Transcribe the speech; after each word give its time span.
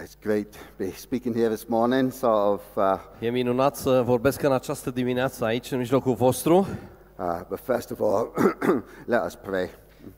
It's 0.00 0.16
great 0.22 0.52
to 0.52 0.58
be 0.76 0.90
speaking 0.90 1.34
here 1.34 1.48
this 1.48 1.66
morning, 1.66 2.12
sort 2.12 2.60
of, 2.60 2.76
uh, 2.76 2.98
E 3.20 3.30
minunat 3.30 3.76
să 3.76 4.02
vorbesc 4.04 4.42
în 4.42 4.52
această 4.52 4.90
dimineață 4.90 5.44
aici, 5.44 5.70
în 5.70 5.78
mijlocul 5.78 6.14
vostru, 6.14 6.56
uh, 6.56 7.40
but 7.48 7.58
first 7.58 7.90
of 7.90 8.00
all, 8.00 8.32
let 9.06 9.24
us 9.24 9.34
pray. 9.34 9.70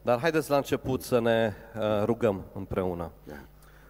dar 0.03 0.19
haideți 0.19 0.51
la 0.51 0.57
început 0.57 1.03
să 1.03 1.21
ne 1.21 1.53
uh, 1.79 2.05
rugăm 2.05 2.45
împreună. 2.55 3.11
Yeah. 3.27 3.39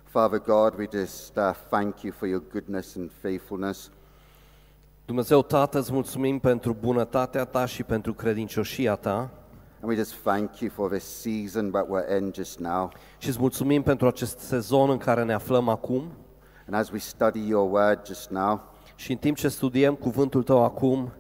Father 0.04 0.38
God, 0.38 0.78
we 0.78 0.88
just 1.00 1.36
uh, 1.36 1.50
thank 1.68 2.00
you 2.02 2.12
for 2.16 2.28
your 2.28 2.42
goodness 2.52 2.96
and 2.96 3.10
faithfulness. 3.20 3.90
Dumnezeu 5.04 5.42
Tată, 5.42 5.78
îți 5.78 5.92
mulțumim 5.92 6.38
pentru 6.38 6.76
bunătatea 6.80 7.44
ta 7.44 7.66
și 7.66 7.82
pentru 7.82 8.14
credincioșia 8.14 8.94
ta 8.94 9.30
And 9.84 9.90
we 9.92 9.98
just 9.98 10.14
thank 10.14 10.60
you 10.62 10.70
for 10.70 10.88
this 10.88 11.04
season 11.04 11.70
that 11.72 11.86
we're 11.88 12.16
in 12.18 12.32
just 12.34 12.58
now. 12.58 12.90
și 13.18 13.28
îți 13.28 13.38
mulțumim 13.40 13.82
pentru 13.82 14.06
acest 14.06 14.38
sezon 14.38 14.90
în 14.90 14.98
care 14.98 15.24
ne 15.24 15.32
aflăm 15.32 15.68
acum 15.68 16.02
And 16.66 16.74
as 16.76 16.90
we 16.90 16.98
study 16.98 17.48
your 17.48 17.72
word 17.72 18.06
just 18.06 18.30
now, 18.30 18.60
și 18.94 19.10
în 19.12 19.16
timp 19.18 19.36
ce 19.36 19.48
studiem 19.48 19.94
cuvântul 19.94 20.42
tău 20.42 20.64
acum, 20.64 21.12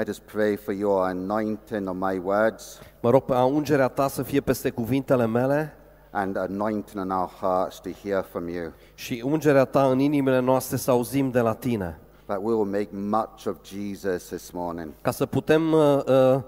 I 0.00 0.02
just 0.06 0.20
pray 0.20 0.56
for 0.56 0.74
your 0.74 1.04
anointing 1.04 1.88
on 1.88 1.98
my 1.98 2.20
words 2.24 2.78
mă 3.02 3.10
rog 3.10 3.22
pe 3.22 3.34
ungerea 3.34 3.88
ta 3.88 4.08
să 4.08 4.22
fie 4.22 4.40
peste 4.40 4.70
cuvintele 4.70 5.26
mele 5.26 5.76
and 6.10 6.36
anointing 6.36 7.04
in 7.04 7.10
our 7.10 7.30
hearts 7.40 7.80
to 7.80 7.88
hear 8.02 8.22
from 8.30 8.48
you. 8.48 8.72
și 8.94 9.22
ungerea 9.26 9.64
ta 9.64 9.90
în 9.90 9.98
inimile 9.98 10.38
noastre 10.40 10.76
să 10.76 10.90
auzim 10.90 11.30
de 11.30 11.40
la 11.40 11.54
tine, 11.54 11.98
That 12.26 12.38
we 12.42 12.52
will 12.54 12.70
make 12.70 12.88
much 12.92 13.46
of 13.46 13.56
Jesus 13.62 14.22
this 14.24 14.50
morning. 14.50 14.92
ca 15.00 15.10
să 15.10 15.26
putem 15.26 15.72
uh, 15.72 15.98
uh, 16.06 16.34
uh, 16.34 16.40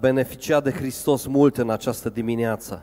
beneficia 0.00 0.60
de 0.60 0.70
Hristos 0.70 1.26
mult 1.26 1.58
în 1.58 1.70
această 1.70 2.08
dimineață. 2.08 2.82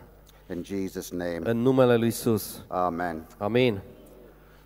In 0.49 0.63
Jesus' 0.63 1.09
name, 1.11 1.39
În 1.43 1.57
numele 1.61 1.95
lui 1.95 2.07
Isus. 2.07 2.63
amen. 2.67 3.27
Amin. 3.37 3.81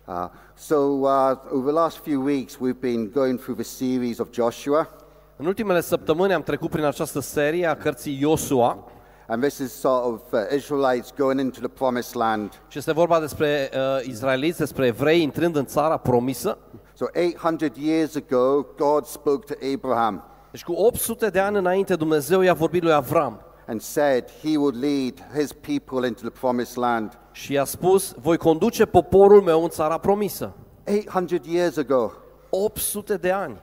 Uh, 0.04 0.14
so, 0.54 0.74
uh, 0.76 1.08
over 1.52 1.72
the 1.72 1.80
last 1.80 1.96
few 1.96 2.22
weeks, 2.22 2.56
we've 2.56 2.80
been 2.80 3.10
going 3.14 3.38
through 3.40 3.58
the 3.60 3.68
series 3.68 4.18
of 4.18 4.28
Joshua, 4.32 4.88
În 5.36 5.46
ultimele 5.46 5.80
săptămâni 5.80 6.32
am 6.32 6.42
trecut 6.42 6.70
prin 6.70 6.84
această 6.84 7.20
serie 7.20 7.66
a 7.66 7.76
cărții 7.76 8.18
Iosua 8.20 8.84
and 9.26 9.42
this 9.42 9.58
is 9.58 9.72
sort 9.72 10.04
of 10.04 10.20
uh, 10.32 10.38
Israelites 10.56 11.12
going 11.18 11.40
into 11.40 11.58
the 11.60 11.68
promised 11.68 12.16
land. 12.16 12.62
și 12.68 12.78
este 12.78 12.92
vorba 12.92 13.20
despre 13.20 13.70
uh, 13.74 14.06
izraeliți, 14.06 14.58
despre 14.58 14.86
evrei 14.86 15.22
intrând 15.22 15.56
în 15.56 15.64
țara 15.66 15.96
promisă. 15.96 16.58
So, 16.94 17.04
800 17.14 17.72
years 17.80 18.14
ago, 18.16 18.66
God 18.76 19.04
spoke 19.04 19.54
to 19.54 19.66
Abraham 19.74 20.24
Deci 20.58 20.66
cu 20.66 20.72
800 20.72 21.28
de 21.28 21.38
ani 21.38 21.56
înainte 21.56 21.96
Dumnezeu 21.96 22.40
i-a 22.40 22.54
vorbit 22.54 22.82
lui 22.82 22.92
Avram 22.92 23.40
and 23.66 23.80
said 23.80 24.24
he 24.42 24.56
would 24.56 24.74
lead 24.74 25.26
his 25.34 25.52
people 25.52 26.06
into 26.06 26.20
the 26.20 26.40
promised 26.40 26.76
land. 26.76 27.18
și 27.32 27.52
i-a 27.52 27.64
spus, 27.64 28.14
voi 28.20 28.36
conduce 28.36 28.84
poporul 28.84 29.42
meu 29.42 29.62
în 29.62 29.68
țara 29.68 29.98
promisă. 29.98 30.52
800 30.86 31.40
years 31.50 31.76
ago. 31.76 32.12
800 32.50 33.16
de 33.16 33.30
ani. 33.30 33.62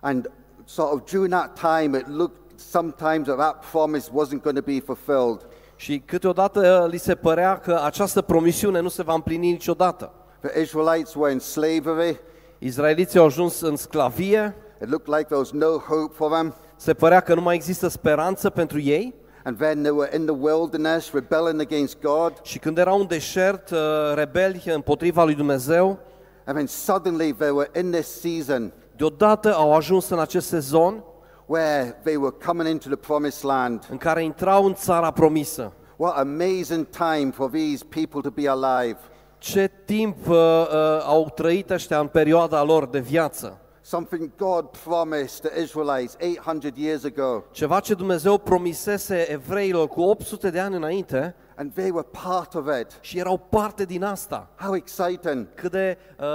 And 0.00 0.30
sort 0.64 0.92
of 0.92 1.10
during 1.10 1.32
that 1.32 1.58
time, 1.58 1.98
it 1.98 2.08
looked 2.08 2.40
sometimes 2.56 3.26
that 3.26 3.36
that 3.36 3.64
promise 3.70 4.10
wasn't 4.10 4.42
going 4.42 4.56
to 4.56 4.64
be 4.64 4.80
fulfilled. 4.80 5.46
Și 5.76 5.98
câteodată 5.98 6.86
li 6.90 6.98
se 6.98 7.14
părea 7.14 7.58
că 7.58 7.80
această 7.84 8.22
promisiune 8.22 8.80
nu 8.80 8.88
se 8.88 9.02
va 9.02 9.14
împlini 9.14 9.50
niciodată. 9.50 10.12
The 10.40 10.60
Israelites 10.60 11.14
were 11.14 11.32
in 11.32 11.38
slavery. 11.38 12.20
Izraeliții 12.58 13.18
au 13.18 13.24
ajuns 13.24 13.60
în 13.60 13.76
sclavie, 13.76 14.54
It 14.82 14.88
looked 14.88 15.08
like 15.16 15.24
there 15.24 15.38
was 15.38 15.50
no 15.52 15.66
hope 15.78 16.14
for 16.14 16.30
them. 16.30 16.54
se 16.76 16.94
părea 16.94 17.20
că 17.20 17.34
nu 17.34 17.40
mai 17.40 17.54
există 17.54 17.88
speranță 17.88 18.50
pentru 18.50 18.80
ei 18.80 19.14
And 19.44 19.58
then 19.58 19.82
they 19.82 19.90
were 19.90 20.16
in 20.16 20.26
the 20.26 20.34
wilderness, 20.40 21.12
rebelling 21.12 21.60
against 21.60 22.00
God. 22.02 22.32
și 22.42 22.58
când 22.58 22.78
erau 22.78 23.00
în 23.00 23.06
deșert, 23.06 23.70
uh, 23.70 23.78
rebeli 24.14 24.62
împotriva 24.74 25.24
lui 25.24 25.34
Dumnezeu, 25.34 25.98
And 26.44 26.56
then 26.56 26.66
suddenly 26.66 27.32
they 27.32 27.50
were 27.50 27.70
in 27.80 27.90
this 27.90 28.20
season 28.20 28.72
deodată 28.96 29.54
au 29.54 29.74
ajuns 29.74 30.08
în 30.08 30.18
acest 30.18 30.46
sezon 30.48 31.04
where 31.46 32.00
they 32.04 32.16
were 32.16 32.34
coming 32.46 32.68
into 32.68 32.88
the 32.88 32.96
promised 32.96 33.44
land. 33.50 33.86
în 33.90 33.96
care 33.96 34.22
intrau 34.24 34.64
în 34.64 34.74
țara 34.74 35.10
promisă. 35.10 35.72
What 35.96 36.16
amazing 36.18 36.86
time 36.86 37.30
for 37.34 37.50
these 37.50 37.84
people 37.88 38.20
to 38.20 38.30
be 38.30 38.48
alive. 38.48 38.96
Ce 39.38 39.70
timp 39.84 40.28
uh, 40.28 40.34
uh, 40.36 40.66
au 41.06 41.30
trăit 41.34 41.70
ăștia 41.70 41.98
în 41.98 42.06
perioada 42.06 42.62
lor 42.62 42.86
de 42.86 42.98
viață. 42.98 43.58
Something 43.90 44.30
God 44.36 44.70
promised 44.84 45.42
the 45.42 45.60
Israelites 45.62 46.16
800 46.20 46.78
years 46.78 47.04
ago. 47.04 47.44
Ceva 47.50 47.80
ce 47.80 47.94
Dumnezeu 47.94 48.38
promisese 48.38 49.30
evreilor 49.30 49.88
cu 49.88 50.00
800 50.00 50.50
de 50.50 50.58
ani 50.60 50.74
înainte 50.74 51.34
And 51.56 51.72
they 51.72 51.90
were 51.90 52.06
part 52.24 52.54
of 52.54 52.66
it. 52.80 52.98
și 53.00 53.18
erau 53.18 53.38
parte 53.38 53.84
din 53.84 54.02
asta. 54.02 54.48
How 54.56 54.74
exciting. 54.74 55.46
Cât 55.54 55.70
de 55.70 55.98
uh, 56.20 56.26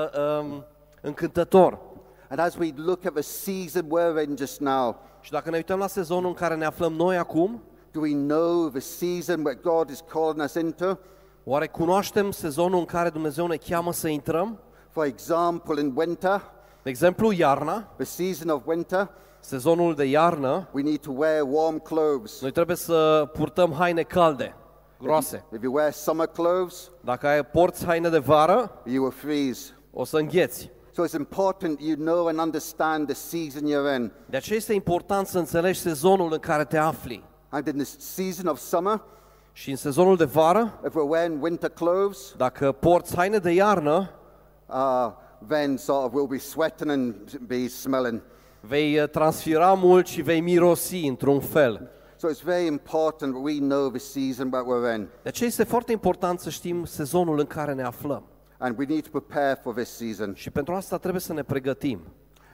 um, 0.41 0.65
încântător. 1.01 1.79
And 2.29 2.39
as 2.39 2.55
we 2.55 2.73
look 2.75 3.05
at 3.05 3.13
the 3.13 3.21
season 3.21 3.83
we're 3.83 4.27
in 4.27 4.35
just 4.37 4.59
now, 4.59 4.99
Și 5.21 5.31
dacă 5.31 5.49
ne 5.49 5.55
uităm 5.55 5.79
la 5.79 5.87
sezonul 5.87 6.27
în 6.27 6.33
care 6.33 6.55
ne 6.55 6.65
aflăm 6.65 6.93
noi 6.93 7.17
acum, 7.17 7.63
do 7.91 7.99
we 7.99 8.13
know 8.13 8.69
the 8.69 8.79
season 8.79 9.45
where 9.45 9.59
God 9.63 9.89
is 9.89 10.03
calling 10.07 10.41
us 10.43 10.53
into? 10.53 10.99
oare 11.43 11.67
cunoaștem 11.67 12.31
sezonul 12.31 12.79
în 12.79 12.85
care 12.85 13.09
Dumnezeu 13.09 13.47
ne 13.47 13.55
cheamă 13.55 13.93
să 13.93 14.07
intrăm? 14.07 14.59
For 14.89 15.05
example, 15.05 15.81
in 15.81 15.93
winter, 15.95 16.53
De 16.85 16.91
exemplu, 16.91 17.31
iarna, 17.31 17.87
the 17.97 18.05
season 18.05 18.49
of 18.49 18.61
winter, 18.65 19.09
sezonul 19.39 19.95
de 19.95 20.03
iarnă, 20.05 20.67
we 20.71 20.81
need 20.81 20.99
to 20.99 21.11
wear 21.15 21.41
warm 21.49 21.79
clothes. 21.79 22.41
noi 22.41 22.51
trebuie 22.51 22.75
să 22.75 23.29
purtăm 23.33 23.73
haine 23.73 24.01
calde, 24.01 24.55
groase. 24.99 25.43
If 25.55 25.61
you 25.63 25.73
wear 25.73 25.91
summer 25.91 26.27
clothes, 26.27 26.91
Dacă 27.01 27.27
ai 27.27 27.45
porți 27.45 27.85
haine 27.85 28.09
de 28.09 28.17
vară, 28.17 28.71
you 28.83 29.03
will 29.03 29.11
freeze. 29.15 29.71
o 29.93 30.03
să 30.03 30.17
îngheți. 30.17 30.71
So 30.91 31.03
it's 31.05 31.17
important 31.17 31.79
you 31.81 31.95
know 31.95 32.27
and 32.27 32.39
understand 32.39 33.05
the 33.07 33.15
season 33.15 33.61
you're 33.69 33.95
in. 33.95 34.11
De 34.29 34.37
aceea 34.37 34.57
este 34.57 34.73
important 34.73 35.27
să 35.27 35.37
înțelegi 35.37 35.79
sezonul 35.79 36.31
în 36.31 36.39
care 36.39 36.65
te 36.65 36.77
afli. 36.77 37.23
And 37.49 37.67
in 37.67 37.73
this 37.73 37.95
season 37.99 38.47
of 38.47 38.57
summer, 38.59 39.01
Și 39.51 39.69
în 39.69 39.75
sezonul 39.75 40.15
de 40.17 40.25
vară, 40.25 40.79
if 40.85 40.91
we're 40.91 41.09
wearing 41.09 41.43
winter 41.43 41.69
clothes, 41.69 42.33
dacă 42.37 42.71
porți 42.71 43.15
haine 43.15 43.37
de 43.37 43.51
iarnă, 43.51 44.09
uh, 44.67 45.07
then 45.47 45.77
sort 45.77 46.05
of 46.05 46.13
we'll 46.13 46.29
be 46.29 46.37
sweating 46.37 46.89
and 46.89 47.39
be 47.47 47.67
smelling. 47.67 48.21
vei 48.59 48.99
uh, 48.99 49.09
transpira 49.09 49.73
mult 49.73 50.07
și 50.07 50.21
vei 50.21 50.41
mirosi 50.41 51.05
într-un 51.07 51.39
fel. 51.39 51.89
So 52.17 52.27
it's 52.29 52.43
very 52.43 52.65
important 52.65 53.33
that 53.33 53.43
we 53.43 53.59
know 53.59 53.89
the 53.89 53.99
season 53.99 54.49
that 54.49 54.63
we're 54.63 54.95
in. 54.95 55.07
De 55.23 55.29
aceea 55.29 55.49
este 55.49 55.63
foarte 55.63 55.91
important 55.91 56.39
să 56.39 56.49
știm 56.49 56.85
sezonul 56.85 57.39
în 57.39 57.45
care 57.45 57.73
ne 57.73 57.83
aflăm. 57.83 58.23
And 58.57 58.77
we 58.77 58.85
need 58.85 59.07
to 59.09 59.19
prepare 59.19 59.59
for 59.63 59.73
this 59.73 59.89
season. 59.89 60.33
Și 60.33 60.49
pentru 60.49 60.73
asta 60.73 60.97
trebuie 60.97 61.21
să 61.21 61.33
ne 61.33 61.43
pregătim. 61.43 61.99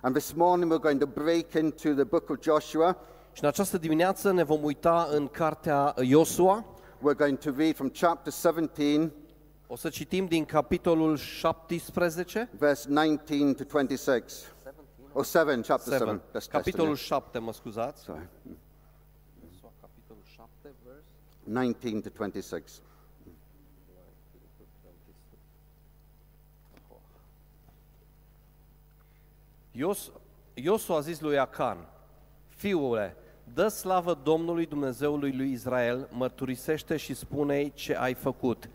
And 0.02 0.16
this 0.16 0.34
morning 0.34 0.74
we're 0.74 0.82
going 0.82 1.00
to 1.00 1.06
break 1.06 1.54
into 1.54 1.90
the 1.90 2.04
book 2.04 2.30
of 2.30 2.38
Joshua. 2.42 2.98
Și 3.34 3.44
în 3.44 3.48
această 3.48 3.78
dimineață 3.78 4.32
ne 4.32 4.44
vom 4.44 4.64
uita 4.64 5.08
în 5.12 5.28
cartea 5.28 5.94
Iosua. 6.02 6.66
We're 6.98 7.18
going 7.18 7.38
to 7.38 7.52
read 7.58 7.76
from 7.76 7.90
chapter 7.90 8.34
17, 8.34 9.12
O 9.72 9.76
să 9.76 9.90
citim 9.90 10.26
din 10.26 10.46
capitolul 10.46 11.18
17, 11.18 12.50
verse 12.58 12.90
19 12.90 13.54
to 13.54 13.64
26. 13.64 14.54
Or 15.14 15.26
7, 15.26 15.62
chapter 15.62 15.94
7. 15.94 16.06
7. 16.06 16.18
That's 16.18 16.32
testing 16.32 16.52
capitolul 16.52 16.94
it. 16.94 17.00
7, 17.00 17.40
mă 17.40 17.54
scuzați. 17.54 18.02
Sorry. 18.04 18.28
Iosua, 19.44 19.72
capitolul 19.82 20.24
7, 20.26 20.50
vers 20.86 21.04
19 21.44 22.10
to 22.10 22.16
26. 22.16 22.82
Ios, 29.72 30.12
Iosu 30.54 30.94
a 30.94 31.00
zis 31.00 31.20
lui 31.20 31.38
Acan, 31.38 31.88
Fiule, 32.48 33.16
dă 33.54 33.68
slavă 33.68 34.20
Domnului 34.24 34.66
Dumnezeului 34.66 35.36
lui 35.36 35.52
Israel, 35.52 36.10
mărturisește 36.12 36.98
și 36.98 37.14
spune 37.14 37.68
ce 37.68 37.96
ai 37.96 38.14
făcut. 38.14 38.70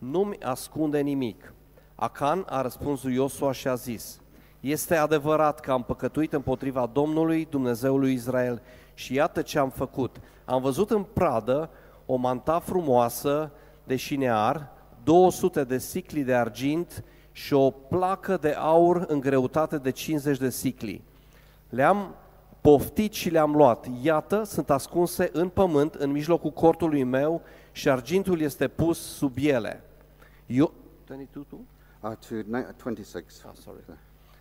Nu-mi 0.00 0.38
ascunde 0.42 1.00
nimic. 1.00 1.54
Acan 1.94 2.44
a 2.48 2.60
răspuns 2.60 3.02
lui 3.02 3.14
Iosua 3.14 3.52
și 3.52 3.68
a 3.68 3.74
zis, 3.74 4.20
Este 4.60 4.96
adevărat 4.96 5.60
că 5.60 5.72
am 5.72 5.82
păcătuit 5.82 6.32
împotriva 6.32 6.90
Domnului 6.92 7.46
Dumnezeului 7.50 8.12
Israel 8.12 8.62
și 8.94 9.14
iată 9.14 9.42
ce 9.42 9.58
am 9.58 9.70
făcut. 9.70 10.16
Am 10.44 10.62
văzut 10.62 10.90
în 10.90 11.02
pradă 11.02 11.70
o 12.06 12.16
manta 12.16 12.58
frumoasă 12.58 13.52
de 13.84 13.96
șinear, 13.96 14.68
200 15.04 15.64
de 15.64 15.78
sicli 15.78 16.22
de 16.22 16.34
argint 16.34 17.04
și 17.32 17.54
o 17.54 17.70
placă 17.70 18.36
de 18.36 18.50
aur 18.58 19.04
în 19.08 19.20
greutate 19.20 19.78
de 19.78 19.90
50 19.90 20.38
de 20.38 20.50
sicli. 20.50 21.02
Le-am 21.68 22.14
poftit 22.60 23.12
și 23.12 23.30
le-am 23.30 23.54
luat. 23.54 23.86
Iată, 24.02 24.42
sunt 24.44 24.70
ascunse 24.70 25.30
în 25.32 25.48
pământ, 25.48 25.94
în 25.94 26.10
mijlocul 26.10 26.50
cortului 26.50 27.04
meu 27.04 27.42
și 27.72 27.88
argintul 27.88 28.40
este 28.40 28.68
pus 28.68 28.98
sub 28.98 29.32
ele. 29.36 29.84
Eu... 30.50 30.72
22 31.06 31.44
tu? 31.48 31.60
Uh, 32.00 32.10
to 32.28 32.34
ni- 32.34 32.66
26. 32.82 33.42
Ah, 33.46 33.50
sorry. 33.64 33.80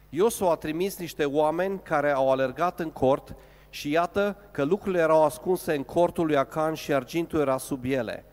Iosu 0.09 0.45
a 0.45 0.55
trimis 0.55 0.97
niște 0.97 1.25
oameni 1.25 1.79
care 1.83 2.11
au 2.11 2.31
alergat 2.31 2.79
în 2.79 2.89
cort 2.89 3.35
și 3.69 3.91
iată 3.91 4.37
că 4.51 4.63
lucrurile 4.63 5.01
erau 5.01 5.23
ascunse 5.23 5.73
în 5.75 5.83
cortul 5.83 6.25
lui 6.25 6.37
Acan 6.37 6.73
și 6.73 6.93
argintul 6.93 7.39
era 7.39 7.57
sub 7.57 7.83
ele. 7.85 8.25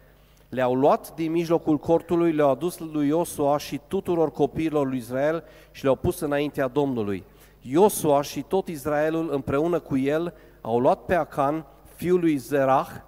Le-au 0.48 0.74
luat 0.74 1.14
din 1.14 1.30
mijlocul 1.30 1.78
cortului, 1.78 2.32
le-au 2.32 2.50
adus 2.50 2.78
lui 2.78 3.06
Iosua 3.08 3.58
și 3.58 3.80
tuturor 3.88 4.30
copiilor 4.30 4.86
lui 4.86 4.98
Israel 4.98 5.44
și 5.70 5.82
le-au 5.82 5.96
pus 5.96 6.20
înaintea 6.20 6.68
Domnului. 6.68 7.24
Iosua 7.60 8.22
și 8.22 8.42
tot 8.42 8.68
Israelul 8.68 9.32
împreună 9.32 9.80
cu 9.80 9.96
el 9.96 10.34
au 10.60 10.78
luat 10.80 11.04
pe 11.04 11.14
Acan, 11.14 11.66
fiul 11.94 12.20
lui 12.20 12.36
Zerah, 12.36 12.88
a- 12.88 12.94
a- 12.94 13.04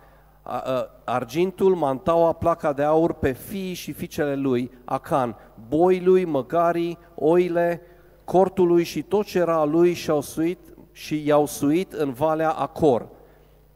argintul, 1.05 1.75
mantaua, 1.75 2.33
placa 2.33 2.73
de 2.73 2.83
aur 2.83 3.13
pe 3.13 3.33
fiii 3.33 3.75
și 3.75 3.93
fiicele 3.93 4.35
lui, 4.35 4.71
Acan, 4.85 5.37
boii 5.69 6.05
lui, 6.05 6.25
măgarii, 6.25 6.99
oile, 7.15 7.81
cortului 8.25 8.85
și 8.85 9.03
tot 9.03 9.27
ce 9.27 9.39
era 9.39 9.57
a 9.57 9.65
lui 9.65 9.93
și-au 9.93 10.21
suit 10.21 10.59
și 10.93 11.27
i-au 11.27 11.47
suit 11.47 11.93
în 11.93 12.13
valea 12.13 12.51
Acor. 12.51 13.09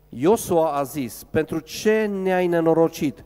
Iosua 0.08 0.76
a 0.76 0.82
zis, 0.82 1.26
pentru 1.30 1.58
ce 1.58 2.10
ne-ai 2.22 2.46
nenorocit? 2.46 3.24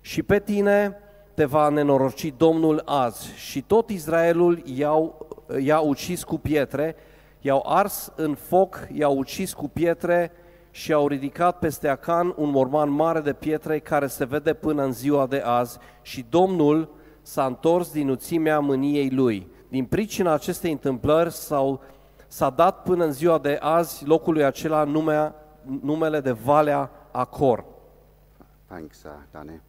Și 0.00 0.22
pe 0.22 0.40
tine 0.40 0.96
te 1.34 1.44
va 1.44 1.68
nenoroci 1.68 2.34
Domnul 2.36 2.82
azi. 2.84 3.34
Și 3.34 3.62
tot 3.62 3.90
Israelul 3.90 4.62
i-au, 4.64 5.26
i-a 5.60 5.80
ucis 5.80 6.24
cu 6.24 6.38
pietre, 6.38 6.96
i-au 7.40 7.64
ars 7.66 8.12
în 8.16 8.34
foc, 8.34 8.88
i-au 8.92 9.16
ucis 9.16 9.52
cu 9.52 9.68
pietre 9.68 10.32
și 10.76 10.92
au 10.92 11.08
ridicat 11.08 11.58
peste 11.58 11.88
Acan 11.88 12.34
un 12.36 12.50
morman 12.50 12.90
mare 12.90 13.20
de 13.20 13.32
pietre 13.32 13.78
care 13.78 14.06
se 14.06 14.24
vede 14.24 14.54
până 14.54 14.82
în 14.82 14.92
ziua 14.92 15.26
de 15.26 15.42
azi 15.44 15.78
și 16.02 16.26
Domnul 16.30 16.88
s-a 17.22 17.44
întors 17.44 17.92
din 17.92 18.08
uțimea 18.08 18.58
mâniei 18.60 19.10
lui. 19.10 19.50
Din 19.68 19.84
pricina 19.84 20.32
acestei 20.32 20.72
întâmplări 20.72 21.32
s-au, 21.32 21.80
s-a 22.26 22.50
dat 22.50 22.82
până 22.82 23.04
în 23.04 23.12
ziua 23.12 23.38
de 23.38 23.58
azi 23.60 24.06
locului 24.06 24.44
acela 24.44 24.84
numea, 24.84 25.34
numele 25.82 26.20
de 26.20 26.32
Valea 26.32 26.90
Acor. 27.10 27.64
Thanks, 28.66 29.02
uh, 29.02 29.10
Danny. 29.30 29.60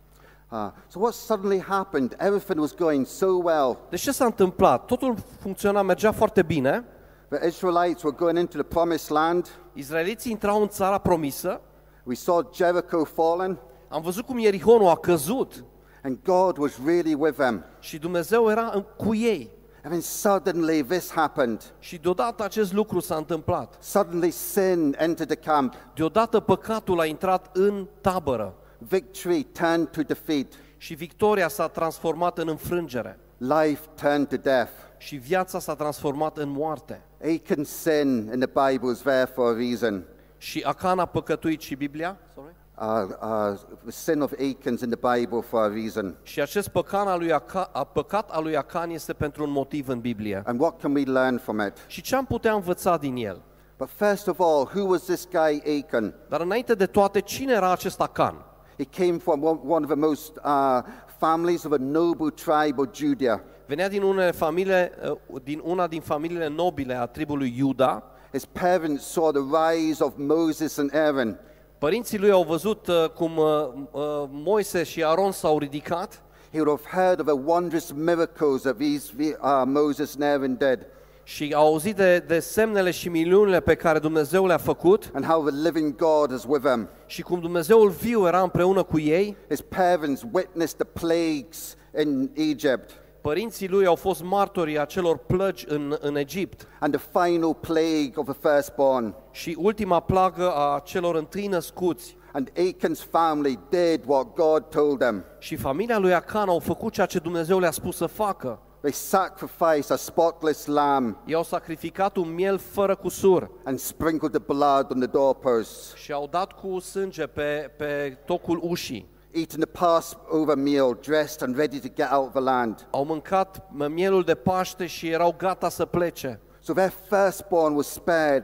Uh, 0.52 0.58
so 0.88 1.00
what 1.00 1.14
suddenly 1.14 1.62
happened? 1.62 2.16
Everything 2.20 2.60
was 2.60 2.76
going 2.76 3.06
so 3.06 3.28
well. 3.28 3.78
Deci 3.90 4.02
ce 4.02 4.12
s-a 4.12 4.26
întâmplat? 4.26 4.86
Totul 4.86 5.16
funcționa, 5.40 5.82
mergea 5.82 6.12
foarte 6.12 6.42
bine. 6.42 6.86
The 7.30 7.48
Israelites 7.48 8.04
were 8.04 8.16
going 8.16 8.38
into 8.38 8.58
the 8.58 8.64
promised 8.68 9.10
land. 9.12 9.48
Izraeliții 9.74 10.32
intrau 10.32 10.62
în 10.62 10.68
țara 10.68 10.98
promisă. 10.98 11.62
We 12.04 12.16
saw 12.16 12.50
Jericho 12.56 13.04
fallen, 13.04 13.60
Am 13.90 14.02
văzut 14.02 14.26
cum 14.26 14.38
Ierihonul 14.38 14.88
a 14.88 14.96
căzut 14.96 15.64
and 16.04 16.18
God 16.24 16.58
was 16.58 16.72
really 16.86 17.14
with 17.14 17.38
them. 17.38 17.64
și 17.80 17.98
Dumnezeu 17.98 18.50
era 18.50 18.72
în- 18.74 18.86
cu 18.98 19.16
ei. 19.16 19.50
And 19.84 19.92
then 19.94 20.02
suddenly 20.02 20.84
this 20.84 21.12
happened. 21.12 21.74
Și 21.80 21.98
deodată 21.98 22.44
acest 22.44 22.74
lucru 22.74 23.00
s-a 23.00 23.16
întâmplat. 23.16 23.78
Suddenly 23.80 24.30
sin 24.32 24.96
entered 24.98 25.38
the 25.38 25.50
camp. 25.52 25.74
Deodată 25.96 26.40
păcatul 26.40 27.00
a 27.00 27.06
intrat 27.06 27.50
în 27.58 27.88
tabără 28.02 28.54
Victory 28.78 29.44
turned 29.44 29.88
to 29.88 30.02
defeat. 30.02 30.48
și 30.78 30.94
victoria 30.94 31.48
s-a 31.48 31.68
transformat 31.68 32.38
în 32.38 32.48
înfrângere 32.48 33.20
Life 33.38 33.82
turned 34.02 34.28
to 34.28 34.38
death. 34.38 34.72
și 34.98 35.16
viața 35.16 35.60
s-a 35.60 35.76
transformat 35.76 36.38
în 36.38 36.50
moarte. 36.50 37.02
Achan's 37.22 37.70
sin 37.70 38.30
in 38.34 38.40
the 38.40 38.70
Bible 38.70 38.92
is 38.92 39.00
there 39.00 39.26
for 39.26 39.54
a 39.54 39.56
reason. 39.56 40.04
Și 40.38 40.64
Acan 40.66 41.00
a 41.00 41.06
păcătuit 41.06 41.62
și 41.62 41.76
Biblia? 41.76 42.18
Sorry. 42.34 42.56
Uh, 42.80 43.08
uh, 43.22 43.58
the 43.84 43.92
sin 43.92 44.22
of 44.22 44.34
Achan's 44.34 44.82
in 44.82 44.90
the 44.90 45.18
Bible 45.18 45.42
for 45.42 45.62
a 45.62 45.68
reason. 45.68 46.16
Și 46.24 46.42
acest 46.42 46.68
păcat 46.68 47.08
al 47.08 47.20
lui 47.20 47.32
Acan, 47.32 47.68
a 47.72 47.84
păcat 47.84 48.30
al 48.30 48.44
lui 48.44 48.58
Acan 48.58 48.90
este 48.90 49.14
pentru 49.14 49.44
un 49.44 49.52
motiv 49.52 49.88
în 49.88 50.00
Biblie. 50.00 50.42
And 50.46 50.60
what 50.60 50.80
can 50.80 50.96
we 50.96 51.04
learn 51.04 51.38
from 51.38 51.60
it? 51.60 51.74
Și 51.88 52.02
ce 52.02 52.16
am 52.16 52.26
putea 52.26 52.54
învăța 52.54 52.98
din 52.98 53.16
el? 53.16 53.42
But 53.78 53.90
first 53.90 54.28
of 54.28 54.40
all, 54.40 54.70
who 54.74 54.88
was 54.88 55.02
this 55.02 55.28
guy 55.32 55.82
Achan? 55.82 56.14
Dar 56.30 56.42
înainte 56.42 56.74
de 56.74 56.86
toate, 56.86 57.22
cine 57.22 57.54
era 57.54 57.72
acest 57.72 58.02
Acan? 58.02 58.46
He 58.78 58.84
came 58.84 59.18
from 59.18 59.44
one, 59.44 59.60
one 59.68 59.86
of 59.86 59.92
the 59.92 60.00
most 60.00 60.36
uh, 60.44 60.82
families 61.20 61.64
of 61.64 61.72
a 61.72 61.78
noble 61.80 62.30
tribe 62.30 62.80
of 62.80 62.88
Judah. 62.94 63.42
Venea 63.68 63.90
din, 63.90 64.02
unele 64.02 64.32
familie, 64.32 64.92
uh, 65.30 65.42
din 65.44 65.62
una 65.64 65.88
din 65.88 66.02
familiile 66.02 66.48
nobile 66.48 66.94
a 66.94 67.06
tribului 67.06 67.54
Iuda. 67.58 68.04
His 68.32 68.46
parents 68.46 69.04
saw 69.04 69.32
the 69.32 69.42
rise 69.42 70.04
of 70.04 70.14
Moses 70.18 70.78
and 70.78 70.96
Aaron. 70.96 71.40
Părinții 71.78 72.18
lui 72.18 72.32
au 72.32 72.44
văzut 72.44 72.88
uh, 72.88 73.10
cum 73.10 73.38
uh, 73.38 73.46
uh, 73.92 74.02
Moise 74.30 74.84
și 74.84 75.04
Aron 75.04 75.32
s-au 75.32 75.60
ridicat 75.60 76.22
He 76.52 76.62
would 76.62 76.80
have 76.80 77.02
heard 77.02 77.20
of 77.20 77.26
the 77.26 77.36
wondrous 77.46 77.92
miracles 77.92 78.62
that 78.62 78.78
these 78.78 79.12
uh, 79.18 79.64
Moses 79.66 80.14
and 80.14 80.24
Aaron 80.24 80.56
did, 80.56 80.88
și 81.24 81.54
au 81.56 81.66
auzit 81.66 81.96
de, 81.96 82.20
de 82.20 82.40
semnele 82.40 82.92
și 82.92 83.10
minunile 83.10 83.60
pe 83.60 83.76
care 83.76 84.00
Dumnezeu 84.00 84.46
le-a 84.46 84.58
făcut 84.58 85.10
and 85.14 85.26
how 85.26 85.50
the 85.50 85.62
living 85.62 85.96
God 85.96 86.32
is 86.32 86.44
with 86.48 86.64
them. 86.64 86.90
și 87.06 87.22
cum 87.22 87.40
Dumnezeul 87.40 87.90
viu 87.90 88.28
era 88.28 88.42
împreună 88.42 88.84
cu 88.84 89.00
ei. 89.00 89.38
His 89.50 89.62
parents 89.62 90.24
witnessed 90.32 90.78
the 90.78 91.06
plagues 91.06 91.76
in 92.00 92.32
Egypt, 92.34 92.92
Părinții 93.28 93.68
lui 93.68 93.86
au 93.86 93.96
fost 93.96 94.24
martorii 94.24 94.80
acelor 94.80 95.18
plăgi 95.18 95.66
în, 95.68 95.98
în 96.00 96.16
Egipt 96.16 96.68
and 96.80 96.98
the 96.98 97.06
final 97.12 97.54
plague 97.54 98.12
of 98.16 98.26
the 98.30 98.50
firstborn. 98.50 99.16
și 99.32 99.56
ultima 99.60 100.00
plagă 100.00 100.54
a 100.56 100.82
celor 100.84 101.16
întâi 101.16 101.48
născuți. 101.48 102.18
And 102.32 102.52
Achan's 102.52 103.10
family 103.10 103.60
did 103.70 104.04
what 104.06 104.34
God 104.34 104.64
told 104.70 105.00
them. 105.00 105.24
Și 105.40 105.56
familia 105.56 105.98
lui 105.98 106.14
Acan 106.14 106.50
au 106.50 106.60
făcut 106.60 106.94
ceea 106.94 107.06
ce 107.06 107.20
Dumnezeu 107.20 107.60
le-a 107.60 107.72
spus 107.72 107.96
să 107.96 108.06
facă. 108.06 108.60
They 108.80 108.92
sacrificed 108.92 109.92
a 109.92 109.96
spotless 109.96 110.66
lamb 110.66 111.18
I-au 111.26 111.44
sacrificat 111.44 112.16
un 112.16 112.34
miel 112.34 112.58
fără 112.58 112.96
cusur 112.96 113.52
and 113.64 113.80
sprinkled 113.80 114.32
the 114.32 114.42
blood 114.56 114.92
on 114.92 115.00
the 115.00 115.10
doorposts, 115.10 115.96
și 115.96 116.12
au 116.12 116.28
dat 116.32 116.52
cu 116.52 116.80
sânge 116.80 117.26
pe, 117.26 117.72
pe 117.78 118.18
tocul 118.26 118.60
ușii. 118.64 119.16
Eating 119.38 119.64
the 119.64 119.72
Passover 119.86 120.56
meal, 120.56 120.94
dressed 121.02 121.42
and 121.42 121.58
ready 121.58 121.80
to 121.80 121.88
get 121.88 122.12
out 122.12 122.26
of 122.26 122.32
the 122.32 122.42
land. 122.42 122.88
Au 122.92 123.06
mâncat 123.06 123.64
mielul 123.90 124.24
de 124.24 124.36
Paște 124.36 124.86
și 124.86 125.10
erau 125.10 125.36
gata 125.38 125.70
să 125.70 125.86
plece. 125.86 126.40
So 126.60 126.74
their 126.74 126.94
firstborn 127.10 127.76
was 127.76 127.88
spared, 127.88 128.44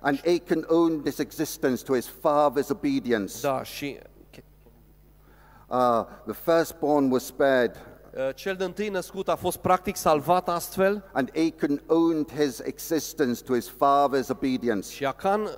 and 0.00 0.20
Achan 0.26 0.64
owned 0.68 1.02
this 1.02 1.18
existence 1.18 1.82
to 1.82 1.94
his 1.94 2.08
father's 2.08 2.70
obedience. 2.70 3.34
Da, 3.40 3.62
și 3.62 3.98
Uh, 5.72 6.04
the 6.26 6.34
firstborn 6.34 7.10
was 7.10 7.24
spared, 7.24 7.76
uh, 8.14 8.34
cel 8.34 8.54
de 8.54 8.64
întâi 8.64 8.88
născut 8.88 9.28
a 9.28 9.36
fost 9.36 9.56
practic 9.56 9.96
salvat 9.96 10.48
astfel 10.48 11.04
and 11.12 11.30
Achan 11.30 11.82
owned 11.86 12.30
his 12.30 12.58
existence 12.58 13.42
to 13.42 13.54
his 13.54 13.70
father's 13.70 14.28
obedience. 14.30 14.90
și 14.90 15.04
Acan 15.04 15.40
uh, 15.40 15.50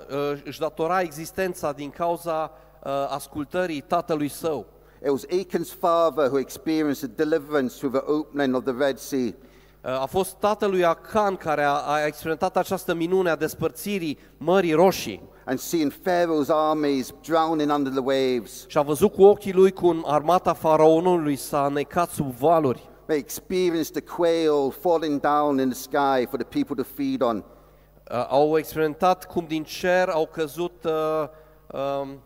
își 0.44 0.58
datora 0.58 1.00
existența 1.00 1.72
din 1.72 1.90
cauza 1.90 2.50
uh, 2.84 2.90
ascultării 3.08 3.80
tatălui 3.80 4.28
său. 4.28 4.66
It 5.04 5.10
was 5.10 5.26
Achan's 5.26 5.72
father 5.72 6.28
who 6.28 6.38
experienced 6.38 7.00
the 7.00 7.24
deliverance 7.24 7.76
through 7.78 7.92
the 8.00 8.04
opening 8.12 8.54
of 8.54 8.64
the 8.64 8.72
Red 8.78 8.98
Sea. 8.98 9.34
Uh, 9.84 10.00
A 10.00 10.06
fost 10.06 10.36
tatălui 10.36 10.84
Acan 10.84 11.36
care 11.36 11.62
a, 11.62 11.72
a 11.72 12.06
experimentat 12.06 12.56
această 12.56 12.94
minune 12.94 13.30
a 13.30 13.36
despărțirii 13.36 14.18
Mării 14.36 14.72
Roșii 14.72 15.22
and 15.46 15.58
seeing 15.58 15.92
Pharaoh's 15.92 16.48
armies 16.48 17.10
drowning 17.26 17.70
under 17.72 17.92
the 17.92 18.00
waves. 18.00 18.64
și 18.68 18.78
a 18.78 18.82
văzut 18.82 19.12
cu 19.12 19.22
ochii 19.22 19.52
lui 19.52 19.72
cum 19.72 20.04
armata 20.06 20.52
faraonului 20.52 21.36
s-a 21.36 21.68
necat 21.68 22.10
sub 22.10 22.30
valuri. 22.32 22.88
They 23.06 23.18
experienced 23.18 23.92
the 23.92 24.14
quail 24.16 24.70
falling 24.80 25.20
down 25.20 25.58
in 25.58 25.68
the 25.70 25.78
sky 25.78 26.26
for 26.30 26.38
the 26.42 26.62
people 26.62 26.74
to 26.82 26.88
feed 26.94 27.22
on. 27.22 27.36
Uh, 28.10 28.26
Au 28.28 28.58
experimentat 28.58 29.26
cum 29.26 29.44
din 29.48 29.62
cer 29.64 30.08
au 30.08 30.26
căzut 30.32 30.84
uh, 30.84 31.28
um, 32.00 32.22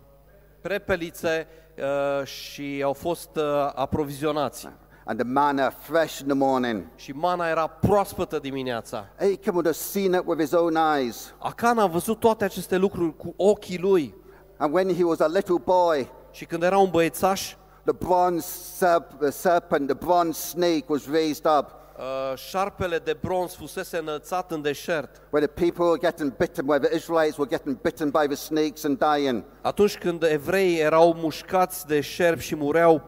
prepelițe 0.60 1.46
uh, 1.78 2.26
și 2.26 2.80
au 2.84 2.92
fost 2.92 3.30
uh, 3.36 3.42
aprovizionați. 3.74 4.68
And 5.04 5.18
the 5.18 5.28
manna 5.28 5.70
fresh 5.70 6.18
in 6.18 6.26
the 6.26 6.36
morning. 6.36 6.84
Și 6.96 7.12
mana 7.12 7.48
era 7.48 7.66
proaspătă 7.66 8.38
dimineața. 8.38 9.06
Achan 9.18 9.54
would 9.54 9.64
have 9.64 9.72
seen 9.72 10.12
it 10.12 10.22
with 10.24 10.40
his 10.40 10.52
own 10.52 10.76
eyes. 10.96 11.34
Acan 11.38 11.78
a 11.78 11.86
văzut 11.86 12.20
toate 12.20 12.44
aceste 12.44 12.76
lucruri 12.76 13.16
cu 13.16 13.34
ochii 13.36 13.78
lui 13.78 14.14
And 14.60 14.74
when 14.74 14.94
he 14.94 15.04
was 15.04 15.20
a 15.20 15.28
little 15.28 15.58
boy, 15.58 16.10
și 16.30 16.44
când 16.44 16.62
era 16.62 16.78
un 16.78 16.90
băiețaș, 16.90 17.54
the 17.84 17.92
bronze 17.92 18.46
serp- 18.46 19.18
the 19.20 19.30
serpent, 19.30 19.86
the 19.86 19.96
bronze 19.96 20.40
snake 20.40 20.84
was 20.88 21.06
raised 21.10 21.46
up. 21.58 21.66
Uh, 21.98 22.36
șarpele 22.38 22.98
de 22.98 23.16
bronz 23.20 23.54
fusese 23.54 23.96
înălțat 23.98 24.50
în 24.50 24.62
deșert. 24.62 25.20
Where 25.30 25.46
the 25.46 25.64
people 25.64 25.84
were 25.84 25.98
getting 26.00 26.36
bitten, 26.36 26.64
where 26.68 26.86
the 26.86 26.96
Israelites 26.96 27.36
were 27.36 27.50
getting 27.50 27.80
bitten 27.80 28.10
by 28.10 28.26
the 28.26 28.34
snakes 28.36 28.84
and 28.84 28.98
dying. 29.14 29.44
Atunci 29.62 29.98
când 29.98 30.22
evreii 30.22 30.78
erau 30.80 31.14
mușcați 31.16 31.86
de 31.86 32.00
șerpi 32.00 32.42
și 32.42 32.56
mureau, 32.56 33.02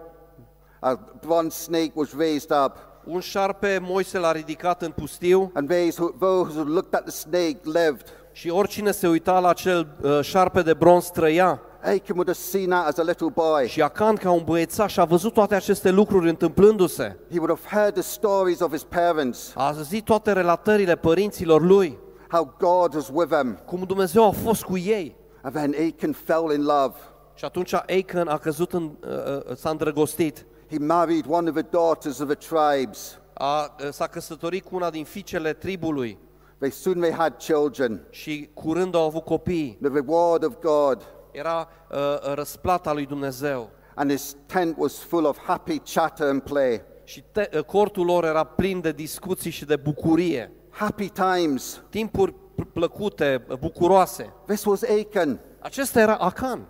A 0.80 1.00
bronze 1.20 1.56
snake 1.62 1.92
was 1.94 2.08
raised 2.18 2.50
up. 2.64 2.72
un 3.04 3.20
șarpe 3.20 3.78
Moise 3.82 4.18
l-a 4.18 4.32
ridicat 4.32 4.82
în 4.82 4.90
pustiu 4.90 5.50
And 5.54 5.68
those 5.68 6.02
who, 6.02 6.10
those 6.18 6.58
who 6.58 6.68
looked 6.68 6.94
at 6.94 7.02
the 7.02 7.10
snake 7.10 7.58
lived. 7.64 8.04
și 8.32 8.48
oricine 8.50 8.90
se 8.90 9.08
uita 9.08 9.38
la 9.38 9.48
acel 9.48 9.86
uh, 10.02 10.20
șarpe 10.22 10.62
de 10.62 10.74
bronz 10.74 11.06
trăia. 11.10 11.60
Achan 11.82 12.16
would 12.16 12.26
have 12.26 12.38
seen 12.38 12.68
that 12.68 12.86
as 12.86 12.98
a 12.98 13.02
little 13.02 13.28
boy. 13.34 13.66
Și 13.68 13.82
Acan, 13.82 14.16
ca 14.16 14.30
un 14.30 14.42
băiețaș, 14.44 14.96
a 14.96 15.04
văzut 15.04 15.32
toate 15.32 15.54
aceste 15.54 15.90
lucruri 15.90 16.28
întâmplându-se. 16.28 17.16
He 17.30 17.38
would 17.38 17.58
have 17.58 17.76
heard 17.76 17.92
the 17.94 18.02
stories 18.02 18.60
of 18.60 18.70
his 18.70 18.82
parents, 18.84 19.52
A 19.54 19.66
auzit 19.66 20.04
toate 20.04 20.32
relatările 20.32 20.96
părinților 20.96 21.62
lui, 21.62 21.98
how 22.28 22.54
God 22.58 22.94
was 22.94 23.10
with 23.12 23.34
him. 23.36 23.58
cum 23.66 23.82
Dumnezeu 23.86 24.26
a 24.26 24.30
fost 24.30 24.62
cu 24.62 24.76
ei. 24.76 25.16
And 25.42 25.54
then 25.54 25.74
Achan 25.88 26.12
fell 26.12 26.52
in 26.54 26.62
love. 26.64 26.94
Și 27.34 27.44
atunci 27.44 27.72
Achan 27.72 28.28
a 28.28 28.38
căzut 28.38 28.72
în, 28.72 28.82
uh, 28.82 29.08
uh, 29.48 29.56
s-a 29.56 29.70
îndrăgostit. 29.70 30.46
He 30.70 30.78
married 30.78 31.24
one 31.28 31.48
of 31.48 31.54
the 31.54 31.66
daughters 31.70 32.18
of 32.18 32.26
the 32.36 32.54
tribes. 32.56 33.18
A, 33.34 33.74
uh, 33.84 33.88
s-a 33.92 34.06
căsătorit 34.06 34.64
cu 34.64 34.74
una 34.76 34.90
din 34.90 35.04
fiicele 35.04 35.52
tribului 35.52 36.18
They 36.58 36.70
soon 36.70 37.00
they 37.00 37.12
had 37.12 37.36
children. 37.38 38.00
și 38.10 38.48
curând 38.54 38.94
au 38.94 39.04
avut 39.04 39.24
copii. 39.24 39.78
The 39.82 39.90
reward 39.92 40.44
of 40.44 40.52
God. 40.62 40.98
Era 41.32 41.68
uh, 41.90 41.98
răsplata 42.34 42.92
lui 42.92 43.06
Dumnezeu. 43.06 43.70
And 43.94 44.10
his 44.10 44.36
tent 44.46 44.76
was 44.78 44.98
full 44.98 45.24
of 45.24 45.38
happy 45.38 45.78
chatter 45.94 46.28
and 46.28 46.42
play. 46.42 46.82
Și 47.04 47.24
te, 47.32 47.50
uh, 47.54 47.62
cortul 47.64 48.04
lor 48.04 48.24
era 48.24 48.44
plin 48.44 48.80
de 48.80 48.92
discuții 48.92 49.50
și 49.50 49.64
de 49.64 49.76
bucurie. 49.76 50.52
Happy 50.70 51.08
times. 51.08 51.82
Timpuri 51.88 52.32
p- 52.32 52.72
plăcute, 52.72 53.44
uh, 53.48 53.56
bucuroase. 53.58 54.32
This 54.46 54.64
was 54.64 54.82
Achan. 54.82 55.40
Acesta 55.60 56.00
era 56.00 56.14
Acan. 56.14 56.66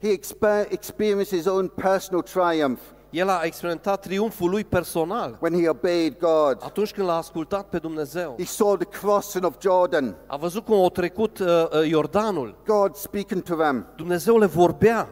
He 0.00 0.08
exper- 0.18 0.68
experienced 0.68 1.38
his 1.38 1.46
own 1.46 1.68
personal 1.68 2.22
triumph 2.22 2.80
El 3.16 3.28
a 3.28 3.40
experimentat 3.44 4.00
triumful 4.00 4.50
lui 4.50 4.64
personal 4.64 5.38
when 5.40 5.60
he 5.62 5.68
obeyed 5.68 6.18
God. 6.18 6.56
atunci 6.60 6.92
când 6.92 7.06
l-a 7.06 7.16
ascultat 7.16 7.68
pe 7.68 7.78
Dumnezeu. 7.78 8.34
He 8.38 8.44
saw 8.44 8.76
the 8.76 8.98
crossing 9.00 9.44
of 9.44 9.54
Jordan, 9.60 10.16
A 10.26 10.36
văzut 10.36 10.64
cum 10.64 10.74
au 10.74 10.90
trecut 10.90 11.38
uh, 11.38 11.46
uh, 11.46 11.88
Iordanul. 11.88 12.56
God 12.66 12.94
speaking 12.94 13.42
to 13.42 13.54
them, 13.54 13.86
Dumnezeu 13.96 14.38
le 14.38 14.46
vorbea. 14.46 15.08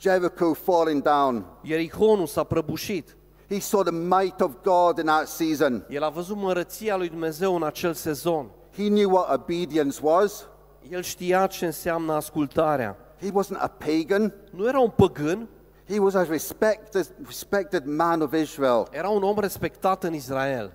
Jericho 0.00 0.52
falling 0.52 1.02
down. 1.02 1.44
Ierihonul 1.62 2.26
s-a 2.26 2.44
prăbușit. 2.44 3.16
He 3.48 3.58
saw 3.60 3.82
the 3.82 3.92
might 3.92 4.40
of 4.40 4.50
God 4.62 4.98
in 4.98 5.04
that 5.04 5.28
season. 5.28 5.84
El 5.88 6.02
a 6.02 6.08
văzut 6.08 6.36
mărăția 6.36 6.96
lui 6.96 7.08
Dumnezeu 7.08 7.54
în 7.54 7.62
acel 7.62 7.92
sezon. 7.92 8.50
He 8.76 8.88
knew 8.88 9.10
what 9.10 9.34
obedience 9.34 9.98
was. 10.02 10.46
El 10.88 11.02
știa 11.02 11.46
ce 11.46 11.64
înseamnă 11.66 12.12
ascultarea. 12.12 12.96
He 13.20 13.30
wasn't 13.30 13.58
a 13.58 13.68
pagan. 13.68 14.34
Nu 14.50 14.68
era 14.68 14.80
un 14.80 14.92
păgân, 14.96 15.48
He 15.88 15.98
was 15.98 16.14
a 16.14 16.22
respected, 16.22 17.06
respected 17.26 17.84
man 17.86 18.22
of 18.22 18.32
Israel, 18.32 18.88
era 18.90 19.08
un 19.08 19.22
om 19.22 19.38
respectat 19.38 20.04
în 20.04 20.14
Israel, 20.14 20.72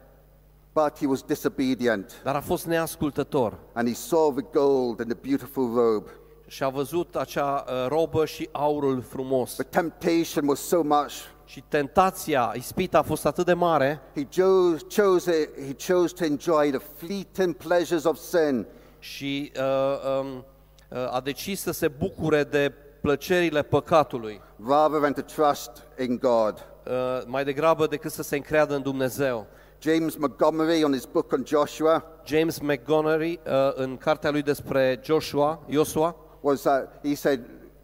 but 0.74 0.98
he 0.98 1.06
was 1.08 1.22
disobedient. 1.22 2.22
dar 2.24 2.36
a 2.36 2.42
fost 2.42 2.66
neascultător. 2.66 3.58
And 3.74 3.88
he 3.88 3.94
saw 3.94 4.32
the 4.32 4.46
gold 4.52 5.00
and 5.00 5.14
the 5.14 5.30
beautiful 5.30 5.74
robe. 5.74 6.10
Și 6.48 6.64
a 6.64 6.70
văzut 6.70 7.16
acea 7.16 7.66
uh, 7.68 7.88
robă 7.88 8.26
și 8.26 8.50
aurul 8.52 9.02
frumos. 9.02 9.54
The 9.54 9.64
temptation 9.64 10.48
was 10.48 10.60
so 10.60 10.82
much. 10.84 11.14
Și 11.46 11.64
tentația, 11.68 12.54
ispita 12.56 12.98
a 12.98 13.02
fost 13.02 13.26
atât 13.26 13.46
de 13.46 13.54
mare 13.54 14.02
He 14.16 14.42
chose, 14.42 14.86
chose, 15.02 15.42
it, 15.42 15.50
he 15.68 15.94
chose 15.94 16.14
to 16.14 16.24
enjoy 16.24 16.70
the 16.70 16.80
fleeting 16.96 17.56
pleasures 17.56 18.04
of 18.04 18.18
sin 18.18 18.68
și 19.00 19.52
uh, 19.56 20.20
um, 20.20 20.46
uh, 20.90 21.14
a 21.14 21.22
decis 21.24 21.62
să 21.62 21.72
se 21.72 21.88
bucure 21.88 22.44
de 22.44 22.74
plăcerile 23.02 23.62
păcatului, 23.62 24.42
rather 24.68 25.00
than 25.00 25.14
to 25.14 25.22
trust 25.22 25.72
in 26.00 26.18
God. 26.18 26.68
uh, 26.88 27.22
mai 27.26 27.44
degrabă 27.44 27.88
decât 27.88 28.12
să 28.12 28.24
se 28.24 28.36
încreadă 28.36 28.76
în 28.76 28.82
Dumnezeu. 28.82 29.48
James 29.82 30.16
Montgomery, 30.16 30.84
on 30.84 30.94
his 30.94 31.06
book 31.06 31.32
on 31.32 31.44
Joshua, 31.46 32.04
James 32.26 32.60
McGonery, 32.60 33.40
uh, 33.46 33.72
în 33.76 33.98
cartea 33.98 34.30
lui 34.32 34.42
despre 34.42 35.00
Joshua, 35.04 35.60
Iosua, 35.66 36.16
was 36.42 36.62
that 36.62 37.06
he 37.06 37.16
said 37.16 37.40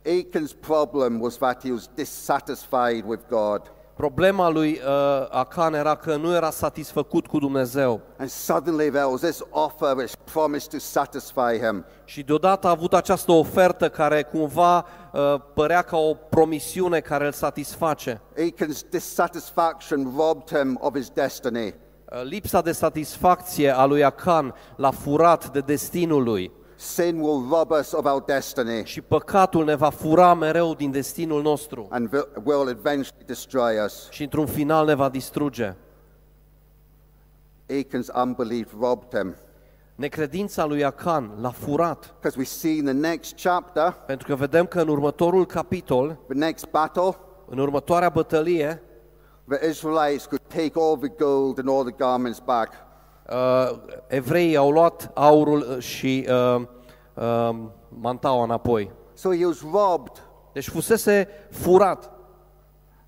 Achan's 0.05 0.53
problem 0.53 1.19
was 1.21 1.37
that 1.37 1.63
he 1.63 1.71
was 1.71 1.89
dissatisfied 1.95 3.03
with 3.05 3.21
God. 3.29 3.71
Problema 3.95 4.49
lui 4.49 4.71
uh, 4.71 5.27
Acan 5.29 5.73
era 5.73 5.95
că 5.95 6.15
nu 6.15 6.33
era 6.35 6.49
satisfăcut 6.49 7.27
cu 7.27 7.39
Dumnezeu. 7.39 8.01
And 8.17 8.29
suddenly 8.29 8.89
there 8.89 9.05
was 9.05 9.21
this 9.21 9.41
offer 9.49 9.95
which 9.95 10.13
promised 10.31 10.69
to 10.69 10.77
satisfy 10.79 11.65
him. 11.65 11.85
Și 12.05 12.23
deodată 12.23 12.67
a 12.67 12.69
avut 12.69 12.93
această 12.93 13.31
ofertă 13.31 13.89
care 13.89 14.23
cumva 14.23 14.77
uh, 14.77 15.41
părea 15.53 15.81
ca 15.81 15.97
o 15.97 16.13
promisiune 16.13 16.99
care 16.99 17.25
îl 17.25 17.31
satisface. 17.31 18.21
Achan's 18.33 18.89
dissatisfaction 18.89 20.13
robbed 20.17 20.59
him 20.59 20.77
of 20.81 20.95
his 20.95 21.09
destiny. 21.09 21.65
Uh, 21.65 22.23
Lipsa 22.23 22.61
de 22.61 22.71
satisfacție 22.71 23.77
a 23.77 23.85
lui 23.85 24.03
Acan 24.03 24.55
l-a 24.75 24.91
furat 24.91 25.51
de 25.51 25.59
destinul 25.59 26.23
lui 26.23 26.51
Sin 26.77 27.19
will 27.19 27.47
rob 27.49 27.71
us 27.71 27.91
of 27.91 28.05
our 28.05 28.23
destiny 28.23 28.85
și 28.85 29.01
păcatul 29.01 29.63
ne 29.65 29.75
va 29.75 29.89
fura 29.89 30.33
mereu 30.33 30.73
din 30.73 30.91
destinul 30.91 31.41
nostru 31.41 31.87
and 31.89 32.07
will- 32.13 32.29
will 32.43 32.67
eventually 32.69 33.23
destroy 33.25 33.75
us. 33.85 34.09
și 34.09 34.23
într-un 34.23 34.45
final 34.45 34.85
ne 34.85 34.93
va 34.93 35.09
distruge. 35.09 35.75
Achan's 37.69 38.09
unbelief 38.23 38.71
robbed 38.79 39.19
him. 39.19 39.35
Necredința 39.95 40.65
lui 40.65 40.83
Acan 40.83 41.31
l-a 41.41 41.49
furat, 41.51 42.13
Because 42.19 42.37
we 42.37 42.43
see 42.45 42.71
in 42.77 42.83
the 42.83 42.93
next 42.93 43.33
chapter, 43.43 43.91
pentru 44.05 44.27
că 44.27 44.35
vedem 44.35 44.65
că 44.65 44.81
în 44.81 44.87
următorul 44.87 45.45
capitol, 45.45 46.17
the 46.27 46.37
next 46.37 46.69
battle, 46.69 47.15
în 47.47 47.57
următoarea 47.57 48.09
bătălie, 48.09 48.81
the 49.49 49.69
Israelites 49.69 50.25
could 50.25 50.41
take 50.47 50.71
all 50.75 50.97
the 50.97 51.07
gold 51.17 51.59
and 51.59 51.69
all 51.69 51.83
the 51.83 51.95
garments 51.97 52.39
back. 52.45 52.73
Uh, 53.31 53.77
evreii 54.07 54.55
au 54.55 54.71
luat 54.71 55.11
aurul 55.13 55.79
și 55.79 56.27
uh, 56.29 56.61
uh, 57.13 57.55
mantaua 57.89 58.43
înapoi. 58.43 58.91
So 59.13 59.29
he 59.33 59.45
was 59.45 59.61
robbed, 59.73 60.11
Deci 60.53 60.69
fusese 60.69 61.27
furat. 61.51 62.09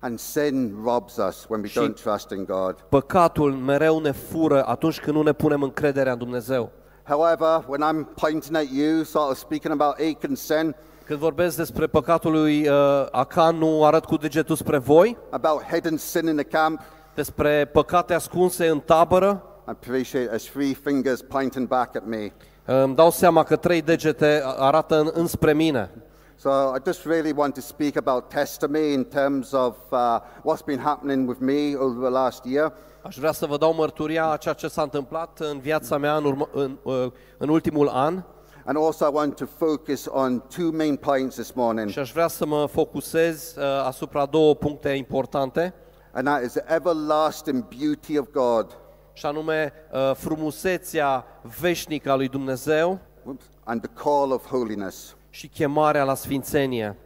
and 0.00 0.18
sin 0.18 0.74
robs 0.84 1.16
us 1.16 1.46
when 1.48 1.60
we 1.60 1.66
Și- 1.68 1.78
don't 1.80 2.02
trust 2.02 2.30
in 2.30 2.44
God. 2.44 2.74
Păcatul 2.88 3.52
mereu 3.52 3.98
ne 3.98 4.10
fură 4.10 4.64
atunci 4.66 5.00
când 5.00 5.16
nu 5.16 5.22
ne 5.22 5.32
punem 5.32 5.62
încrederea 5.62 6.12
în 6.12 6.18
Dumnezeu. 6.18 6.70
However, 7.08 7.64
when 7.66 7.80
I'm 7.82 8.14
pointing 8.20 8.56
at 8.56 8.66
you, 8.72 9.02
sort 9.02 9.30
of 9.30 9.36
speaking 9.36 9.80
about 9.80 9.94
Achan's 9.96 10.32
sin, 10.40 10.74
Când 11.04 11.18
vorbesc 11.20 11.56
despre 11.56 11.86
păcatul 11.86 12.32
lui 12.32 12.68
uh, 12.68 13.06
Acan, 13.10 13.56
nu 13.56 13.84
arăt 13.84 14.04
cu 14.04 14.16
degetul 14.16 14.56
spre 14.56 14.78
voi, 14.78 15.16
about 15.30 15.62
hidden 15.72 15.96
sin 15.96 16.26
in 16.26 16.36
the 16.36 16.44
camp, 16.44 16.80
despre 17.14 17.64
păcate 17.72 18.14
ascunse 18.14 18.68
în 18.68 18.80
tabără. 18.80 19.42
I 19.68 19.70
appreciate 19.70 20.28
there's 20.30 20.48
three 20.48 20.72
fingers 20.72 21.22
pointing 21.22 21.66
back 21.66 21.94
at 21.96 22.06
me. 22.06 22.32
Îmi 22.64 22.94
dau 22.94 23.10
seama 23.10 23.42
că 23.42 23.56
trei 23.56 23.82
degete 23.82 24.42
arată 24.44 24.98
în, 25.00 25.10
înspre 25.14 25.52
mine. 25.52 25.90
So 26.36 26.50
I 26.50 26.80
just 26.86 27.04
really 27.04 27.32
want 27.36 27.54
to 27.54 27.60
speak 27.60 27.96
about 27.96 28.28
testimony 28.28 28.92
in 28.92 29.04
terms 29.04 29.52
of 29.52 29.76
uh, 29.90 30.20
what's 30.20 30.64
been 30.64 30.78
happening 30.78 31.28
with 31.28 31.40
me 31.40 31.74
over 31.76 32.00
the 32.00 32.10
last 32.10 32.44
year. 32.44 32.72
Aș 33.02 33.16
vrea 33.16 33.32
să 33.32 33.46
vă 33.46 33.56
dau 33.56 33.74
mărturia 33.74 34.30
a 34.30 34.36
ceea 34.36 34.54
ce 34.54 34.68
s-a 34.68 34.82
întâmplat 34.82 35.38
în 35.52 35.58
viața 35.58 35.96
mea 35.96 36.16
în, 36.16 36.24
urmă, 36.24 36.48
în, 36.52 36.78
uh, 36.82 37.06
în 37.38 37.48
ultimul 37.48 37.88
an 37.88 38.22
And 38.64 38.76
also 38.76 39.04
I 39.04 39.10
want 39.12 39.36
to 39.36 39.44
focus 39.56 40.06
on 40.10 40.42
two 40.56 40.70
main 40.72 40.96
points 40.96 41.34
this 41.34 41.52
morning. 41.52 41.88
și 41.90 41.98
aș 41.98 42.12
vrea 42.12 42.28
să 42.28 42.46
mă 42.46 42.66
focusez 42.66 43.54
uh, 43.56 43.64
asupra 43.86 44.26
două 44.26 44.54
puncte 44.54 44.88
importante, 44.88 45.74
And 46.12 46.26
that 46.26 46.42
is 46.42 46.52
the 46.52 46.74
everlasting 46.74 47.64
beauty 47.78 48.18
of 48.18 48.26
God 48.32 48.76
și 49.18 49.26
anume 49.26 49.72
uh, 49.92 50.14
frumusețea 50.14 51.24
veșnică 51.60 52.10
a 52.10 52.14
lui 52.14 52.28
Dumnezeu 52.28 52.98
whoops, 53.22 53.44
and 53.64 53.80
the 53.82 54.02
call 54.02 54.32
of 54.32 54.46
holiness. 54.46 55.16
și 55.30 55.48
chemarea 55.48 56.04
la 56.04 56.14
sfințenie. 56.14 56.96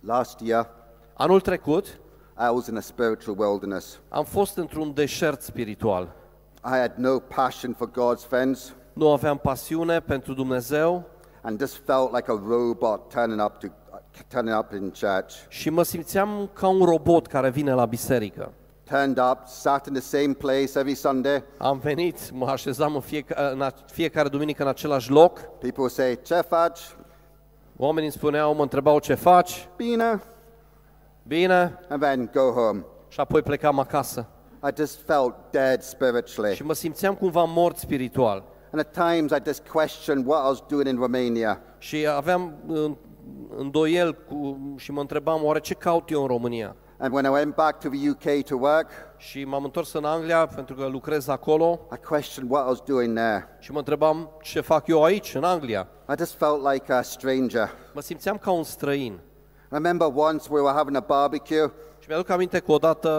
Last 0.00 0.40
year, 0.40 0.68
Anul 1.14 1.40
trecut 1.40 1.86
I 2.38 2.48
was 2.54 2.66
in 2.66 2.76
a 2.76 2.80
spiritual 2.80 3.36
wilderness. 3.38 3.98
am 4.08 4.24
fost 4.24 4.56
într-un 4.56 4.94
deșert 4.94 5.40
spiritual. 5.42 6.08
I 6.64 6.78
had 6.78 6.92
no 6.96 7.18
passion 7.18 7.74
for 7.74 7.90
God's 7.90 8.28
things 8.28 8.74
Nu 8.92 9.12
aveam 9.12 9.38
pasiune 9.38 10.00
pentru 10.00 10.34
Dumnezeu 10.34 11.04
and 11.42 11.58
just 11.58 11.76
felt 11.84 12.12
like 12.14 12.30
a 12.30 12.40
robot 12.48 13.08
turning 13.12 13.40
up 13.44 13.58
to 13.58 13.66
turning 14.28 14.58
up 14.58 14.72
in 14.72 14.90
church. 14.90 15.34
și 15.48 15.70
mă 15.70 15.82
simțeam 15.82 16.50
ca 16.52 16.68
un 16.68 16.84
robot 16.84 17.26
care 17.26 17.50
vine 17.50 17.72
la 17.72 17.86
biserică. 17.86 18.52
Turned 18.90 19.18
up, 19.18 19.38
sat 19.46 19.86
in 19.86 19.92
the 19.92 20.02
same 20.02 20.32
place 20.34 20.78
every 20.78 20.94
Sunday. 20.94 21.42
Am 21.58 21.78
venit, 21.78 22.30
mă 22.32 22.46
așezam 22.46 22.94
în 22.94 23.00
fiecare, 23.00 23.52
în 23.52 23.60
a- 23.62 23.72
fiecare 23.92 24.28
duminică 24.28 24.62
în 24.62 24.68
același 24.68 25.10
loc. 25.10 25.38
People 25.40 25.72
would 25.76 25.90
say, 25.92 26.18
Ce 26.22 26.34
faci? 26.34 26.80
Oamenii 27.76 28.04
îmi 28.08 28.12
spuneau, 28.12 28.54
mă 28.54 28.62
întrebau 28.62 28.98
ce 28.98 29.14
faci, 29.14 29.68
Bine. 29.76 30.22
bine, 31.22 31.78
And 31.88 32.02
then 32.02 32.30
go 32.32 32.40
home. 32.50 32.84
și 33.08 33.20
apoi 33.20 33.42
plecam 33.42 33.78
acasă. 33.78 34.26
I 34.64 34.68
just 34.76 35.00
felt 35.06 35.34
dead 35.50 35.82
spiritually. 35.82 36.54
Și 36.54 36.62
mă 36.64 36.72
simțeam 36.72 37.14
cumva 37.14 37.44
mort 37.44 37.76
spiritual. 37.76 38.44
And 38.72 38.80
at 38.80 39.10
times 39.10 39.30
I 39.30 39.42
just 39.44 39.68
questioned 39.68 40.26
what 40.26 40.44
I 40.44 40.46
was 40.46 40.62
doing 40.68 40.86
in 40.86 40.96
Romania. 40.98 41.60
Și 41.78 42.06
aveam 42.16 42.54
uh, 42.66 42.90
îndoiel 43.56 44.14
cu, 44.14 44.58
și 44.76 44.92
mă 44.92 45.00
întrebam, 45.00 45.44
oare 45.44 45.60
ce 45.60 45.74
caut 45.74 46.10
eu 46.10 46.20
în 46.20 46.26
România? 46.26 46.76
And 46.98 47.12
when 47.12 47.24
I 47.24 47.28
went 47.28 47.54
back 47.54 47.80
to 47.80 47.88
the 47.88 48.08
UK 48.08 48.44
to 48.46 48.56
work, 48.56 48.90
Și 49.16 49.44
m-am 49.44 49.64
întors 49.64 49.92
în 49.92 50.04
Anglia 50.04 50.46
pentru 50.46 50.74
că 50.74 50.86
lucrez 50.86 51.28
acolo 51.28 51.80
I 51.92 51.96
questioned 52.08 52.50
what 52.52 52.64
I 52.64 52.68
was 52.68 52.80
doing 52.86 53.16
there. 53.16 53.56
și 53.60 53.72
mă 53.72 53.78
întrebam 53.78 54.30
ce 54.42 54.60
fac 54.60 54.86
eu 54.86 55.04
aici, 55.04 55.34
în 55.34 55.44
Anglia. 55.44 55.88
I 56.08 56.14
just 56.18 56.34
felt 56.34 56.72
like 56.72 56.92
a 56.92 57.02
stranger. 57.02 57.70
Mă 57.94 58.00
simțeam 58.00 58.36
ca 58.36 58.50
un 58.50 58.62
străin. 58.62 59.12
I 59.12 59.68
remember 59.68 60.08
once 60.14 60.46
we 60.50 60.60
were 60.60 60.76
having 60.76 60.96
a 60.96 61.00
barbecue 61.06 61.72
Și 61.98 62.08
mi-aduc 62.08 62.28
aminte 62.28 62.58
că 62.58 62.72
odată 62.72 63.10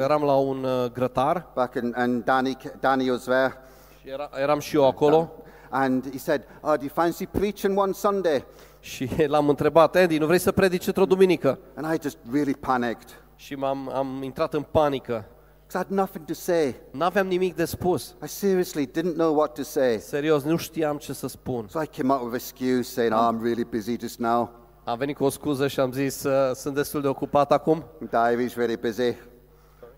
eram 0.00 0.22
la 0.22 0.34
un 0.36 0.64
uh, 0.64 0.90
grătar 0.92 1.46
back 1.54 1.74
in, 1.74 1.94
and 1.96 2.24
Danny, 2.24 2.56
Danny 2.80 3.10
was 3.10 3.22
there. 3.22 3.54
și 4.00 4.08
era, 4.10 4.30
eram 4.40 4.58
și 4.58 4.76
eu 4.76 4.86
acolo 4.86 5.32
And 5.70 6.10
he 6.10 6.18
said, 6.18 6.42
oh, 6.60 6.74
do 6.74 6.80
you 6.82 6.90
fancy 6.92 7.26
preaching 7.26 7.78
one 7.78 7.92
Sunday? 7.92 8.44
Și 8.80 9.08
l-am 9.32 9.48
întrebat, 9.48 9.96
Andy, 9.96 10.18
nu 10.18 10.26
vrei 10.26 10.38
să 10.38 10.52
predici 10.52 10.86
într-o 10.86 11.04
duminică? 11.04 11.58
And 11.74 11.94
I 11.94 11.98
just 12.02 12.16
really 12.32 12.54
panicked 12.54 13.23
Și 13.36 13.54
m-am 13.54 13.90
am 13.94 14.22
intrat 14.22 14.54
în 14.54 14.62
panică. 14.70 15.24
because 15.66 15.76
I 15.76 15.76
had 15.76 15.98
nothing 15.98 16.24
to 16.24 16.32
say. 16.34 16.74
N-aveam 16.90 17.26
nimic 17.26 17.54
de 17.56 17.64
spus. 17.64 18.14
I 18.24 18.26
seriously 18.28 18.86
didn't 18.86 19.14
know 19.14 19.34
what 19.34 19.54
to 19.54 19.62
say. 19.62 19.98
Serios, 19.98 20.42
nu 20.42 20.56
știam 20.56 20.96
ce 20.96 21.12
să 21.12 21.26
spun. 21.26 21.66
So 21.68 21.82
I 21.82 21.86
came 21.86 22.12
up 22.12 22.18
with 22.20 22.28
an 22.30 22.34
excuse 22.34 22.90
saying, 22.92 23.12
oh, 23.12 23.28
I'm 23.32 23.42
really 23.42 23.64
busy 23.64 23.98
just 23.98 24.18
now. 24.18 24.50
Am 24.84 24.98
venit 24.98 25.16
cu 25.16 25.24
o 25.24 25.28
scuză 25.28 25.68
și 25.68 25.80
am 25.80 25.92
zis, 25.92 26.22
uh, 26.22 26.54
sunt 26.54 26.74
destul 26.74 27.00
de 27.00 27.08
ocupat 27.08 27.52
acum. 27.52 27.84
My 27.98 28.06
diary's 28.08 28.54
very 28.54 28.76
busy. 28.76 29.16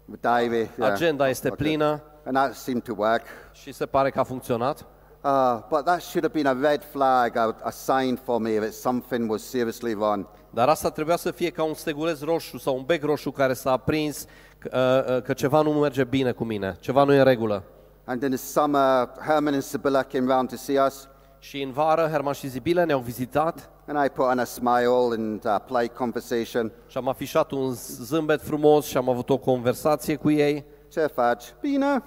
My 0.04 0.18
diary. 0.20 0.70
yeah. 0.78 0.92
Agenda 0.92 1.28
este 1.28 1.48
Okay. 1.50 1.66
plină 1.66 2.02
And 2.24 2.34
that 2.36 2.54
seemed 2.54 2.82
to 2.82 2.92
work. 2.96 3.22
și 3.52 3.72
se 3.72 3.86
pare 3.86 4.10
că 4.10 4.20
a 4.20 4.22
funcționat. 4.24 4.86
Uh, 5.26 5.58
but 5.68 5.84
that 5.84 6.02
should 6.02 6.22
have 6.22 6.32
been 6.32 6.46
a 6.46 6.54
red 6.68 6.84
flag, 6.84 7.36
a, 7.36 7.56
a 7.64 7.72
sign 7.72 8.16
for 8.16 8.38
me 8.40 8.58
that 8.58 8.72
something 8.72 9.30
was 9.30 9.42
seriously 9.42 9.94
wrong. 9.94 10.26
Dar 10.50 10.68
asta 10.68 10.90
trebuia 10.90 11.16
să 11.16 11.30
fie 11.30 11.50
ca 11.50 11.62
un 11.62 11.74
steguleț 11.74 12.20
roșu 12.20 12.58
sau 12.58 12.76
un 12.76 12.82
bec 12.84 13.04
roșu 13.04 13.30
care 13.30 13.52
s-a 13.52 13.72
aprins 13.72 14.26
că, 14.58 15.04
uh, 15.08 15.16
uh, 15.16 15.22
că 15.22 15.32
ceva 15.32 15.60
nu 15.62 15.70
merge 15.70 16.04
bine 16.04 16.32
cu 16.32 16.44
mine, 16.44 16.76
ceva 16.80 17.04
nu 17.04 17.12
e 17.12 17.18
în 17.18 17.24
regulă. 17.24 17.62
And 18.04 18.22
in 18.22 18.28
the 18.28 18.38
summer, 18.38 19.08
Herman 19.26 19.52
and 19.52 19.62
Sibylla 19.62 20.02
came 20.02 20.32
round 20.32 20.48
to 20.48 20.56
see 20.56 20.78
us, 20.86 21.08
Și 21.38 21.62
în 21.62 21.72
vară, 21.72 22.08
Herman 22.10 22.32
și 22.32 22.48
Zibile 22.48 22.84
ne-au 22.84 23.00
vizitat 23.00 23.70
and 23.86 24.04
I 24.04 24.08
put 24.08 24.24
on 24.24 24.38
a 24.38 24.44
smile 24.44 25.12
and 25.16 25.44
uh, 25.44 25.56
polite 25.66 25.94
conversation. 25.94 26.72
și 26.86 26.96
am 26.96 27.08
afișat 27.08 27.50
un 27.50 27.72
zâmbet 28.02 28.42
frumos 28.42 28.86
și 28.86 28.96
am 28.96 29.08
avut 29.08 29.30
o 29.30 29.36
conversație 29.38 30.16
cu 30.16 30.30
ei. 30.30 30.64
Ce 30.88 31.00
faci? 31.00 31.44
Bine. 31.60 32.02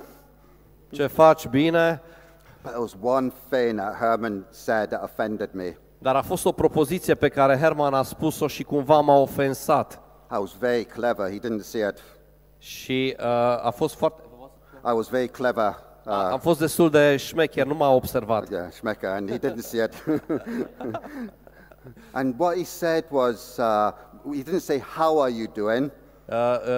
Ce 0.92 1.08
faci? 1.08 1.48
Bine? 1.48 2.02
But 2.62 2.72
there 2.72 2.82
was 2.82 2.96
one 3.02 3.32
thing 3.50 3.78
that 3.78 3.96
Herman 3.96 4.46
said 4.50 4.90
that 4.90 5.04
offended 5.04 5.50
me. 5.54 5.78
Dar 5.98 6.16
a 6.16 6.22
fost 6.22 6.46
o 6.46 6.52
propoziție 6.52 7.16
pe 7.16 7.30
care 7.30 7.58
Herman 7.58 7.94
a 7.94 8.04
spus-o 8.04 8.48
și 8.48 8.64
cumva 8.64 9.00
m-a 9.00 9.18
ofensat. 9.18 10.02
I 10.32 10.36
was 10.40 10.54
very 10.60 10.84
clever. 10.86 11.30
He 11.32 11.40
didn't 11.40 11.64
see 11.64 11.88
it. 11.88 11.98
Și 12.58 13.16
uh, 13.20 13.26
a 13.66 13.74
fost 13.76 13.96
foarte... 13.96 14.22
I 14.86 14.92
was 14.94 15.10
very 15.10 15.28
clever. 15.28 15.76
Uh, 16.06 16.14
Am 16.14 16.40
fost 16.40 16.60
destul 16.60 16.90
de 16.90 17.18
șmecher, 17.18 17.66
nu 17.66 17.76
m-a 17.76 17.90
observat. 17.94 18.50
yeah, 18.50 18.72
Schmecker, 18.72 19.10
and 19.10 19.30
he 19.30 19.38
didn't 19.38 19.64
see 19.64 19.84
it. 19.84 20.04
and 22.12 22.36
what 22.38 22.56
he 22.56 22.64
said 22.64 23.06
was, 23.12 23.58
uh, 23.58 23.92
he 24.34 24.44
didn't 24.44 24.62
say, 24.62 24.80
How 24.96 25.22
are 25.22 25.32
you 25.32 25.48
doing? 25.54 25.92
Uh, 26.26 26.36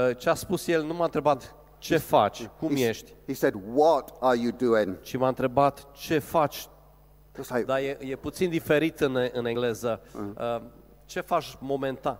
uh, 0.07 0.17
ce 0.17 0.29
a 0.29 0.33
spus 0.33 0.67
el 0.67 0.83
nu 0.83 0.93
m-a 0.93 1.03
întrebat 1.03 1.55
ce 1.81 1.97
faci, 1.97 2.49
cum 2.59 2.75
He, 2.75 2.87
ești, 2.87 3.13
he 3.27 3.33
said, 3.33 3.53
What 3.73 4.13
are 4.19 4.37
you 4.37 4.51
doing? 4.51 4.99
ci 5.01 5.15
m-a 5.17 5.27
întrebat 5.27 5.87
ce 5.91 6.19
faci. 6.19 6.67
Just 7.35 7.49
like, 7.51 7.63
Dar 7.65 7.77
e, 7.77 7.97
e 7.99 8.15
puțin 8.15 8.49
diferit 8.49 8.99
în, 8.99 9.17
în 9.33 9.45
engleză. 9.45 10.01
Uh, 10.37 10.61
ce 11.05 11.21
faci 11.21 11.55
momentan? 11.59 12.19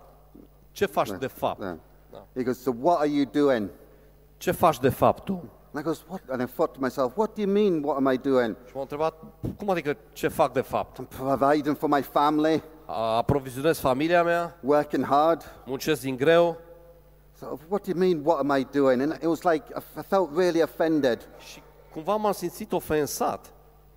Ce 0.70 0.86
faci 0.86 1.10
de 1.18 1.26
fapt? 1.26 1.60
yeah. 1.60 1.76
He 2.34 2.42
goes, 2.42 2.60
So 2.62 2.70
what 2.80 2.98
are 2.98 3.08
you 3.08 3.24
doing? 3.32 3.70
Ce 4.36 4.50
faci 4.50 4.78
de 4.80 4.88
fapt 4.88 5.24
tu? 5.24 5.32
And 5.74 5.80
I 5.84 5.86
goes, 5.86 6.04
What? 6.08 6.20
And 6.28 6.40
I 6.40 6.44
thought 6.52 6.72
to 6.72 6.78
myself, 6.80 7.16
What 7.16 7.34
do 7.34 7.40
you 7.42 7.50
mean, 7.52 7.82
what 7.84 7.96
am 7.96 8.12
I 8.12 8.16
doing? 8.16 8.56
Și 8.66 8.72
m-a 8.74 8.80
întrebat, 8.80 9.14
cum 9.56 9.70
adică 9.70 9.96
ce 10.12 10.28
fac 10.28 10.52
de 10.52 10.60
fapt? 10.60 10.98
I'm 11.02 11.08
providing 11.18 11.76
for 11.76 11.88
my 11.88 12.02
family, 12.02 12.62
A- 12.86 13.16
Aprovizionez 13.16 13.78
familia 13.78 14.22
mea, 14.22 14.58
working 14.62 15.04
hard. 15.04 15.42
muncesc 15.66 16.00
din 16.00 16.16
greu 16.16 16.56
So 17.42 17.58
what 17.68 17.82
do 17.84 17.90
you 17.90 17.98
mean, 17.98 18.20
what 18.24 18.38
am 18.38 18.50
I 18.52 18.66
doing? 18.72 19.00
And 19.02 19.12
it 19.12 19.26
was 19.26 19.42
like, 19.42 19.64
I 19.76 19.80
I 19.98 20.02
felt 20.02 20.30
really 20.36 20.62
offended. 20.62 21.28
și 21.38 21.62
cumva 21.92 22.16
m-am 22.16 22.32
simțit 22.32 22.72
ofensat. 22.72 23.52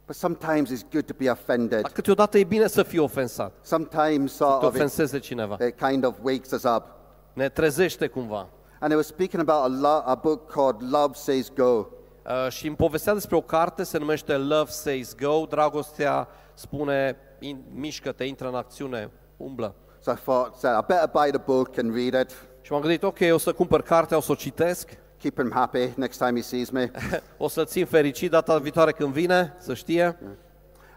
But 0.06 0.16
sometimes 0.16 0.70
it's 0.72 0.84
good 0.92 1.06
to 1.06 1.14
be 1.18 1.30
offended. 1.30 1.82
Dar 1.82 1.92
câteodată 1.92 2.38
e 2.38 2.44
bine 2.44 2.68
să 2.68 2.84
fii 2.84 3.00
ofensat, 3.00 3.54
Sometimes 3.62 4.34
sort 4.34 4.60
te 4.60 4.66
of 4.66 4.74
it, 4.74 4.80
ofenseze 4.80 5.20
cineva. 5.20 5.58
it 5.68 5.76
kind 5.80 6.06
of 6.06 6.16
wakes 6.24 6.52
us 6.52 6.64
up. 6.64 6.84
Ne 7.34 7.50
trezește 7.50 8.08
cumva. 8.08 8.48
And 8.80 8.92
it 8.92 8.98
was 8.98 9.08
speaking 9.08 9.50
about 9.50 9.64
a, 9.64 9.80
lo- 9.80 10.04
a 10.12 10.16
book 10.16 10.52
called 10.52 10.82
Love 10.92 11.14
Says 11.14 11.52
Go. 11.56 11.64
Uh, 12.26 12.50
și 12.50 12.68
îmi 12.68 12.76
povestea 12.76 13.14
despre 13.14 13.36
o 13.36 13.42
carte, 13.42 13.84
se 13.84 13.98
numește 13.98 14.36
Love 14.38 14.70
Says 14.70 15.16
Go, 15.16 15.46
dragostea 15.46 16.28
spune, 16.54 17.18
in, 17.40 17.64
mișcă-te, 17.74 18.24
intră 18.24 18.48
în 18.48 18.56
acțiune, 18.56 19.12
umblă. 19.38 19.76
So 20.00 20.12
I 20.12 20.16
thought, 20.16 20.56
so 20.56 20.68
I 20.68 20.84
better 20.88 21.10
buy 21.14 21.30
the 21.30 21.42
book 21.46 21.78
and 21.78 21.94
read 21.96 22.14
it. 22.28 22.36
Și 22.66 22.72
m-am 22.72 22.82
gândit, 22.82 23.04
ok, 23.04 23.18
o 23.32 23.38
să 23.38 23.54
cumpăr 23.54 23.82
cartea, 23.82 24.18
o 24.18 24.22
să 24.22 24.32
o 24.32 24.36
citesc, 24.36 24.90
Keep 25.22 25.40
him 25.40 25.52
happy 25.54 25.94
next 25.96 26.18
time 26.18 26.36
he 26.36 26.42
sees 26.42 26.70
me. 26.70 26.92
o 27.38 27.48
să 27.48 27.64
țin 27.64 27.86
fericit 27.86 28.32
data 28.32 28.58
viitoare 28.58 28.92
când 28.92 29.14
vine, 29.14 29.54
să 29.58 29.74
știe. 29.74 30.18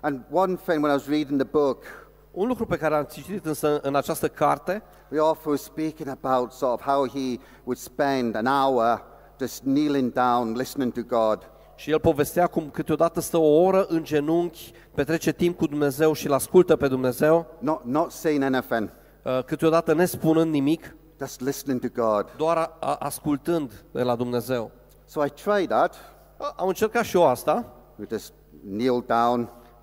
and 0.01 0.21
one 0.31 0.55
thing 0.67 0.83
when 0.83 0.91
I 0.91 0.95
was 0.95 1.09
reading 1.09 1.41
the 1.41 1.49
book, 1.51 1.85
Un 2.31 2.49
lucru 2.49 2.67
pe 2.67 2.77
care 2.77 2.95
am 2.95 3.09
citit 3.13 3.47
însă 3.47 3.81
în 3.83 3.95
această 3.95 4.29
carte, 4.29 4.83
we 5.11 5.21
also 5.21 5.41
were 5.45 5.57
speaking 5.57 6.09
about 6.23 6.53
sort 6.53 6.73
of 6.73 6.87
how 6.87 7.09
he 7.09 7.39
would 7.65 7.79
spend 7.79 8.35
an 8.37 8.47
hour 8.47 9.05
just 9.41 9.63
kneeling 9.63 10.13
down, 10.13 10.53
listening 10.57 10.93
to 10.93 11.01
God. 11.07 11.51
și 11.77 11.91
el 11.91 12.01
povestea 12.01 12.47
cum 12.47 12.71
câteodată 12.71 13.21
stă 13.21 13.37
o 13.37 13.63
oră 13.63 13.85
în 13.89 14.05
genunchi, 14.05 14.73
petrece 14.95 15.33
timp 15.33 15.57
cu 15.57 15.67
Dumnezeu 15.67 16.13
și 16.13 16.27
îl 16.27 16.33
ascultă 16.33 16.77
pe 16.77 16.89
Dumnezeu, 16.89 17.47
Not, 17.59 17.85
not 17.85 18.11
saying 18.11 18.43
anything, 18.43 18.91
uh, 19.23 19.45
câteodată 19.45 19.95
nespunând 19.95 20.51
nimic, 20.53 20.97
just 21.21 21.41
listening 21.41 21.81
to 21.81 21.89
God. 22.03 22.27
doar 22.37 22.57
a, 22.57 22.77
a, 22.81 22.95
ascultând 22.95 23.85
de 23.93 24.03
la 24.03 24.15
Dumnezeu. 24.17 24.71
So 25.05 25.25
I 25.25 25.29
tried 25.31 25.69
that. 25.69 25.95
A- 26.39 26.55
Am 26.57 26.69
încercat 26.69 27.05
și 27.05 27.17
eu 27.17 27.27
asta, 27.27 27.73
We 27.97 28.07
just 28.11 28.33
kneeled 28.65 29.07
down 29.07 29.41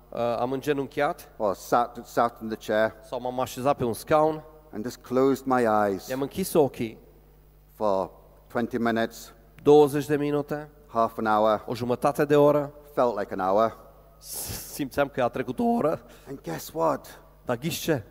uh, 0.08 0.18
am 0.38 0.52
îngenunchiat 0.52 1.28
or 1.36 1.54
sat, 1.54 1.98
sat 2.04 2.40
in 2.42 2.48
the 2.48 2.72
chair 2.72 2.94
sau 3.08 3.20
m-am 3.20 3.40
așezat 3.40 3.76
pe 3.76 3.84
un 3.84 3.92
scaun, 3.92 4.42
and 4.72 4.84
just 4.84 4.96
closed 4.98 5.44
my 5.46 5.64
eyes 5.86 6.08
i-am 6.08 6.20
închis 6.20 6.52
ochii 6.52 6.98
for 7.74 8.10
20 8.52 8.78
minutes, 8.80 9.32
20 9.62 10.06
de 10.06 10.16
minute, 10.16 10.70
half 10.86 11.18
an 11.18 11.24
hour, 11.26 11.64
o 11.66 11.74
jumătate 11.74 12.24
de 12.24 12.36
oră, 12.36 12.72
felt 12.94 13.18
like 13.18 13.32
an 13.38 13.40
hour. 13.48 13.76
simțeam 14.72 15.08
că 15.08 15.22
a 15.22 15.28
trecut 15.28 15.58
o 15.58 15.64
oră, 15.64 16.00
And 16.28 16.40
guess 16.42 16.70
what? 16.74 17.20
dar 17.44 17.56
ghiși 17.58 17.80
ce? 17.82 18.02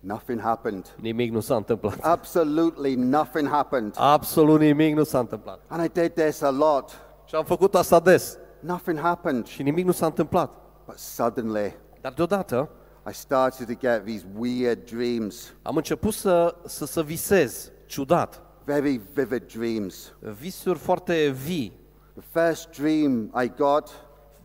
Nothing 0.00 0.40
happened. 0.40 0.94
Nimic 1.00 1.32
nu 1.32 1.40
s-a 1.40 1.56
întâmplat. 1.56 1.98
Absolutely 2.00 2.94
nothing 2.94 3.48
happened. 3.48 3.94
Absolut 3.98 4.60
nimic 4.60 4.94
nu 4.96 5.02
s-a 5.04 5.18
întâmplat. 5.18 5.60
And 5.66 5.84
I 5.84 5.88
did 6.00 6.12
this 6.12 6.40
a 6.42 6.50
lot. 6.50 6.90
Și 7.24 7.34
am 7.34 7.44
făcut 7.44 7.74
asta 7.74 8.00
des 8.00 8.38
Nothing 8.60 8.98
happened. 8.98 9.46
și 9.46 9.62
nimic 9.62 9.84
nu 9.84 9.92
s-a 9.92 10.06
întâmplat. 10.06 10.50
But 10.86 10.98
suddenly, 10.98 11.76
Dar 12.00 12.12
deodată 12.12 12.68
I 13.10 13.12
started 13.14 13.66
to 13.66 13.72
get 13.72 14.04
these 14.04 14.26
weird 14.38 14.90
dreams, 14.90 15.52
am 15.62 15.76
început 15.76 16.12
să, 16.14 16.54
să, 16.66 16.86
să 16.86 17.02
visez, 17.02 17.72
ciudat, 17.86 18.42
very 18.64 19.00
vivid 19.14 19.42
dreams. 19.56 20.12
visuri 20.40 20.78
foarte 20.78 21.28
vii. 21.44 21.78
The 22.14 22.40
first 22.40 22.68
dream 22.70 23.32
I 23.42 23.52
got, 23.56 23.88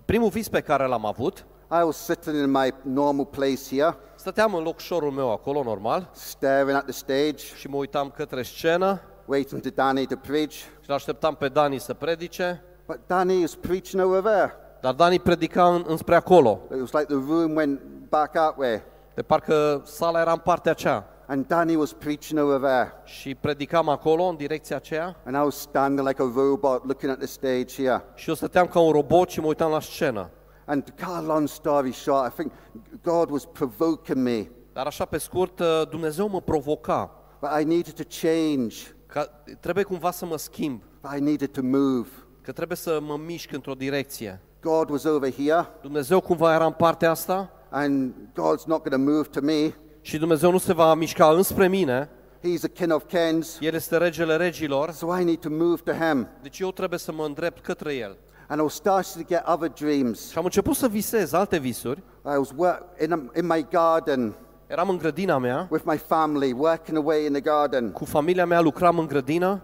Primul 0.05 0.29
vis 0.29 0.47
pe 0.49 0.61
care 0.61 0.87
l-am 0.87 1.05
avut, 1.05 1.45
I 1.71 1.83
was 1.83 1.97
sitting 1.97 2.35
in 2.35 2.51
my 2.51 2.73
normal 2.83 3.25
place 3.25 3.61
here, 3.75 3.97
stăteam 4.25 4.53
în 4.53 4.63
locșorul 4.63 5.11
meu 5.11 5.31
acolo, 5.31 5.63
normal, 5.63 6.09
staring 6.11 6.77
at 6.77 6.83
the 6.83 6.91
stage, 6.91 7.35
și 7.55 7.67
mă 7.67 7.75
uitam 7.77 8.09
către 8.15 8.41
scenă 8.41 9.01
waiting 9.25 9.61
to 9.61 9.69
Danny 9.75 10.05
to 10.05 10.15
preach. 10.15 10.51
și 10.53 10.89
l-așteptam 10.89 11.35
pe 11.35 11.47
Dani 11.47 11.79
să 11.79 11.93
predice, 11.93 12.63
But 12.85 12.99
Danny 13.07 13.41
was 13.41 13.55
preaching 13.55 14.03
over 14.03 14.21
there. 14.21 14.53
dar 14.81 14.93
Dani 14.93 15.19
predica 15.19 15.67
în, 15.67 15.83
înspre 15.87 16.15
acolo. 16.15 16.59
It 16.73 16.79
was 16.79 16.91
like 16.91 17.05
the 17.05 17.23
room 17.27 17.55
went 17.55 17.81
back 18.09 18.31
that 18.31 18.57
way. 18.57 18.81
De 19.15 19.21
parcă 19.21 19.81
sala 19.83 20.19
era 20.19 20.31
în 20.31 20.37
partea 20.43 20.71
aceea. 20.71 21.07
And 21.27 21.47
Danny 21.47 21.75
was 21.75 21.93
preaching 21.93 22.39
over 22.39 22.59
there. 22.59 22.93
Și 23.03 23.35
predicam 23.35 23.89
acolo, 23.89 24.23
în 24.23 24.35
direcția 24.35 24.75
aceea, 24.75 25.15
And 25.25 25.35
I 25.35 25.39
was 25.39 25.55
standing 25.55 26.07
like 26.07 26.21
a 26.21 26.31
robot 26.35 26.85
looking 26.85 27.11
at 27.11 27.17
the 27.17 27.27
stage 27.27 27.83
here. 27.83 28.03
și 28.15 28.29
eu 28.29 28.35
stăteam 28.35 28.67
ca 28.67 28.79
un 28.79 28.91
robot 28.91 29.29
și 29.29 29.39
mă 29.39 29.47
uitam 29.47 29.71
la 29.71 29.79
scenă. 29.79 30.29
And 30.65 30.83
to 30.83 31.05
cut 31.05 31.15
a 31.15 31.21
long 31.21 31.47
story 31.47 31.91
short, 31.93 32.31
I 32.31 32.35
think 32.35 32.51
God 33.03 33.29
was 33.29 33.45
provoking 33.45 34.17
me. 34.23 34.47
Dar 34.73 34.85
așa 34.85 35.05
pe 35.05 35.17
scurt, 35.17 35.59
uh, 35.59 35.81
Dumnezeu 35.89 36.27
mă 36.29 36.41
provoca. 36.41 37.11
But 37.41 37.49
I 37.61 37.63
needed 37.63 37.93
to 37.93 38.03
change. 38.21 38.75
Că 39.05 39.29
trebuie 39.59 39.83
cumva 39.83 40.11
să 40.11 40.25
mă 40.25 40.37
schimb, 40.37 40.81
But 41.01 41.11
I 41.17 41.19
needed 41.19 41.49
to 41.51 41.61
move. 41.63 42.07
că 42.41 42.51
trebuie 42.51 42.77
să 42.77 42.99
mă 43.01 43.17
mișc 43.25 43.51
într-o 43.51 43.73
direcție. 43.73 44.41
God 44.61 44.89
was 44.89 45.03
over 45.03 45.33
here, 45.33 45.67
Dumnezeu 45.81 46.19
cumva 46.19 46.53
era 46.53 46.65
în 46.65 46.71
partea 46.71 47.09
asta 47.09 47.49
and 47.69 48.13
God's 48.31 48.65
not 48.65 48.83
going 48.83 49.05
to 49.05 49.11
move 49.11 49.27
to 49.27 49.39
me. 49.41 49.73
și 50.01 50.17
Dumnezeu 50.17 50.51
nu 50.51 50.57
se 50.57 50.73
va 50.73 50.93
mișca 50.93 51.29
înspre 51.31 51.67
mine. 51.67 52.09
He's 52.39 52.59
the 52.59 52.69
King 52.69 52.93
of 52.93 53.03
Kings, 53.07 53.57
El 53.61 53.73
este 53.73 53.97
regele 53.97 54.35
regilor, 54.35 54.91
so 54.91 55.17
I 55.17 55.23
need 55.23 55.39
to 55.39 55.49
move 55.51 55.81
to 55.83 55.91
Him. 55.91 56.27
deci 56.41 56.59
eu 56.59 56.71
trebuie 56.71 56.99
să 56.99 57.11
mă 57.11 57.25
îndrept 57.25 57.63
către 57.63 57.93
El. 57.93 58.17
And 58.47 58.59
I 58.59 58.63
was 58.63 58.73
starting 58.73 59.25
to 59.27 59.33
get 59.33 59.43
other 59.47 59.69
dreams. 59.69 60.29
Și 60.31 60.37
am 60.37 60.43
început 60.43 60.75
să 60.75 60.87
visez 60.87 61.33
alte 61.33 61.57
visuri. 61.57 61.99
I 62.25 62.37
was 62.37 62.49
work 62.55 62.83
in, 63.01 63.31
in 63.37 63.45
my 63.45 63.67
garden 63.71 64.33
Eram 64.67 64.89
în 64.89 64.97
grădina 64.97 65.37
mea, 65.37 65.67
with 65.71 65.85
my 65.87 65.97
family, 65.97 66.51
working 66.51 66.97
away 66.97 67.25
in 67.25 67.31
the 67.31 67.41
garden. 67.41 67.91
cu 67.91 68.05
familia 68.05 68.45
mea 68.45 68.61
lucram 68.61 68.99
în 68.99 69.07
grădină 69.07 69.61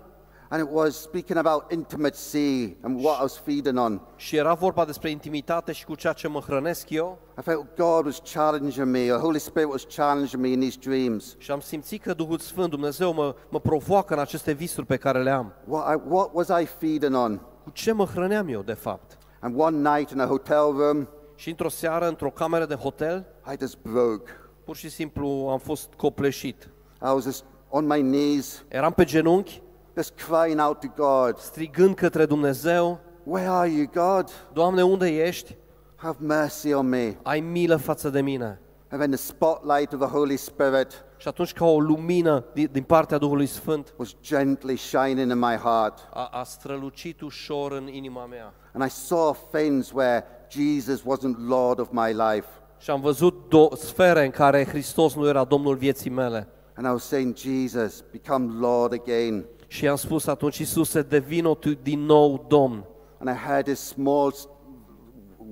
And 0.49 0.63
it 0.67 0.69
was 0.73 1.01
speaking 1.01 1.37
about 1.37 1.71
intimacy 1.71 2.75
and 2.81 3.03
what 3.03 3.17
I 3.17 3.21
was 3.21 3.37
feeding 3.37 3.77
on. 3.79 4.01
și 4.15 4.35
era 4.35 4.53
vorba 4.53 4.85
despre 4.85 5.09
intimitate 5.09 5.71
și 5.71 5.85
cu 5.85 5.95
ceea 5.95 6.13
ce 6.13 6.27
mă 6.27 6.39
hrănesc 6.39 6.89
eu 6.89 7.17
I 7.39 7.41
felt 7.41 7.65
God 7.77 8.05
was 8.05 8.21
challenging 8.33 8.87
me, 8.87 8.99
the 9.05 9.17
Holy 9.17 9.39
Spirit 9.39 9.69
was 9.71 9.83
challenging 9.95 10.41
me 10.41 10.47
in 10.47 10.59
these 10.59 10.77
dreams. 10.81 11.35
și 11.37 11.51
am 11.51 11.59
simțit 11.59 12.01
că 12.01 12.13
Duhul 12.13 12.37
Sfânt, 12.39 12.69
Dumnezeu, 12.69 13.13
mă, 13.13 13.35
mă 13.49 13.59
provoacă 13.59 14.13
în 14.13 14.19
aceste 14.19 14.51
visuri 14.51 14.85
pe 14.85 14.97
care 14.97 15.23
le 15.23 15.29
am. 15.29 15.53
What, 15.67 15.95
I, 15.95 16.01
what 16.07 16.29
was 16.33 16.47
I 16.61 16.65
feeding 16.79 17.15
on? 17.15 17.41
Cu 17.63 17.69
ce 17.69 17.91
mă 17.91 18.05
hrăneam 18.05 18.47
eu, 18.47 18.61
de 18.61 18.73
fapt? 18.73 19.17
And 19.39 19.59
one 19.59 19.95
night 19.95 20.09
in 20.11 20.19
a 20.19 20.25
hotel 20.25 20.73
room, 20.77 21.07
Și 21.35 21.49
într-o 21.49 21.69
seară, 21.69 22.07
într-o 22.07 22.29
cameră 22.29 22.65
de 22.65 22.75
hotel, 22.75 23.25
I 23.53 23.55
just 23.59 23.77
broke. 23.81 24.31
pur 24.65 24.75
și 24.75 24.89
simplu 24.89 25.47
am 25.51 25.57
fost 25.59 25.89
copleșit. 25.97 26.69
I 27.01 27.13
was 27.13 27.23
just 27.23 27.43
on 27.69 27.85
my 27.85 27.99
knees, 28.01 28.63
Eram 28.67 28.91
pe 28.93 29.03
genunchi, 29.03 29.61
just 29.95 30.13
crying 30.27 30.59
out 30.59 30.79
to 30.79 30.87
God, 30.95 31.37
strigând 31.37 31.95
către 31.95 32.25
Dumnezeu, 32.25 32.99
Where 33.23 33.47
are 33.47 33.69
you, 33.69 33.85
God? 33.93 34.29
Doamne, 34.53 34.83
unde 34.83 35.07
ești? 35.07 35.55
Have 35.95 36.17
mercy 36.19 36.73
on 36.73 36.87
me. 36.89 37.17
Ai 37.23 37.39
milă 37.39 37.75
față 37.75 38.09
de 38.09 38.21
mine. 38.21 38.59
And 38.89 38.99
then 39.01 39.11
the 39.11 39.19
spotlight 39.19 39.93
of 39.93 39.99
the 39.99 40.09
Holy 40.09 40.37
Spirit 40.37 41.05
Și 41.21 41.27
atunci 41.27 41.53
ca 41.53 41.65
o 41.65 41.79
lumină 41.79 42.43
din, 42.53 42.69
din 42.71 42.83
partea 42.83 43.17
Duhului 43.17 43.45
Sfânt 43.45 43.93
was 43.97 44.15
gently 44.21 44.75
shining 44.75 45.31
in 45.31 45.37
my 45.37 45.55
heart. 45.55 46.07
a, 46.13 46.29
a 46.33 46.43
strălucit 46.43 47.21
ușor 47.21 47.71
în 47.71 47.87
inima 47.87 48.25
mea. 48.25 48.53
And 48.73 48.83
I 48.85 48.89
saw 48.89 49.37
things 49.51 49.91
where 49.91 50.25
Jesus 50.49 51.01
wasn't 51.01 51.47
Lord 51.47 51.79
of 51.79 51.87
my 51.91 52.11
life. 52.13 52.47
Și 52.77 52.89
am 52.89 53.01
văzut 53.01 53.35
do- 53.47 53.77
sfere 53.77 54.25
în 54.25 54.31
care 54.31 54.65
Hristos 54.65 55.15
nu 55.15 55.27
era 55.27 55.43
Domnul 55.43 55.75
vieții 55.75 56.09
mele. 56.09 56.47
And 56.75 56.87
I 56.87 56.89
was 56.89 57.03
saying, 57.03 57.35
Jesus, 57.37 58.03
become 58.11 58.53
Lord 58.59 58.93
again. 58.93 59.45
Și 59.67 59.83
i-am 59.83 59.95
spus 59.95 60.27
atunci, 60.27 60.57
Iisuse, 60.57 61.01
devină 61.01 61.55
tu 61.55 61.73
din 61.73 61.99
nou 62.05 62.45
Domn. 62.47 62.85
And 63.17 63.29
I 63.29 63.39
heard 63.47 63.65
this 63.65 63.79
small 63.79 64.31
s- 64.31 64.47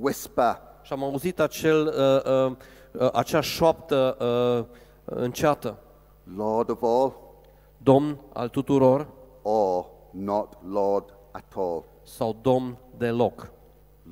whisper, 0.02 0.58
Și 0.82 0.94
am 0.94 1.04
auzit 1.04 1.40
acel, 1.40 1.86
uh, 1.98 2.32
uh, 2.50 2.52
uh, 3.02 3.10
acea 3.14 3.42
șoaptă 3.42 4.18
uh, 4.20 4.78
înceată. 5.10 5.78
Lord 6.36 6.70
of 6.70 6.84
all, 6.84 7.14
Domn 7.78 8.20
al 8.34 8.50
tuturor 8.50 9.08
or 9.42 9.86
not 10.12 10.58
Lord 10.70 11.14
at 11.32 11.54
all. 11.56 11.84
sau 12.04 12.36
Domn 12.42 12.78
deloc. 12.98 13.52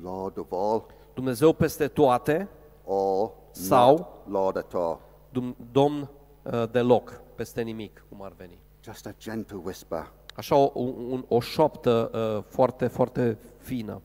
Lord 0.02 0.38
of 0.38 0.46
all, 0.52 0.84
Dumnezeu 1.14 1.52
peste 1.52 1.88
toate 1.88 2.48
or 2.84 3.30
Sau- 3.50 3.96
not 3.96 4.08
Lord 4.42 4.56
at 4.56 4.74
all. 4.74 4.98
Dum- 5.30 5.56
Domn 5.72 6.08
uh, 6.42 6.62
deloc, 6.70 7.20
peste 7.34 7.60
nimic, 7.62 8.04
cum 8.08 8.22
ar 8.22 8.32
veni. 8.36 8.58
Just 8.84 9.06
a 9.06 9.10
gentle 9.18 9.60
whisper. 9.64 10.12
Așa 10.36 10.56
o, 10.56 10.70
un, 10.74 11.24
o 11.28 11.40
șoaptă 11.40 12.10
uh, 12.14 12.44
foarte, 12.48 12.86
foarte 12.86 13.38
fină. 13.58 14.00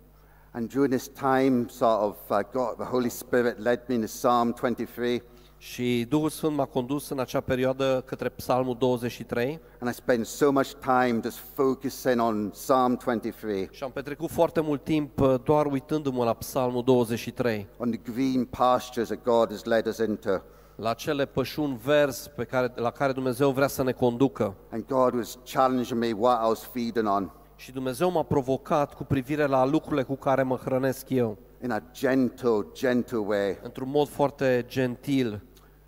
And 0.52 0.74
during 0.74 0.94
this 0.94 1.08
time, 1.08 1.66
sort 1.68 2.02
of, 2.02 2.30
uh, 2.30 2.40
God, 2.52 2.76
the 2.76 2.86
Holy 2.86 3.10
Spirit 3.10 3.58
led 3.58 3.82
me 3.88 3.94
into 3.94 4.08
Psalm 4.08 4.52
23, 4.52 5.24
Și 5.72 6.06
Duhul 6.10 6.30
Sfânt 6.30 6.56
m-a 6.56 6.66
condus 6.66 7.10
în 7.10 7.20
acea 7.20 7.40
perioadă 7.40 8.04
către 8.06 8.30
Psalmul 8.30 8.76
23 8.80 9.60
and 9.80 9.92
I 9.92 9.94
spent 9.94 10.26
so 10.26 10.52
much 10.52 10.72
time 10.80 11.20
just 11.24 11.38
focusing 11.54 12.22
on 12.22 12.50
Psalm 12.50 13.00
23, 13.04 13.70
și 13.72 13.84
am 13.84 13.92
petrecut 13.92 14.30
foarte 14.30 14.62
mult 14.62 14.84
timp 14.84 15.20
uh, 15.20 15.36
doar 15.44 15.66
uitându-mă 15.66 16.24
la 16.24 16.34
Psalmul 16.34 16.84
23, 16.84 17.68
on 17.78 17.92
the 17.92 18.12
green 18.14 18.46
pastures 18.46 19.08
that 19.08 19.24
God 19.24 19.50
has 19.50 19.64
led 19.64 19.86
us 19.86 19.98
into. 19.98 20.42
la 20.76 20.94
cele 20.94 21.26
pășuni 21.26 21.80
verzi 21.84 22.30
pe 22.30 22.44
care, 22.44 22.72
la 22.76 22.92
care 22.92 23.12
Dumnezeu 23.12 23.52
vrea 23.52 23.68
să 23.68 23.84
ne 23.84 23.92
conducă. 23.92 24.56
And 24.72 24.86
God 24.88 25.14
was 25.14 25.38
challenging 25.52 26.00
me 26.00 26.12
what 26.18 26.46
I 26.46 26.48
was 26.48 26.64
feeding 26.74 27.08
on 27.08 27.32
Și 27.56 27.72
Dumnezeu 27.72 28.12
m-a 28.12 28.24
provocat 28.24 28.94
cu 28.94 29.04
privire 29.04 29.46
la 29.46 29.66
lucrurile 29.66 30.04
cu 30.04 30.16
care 30.16 30.44
mă 30.44 30.56
hrănesc 30.56 31.10
eu, 31.10 31.38
in 31.64 31.72
a 31.72 31.82
gentle, 31.92 32.66
gentle 32.74 33.18
way. 33.18 33.60
într-un 33.62 33.90
mod 33.90 34.08
foarte 34.08 34.66
gentil, 34.68 35.42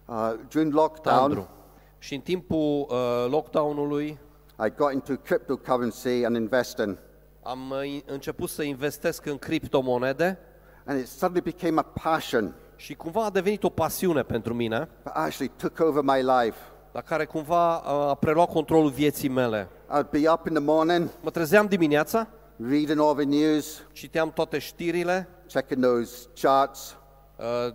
Uh, 0.05 0.33
during 0.49 0.73
lockdown, 0.73 1.17
tandru. 1.17 1.49
Și 1.97 2.13
în 2.15 2.21
timpul 2.21 2.87
uh, 2.89 3.25
lockdown-ului 3.29 4.19
I 4.65 4.69
got 4.77 4.91
into 4.93 5.13
cryptocurrency 5.15 6.25
and 6.25 6.35
investing, 6.35 6.97
am 7.43 7.69
uh, 7.69 7.85
in- 7.85 8.03
început 8.05 8.49
să 8.49 8.63
investesc 8.63 9.25
în 9.25 9.37
criptomonede 9.37 10.37
and 10.85 10.99
it 10.99 11.07
suddenly 11.07 11.41
became 11.41 11.79
a 11.79 11.99
passion 12.03 12.55
și 12.75 12.93
cumva 12.95 13.25
a 13.25 13.29
devenit 13.29 13.63
o 13.63 13.69
pasiune 13.69 14.23
pentru 14.23 14.53
mine, 14.53 14.89
that 15.03 15.15
actually 15.15 15.51
took 15.57 15.79
over 15.79 16.01
my 16.03 16.21
life. 16.21 16.57
la 16.91 17.01
care 17.01 17.25
cumva 17.25 17.75
uh, 17.77 18.09
a 18.09 18.15
preluat 18.15 18.49
controlul 18.51 18.89
vieții 18.89 19.29
mele. 19.29 19.69
I'd 19.99 20.09
be 20.09 20.29
up 20.29 20.47
in 20.47 20.53
the 20.53 20.63
morning, 20.63 21.09
Mă 21.21 21.29
trezeam 21.29 21.65
dimineața, 21.65 22.27
reading 22.57 22.99
all 22.99 23.15
the 23.15 23.23
news, 23.25 23.87
citeam 23.91 24.31
toate 24.31 24.57
știrile, 24.57 25.27
checking 25.47 25.83
those 25.83 26.27
charts, 26.33 26.97
uh, 27.37 27.73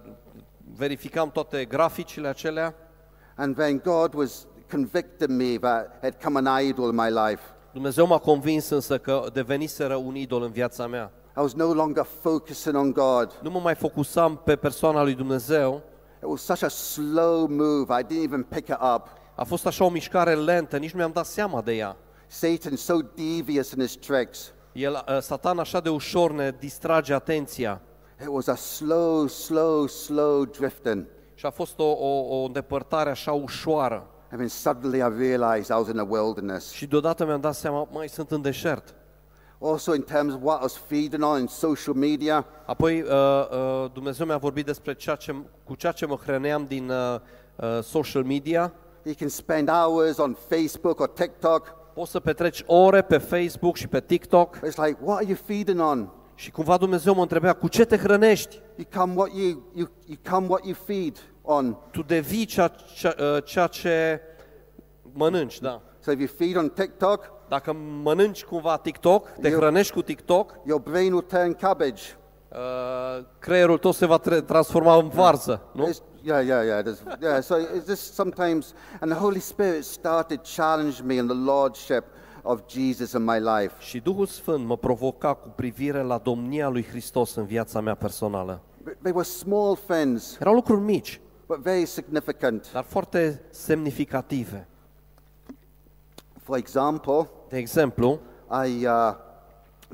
verificam 0.76 1.30
toate 1.30 1.64
graficile 1.64 2.28
acelea 2.28 2.74
and 3.36 3.56
then 3.56 3.80
God 3.84 4.14
was 4.14 4.46
convicting 4.70 5.36
me 5.36 5.58
that 5.58 5.98
had 6.02 6.22
come 6.22 6.48
an 6.48 6.62
idol 6.62 6.88
in 6.88 6.94
my 6.94 7.08
life. 7.28 7.42
Dumnezeu 7.72 8.06
m-a 8.06 8.18
convins 8.18 8.68
însă 8.68 8.98
că 8.98 9.26
deveniseră 9.32 9.94
un 9.94 10.14
idol 10.14 10.42
în 10.42 10.50
viața 10.50 10.86
mea. 10.86 11.12
I 11.36 11.40
was 11.40 11.52
no 11.52 11.72
longer 11.72 12.06
focusing 12.20 12.76
on 12.76 12.92
God. 12.92 13.38
Nu 13.42 13.50
mă 13.50 13.60
mai 13.60 13.74
focusam 13.74 14.40
pe 14.44 14.56
persoana 14.56 15.02
lui 15.02 15.14
Dumnezeu, 15.14 15.82
It 16.22 16.28
was 16.28 16.42
such 16.42 16.62
a 16.62 16.68
slow 16.68 17.46
move, 17.46 18.00
I 18.00 18.04
didn't 18.04 18.24
even 18.24 18.42
pick 18.42 18.68
it 18.68 18.78
up. 18.94 19.08
a 19.34 19.44
fost 19.44 19.66
așa 19.66 19.84
o 19.84 19.88
mișcare 19.88 20.34
lentă, 20.34 20.76
nici 20.76 20.90
nu 20.90 20.98
mi-am 20.98 21.12
dat 21.12 21.26
seama 21.26 21.62
de 21.62 21.72
ea. 21.72 21.96
Satan's 22.28 22.76
so 22.76 22.94
devious 23.14 23.70
in 23.70 23.80
his 23.80 23.96
tricks. 23.96 24.52
El, 24.72 25.04
uh, 25.08 25.18
Satan 25.20 25.58
așa 25.58 25.80
de 25.80 25.88
ușor 25.88 26.32
ne 26.32 26.54
distrage 26.58 27.14
atenția 27.14 27.80
It 28.22 28.28
was 28.28 28.46
a 28.46 28.54
slow, 28.54 29.26
slow, 29.26 29.86
slow 29.86 30.44
drifting. 30.44 31.06
și 31.34 31.46
a 31.46 31.50
fost 31.50 31.78
o, 31.78 31.84
o, 31.84 32.40
o 32.40 32.44
îndepărtare 32.44 33.10
așa 33.10 33.32
ușoară. 33.32 34.06
And 34.30 34.38
then 34.38 34.48
suddenly 34.48 34.98
I 34.98 35.28
realized 35.28 35.76
I 35.76 35.78
was 35.78 35.88
in 35.88 35.98
a 35.98 36.06
wilderness. 36.08 36.70
Și 36.70 36.86
deodată 36.86 37.24
mi-am 37.24 37.40
dat 37.40 37.54
seama, 37.54 37.88
mai 37.92 38.08
sunt 38.08 38.30
în 38.30 38.42
deșert. 38.42 38.94
Also, 39.62 39.94
in 39.94 40.02
terms 40.02 40.34
of 40.34 40.40
what 40.42 40.58
I 40.58 40.62
was 40.62 40.76
feeding 40.76 41.22
on 41.22 41.40
in 41.40 41.46
social 41.46 41.94
media, 41.94 42.46
Apoi 42.66 43.00
uh, 43.00 43.08
uh, 43.08 43.90
Dumnezeu 43.92 44.26
mi-a 44.26 44.36
vorbit 44.36 44.66
despre 44.66 44.94
ceea 44.94 45.16
ce, 45.16 45.34
cu 45.64 45.74
ceea 45.74 45.92
ce 45.92 46.06
mă 46.06 46.14
hrăneam 46.14 46.64
din 46.68 46.90
uh, 46.90 47.20
uh, 47.56 47.82
social 47.82 48.22
media. 48.22 48.72
you 49.02 49.14
can 49.18 49.28
spend 49.28 49.70
hours 49.70 50.18
on 50.18 50.36
Facebook 50.48 51.00
or 51.00 51.08
TikTok. 51.08 51.74
Poți 51.94 52.10
să 52.10 52.20
petreci 52.20 52.62
ore 52.66 53.02
pe 53.02 53.18
Facebook 53.18 53.76
și 53.76 53.88
pe 53.88 54.00
TikTok 54.00 54.56
It's 54.56 54.84
like, 54.84 54.98
what 55.02 55.16
are 55.16 55.26
you 55.26 55.36
feeding 55.46 55.80
on? 55.80 56.10
Și 56.40 56.50
cumva 56.50 56.76
Dumnezeu 56.76 57.14
mă 57.14 57.20
întrebea, 57.20 57.52
cu 57.52 57.68
ce 57.68 57.84
te 57.84 57.96
hrănești? 57.96 58.60
You 58.76 58.86
come 59.04 59.14
what 59.16 59.30
you, 59.34 59.62
you, 59.74 59.88
you 60.06 60.16
come 60.30 60.46
what 60.48 60.64
you 60.64 60.74
feed 60.86 61.16
on. 61.42 61.76
Tu 61.90 62.02
devii 62.02 62.44
ceea, 62.44 62.68
ceea, 62.94 63.14
uh, 63.18 63.44
ceea 63.44 63.66
ce 63.66 64.20
mănânci, 65.12 65.60
da. 65.60 65.82
So 65.98 66.10
if 66.12 66.18
you 66.18 66.28
feed 66.36 66.56
on 66.56 66.68
TikTok, 66.68 67.32
Dacă 67.48 67.72
mănânci 68.02 68.44
cumva 68.44 68.76
TikTok, 68.76 69.28
te 69.40 69.48
Eu- 69.48 69.56
hrănești 69.58 69.92
cu 69.92 70.02
TikTok, 70.02 70.54
your 70.66 70.80
brain 70.80 71.12
will 71.12 71.24
turn 71.28 71.52
cabbage. 71.54 72.02
uh, 72.48 73.24
creierul 73.38 73.78
tău 73.78 73.90
se 73.92 74.06
va 74.06 74.16
tre- 74.18 74.40
transforma 74.40 74.96
în 74.96 75.08
varză, 75.08 75.62
nu? 75.72 75.88
It's, 75.88 75.96
yeah, 76.22 76.46
yeah, 76.46 76.64
yeah. 76.64 76.82
There's, 76.84 77.20
yeah. 77.20 77.42
So 77.42 77.54
it's 77.56 77.86
just 77.88 78.14
sometimes, 78.14 78.74
and 79.00 79.10
the 79.12 79.20
Holy 79.20 79.40
Spirit 79.40 79.84
started 79.84 80.40
challenging 80.54 81.06
me 81.06 81.14
in 81.14 81.26
the 81.26 81.36
lordship 81.36 82.04
of 82.42 82.60
Jesus 82.68 83.12
in 83.12 83.24
my 83.24 83.38
life. 83.38 83.72
Și 83.78 83.98
Duhul 84.00 84.26
Sfânt 84.26 84.66
mă 84.66 84.76
provoca 84.76 85.34
cu 85.34 85.48
privire 85.48 86.02
la 86.02 86.18
domnia 86.18 86.68
lui 86.68 86.84
Hristos 86.84 87.34
în 87.34 87.44
viața 87.44 87.80
mea 87.80 87.94
personală. 87.94 88.60
They 89.02 89.12
were 89.12 89.22
small 89.26 89.76
things, 89.86 90.36
Erau 90.40 90.54
lucruri 90.54 90.80
mici, 90.80 91.20
but 91.46 91.58
very 91.58 91.84
significant. 91.86 92.72
dar 92.72 92.82
foarte 92.84 93.42
semnificative. 93.50 94.68
For 96.42 96.56
example, 96.56 97.28
De 97.48 97.56
exemplu, 97.58 98.20
I 98.66 98.86
uh, 98.86 99.14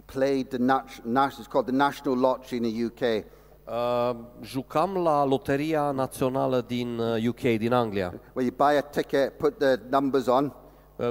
played 0.04 0.48
the 0.48 0.58
nat- 0.58 1.02
nat- 1.12 1.30
it's 1.40 1.48
called 1.48 1.66
the 1.66 1.74
National 1.76 2.18
Lottery 2.18 2.56
in 2.56 2.62
the 2.62 2.84
UK. 2.84 3.24
uh, 3.68 4.16
jucam 4.42 4.94
la 4.96 5.24
Loteria 5.24 5.90
Națională 5.90 6.64
din 6.66 6.98
uh, 6.98 7.26
UK, 7.28 7.40
din 7.40 7.72
Anglia. 7.72 8.14
where 8.32 8.50
you 8.56 8.68
buy 8.70 8.76
a 8.76 8.80
ticket, 8.80 9.36
put 9.36 9.58
the 9.58 9.78
numbers 9.90 10.26
on, 10.26 10.44
Uh, 10.44 10.52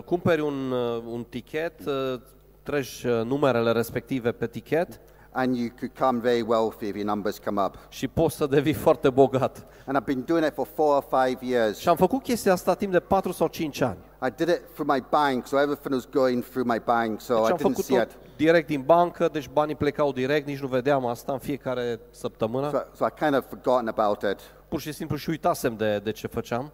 cumperi 0.05 0.41
un, 0.41 0.71
uh, 0.71 1.03
un 1.11 1.23
tichet, 1.23 1.85
uh, 1.85 2.19
treci 2.63 3.03
uh, 3.03 3.21
numerele 3.25 3.71
respective 3.71 4.31
pe 4.31 4.47
tichet 4.47 4.99
and 5.31 5.55
you 5.57 5.69
could 5.69 5.91
become 5.93 6.21
very 6.21 6.41
wealthy 6.41 6.87
if 6.87 6.95
your 6.95 7.05
numbers 7.05 7.39
come 7.39 7.61
up. 7.61 7.77
și 7.89 8.07
poți 8.07 8.35
să 8.35 8.45
devii 8.47 8.73
foarte 8.73 9.09
bogat. 9.09 9.65
And 9.85 9.97
I've 9.97 10.05
been 10.05 10.23
doing 10.25 10.45
it 10.45 10.53
for 10.53 10.67
four 10.75 10.95
or 10.95 11.23
five 11.23 11.45
years. 11.45 11.77
Și 11.77 11.89
am 11.89 11.95
făcut 11.95 12.23
chestia 12.23 12.51
asta 12.51 12.73
timp 12.73 12.91
de 12.91 12.99
4 12.99 13.31
sau 13.31 13.47
5 13.47 13.81
ani. 13.81 13.97
I 14.21 14.29
did 14.35 14.47
it 14.47 14.61
through 14.73 14.91
my 14.91 15.03
bank, 15.09 15.47
so 15.47 15.59
everything 15.61 15.93
was 15.93 16.07
going 16.11 16.43
through 16.43 16.67
my 16.67 16.81
bank, 16.85 17.21
so 17.21 17.33
Deci 17.33 17.47
I 17.47 17.51
am 17.51 17.57
didn't 17.57 17.61
făcut 17.61 17.83
see 17.83 17.97
tot 17.97 18.09
it. 18.11 18.17
direct 18.35 18.67
din 18.67 18.81
bancă, 18.81 19.29
deci 19.31 19.49
banii 19.53 19.75
plecau 19.75 20.11
direct, 20.11 20.47
nici 20.47 20.59
nu 20.59 20.67
vedeam 20.67 21.05
asta 21.05 21.31
în 21.31 21.39
fiecare 21.39 21.99
săptămână. 22.09 22.69
So, 22.69 22.77
so 22.93 23.05
I 23.05 23.23
kind 23.23 23.35
of 23.35 23.43
forgotten 23.49 23.87
about 23.87 24.21
it. 24.21 24.39
Pur 24.67 24.79
și 24.79 24.91
simplu 24.91 25.15
și 25.15 25.29
uitasem 25.29 25.75
de, 25.75 25.99
de 26.03 26.11
ce 26.11 26.27
făceam. 26.27 26.71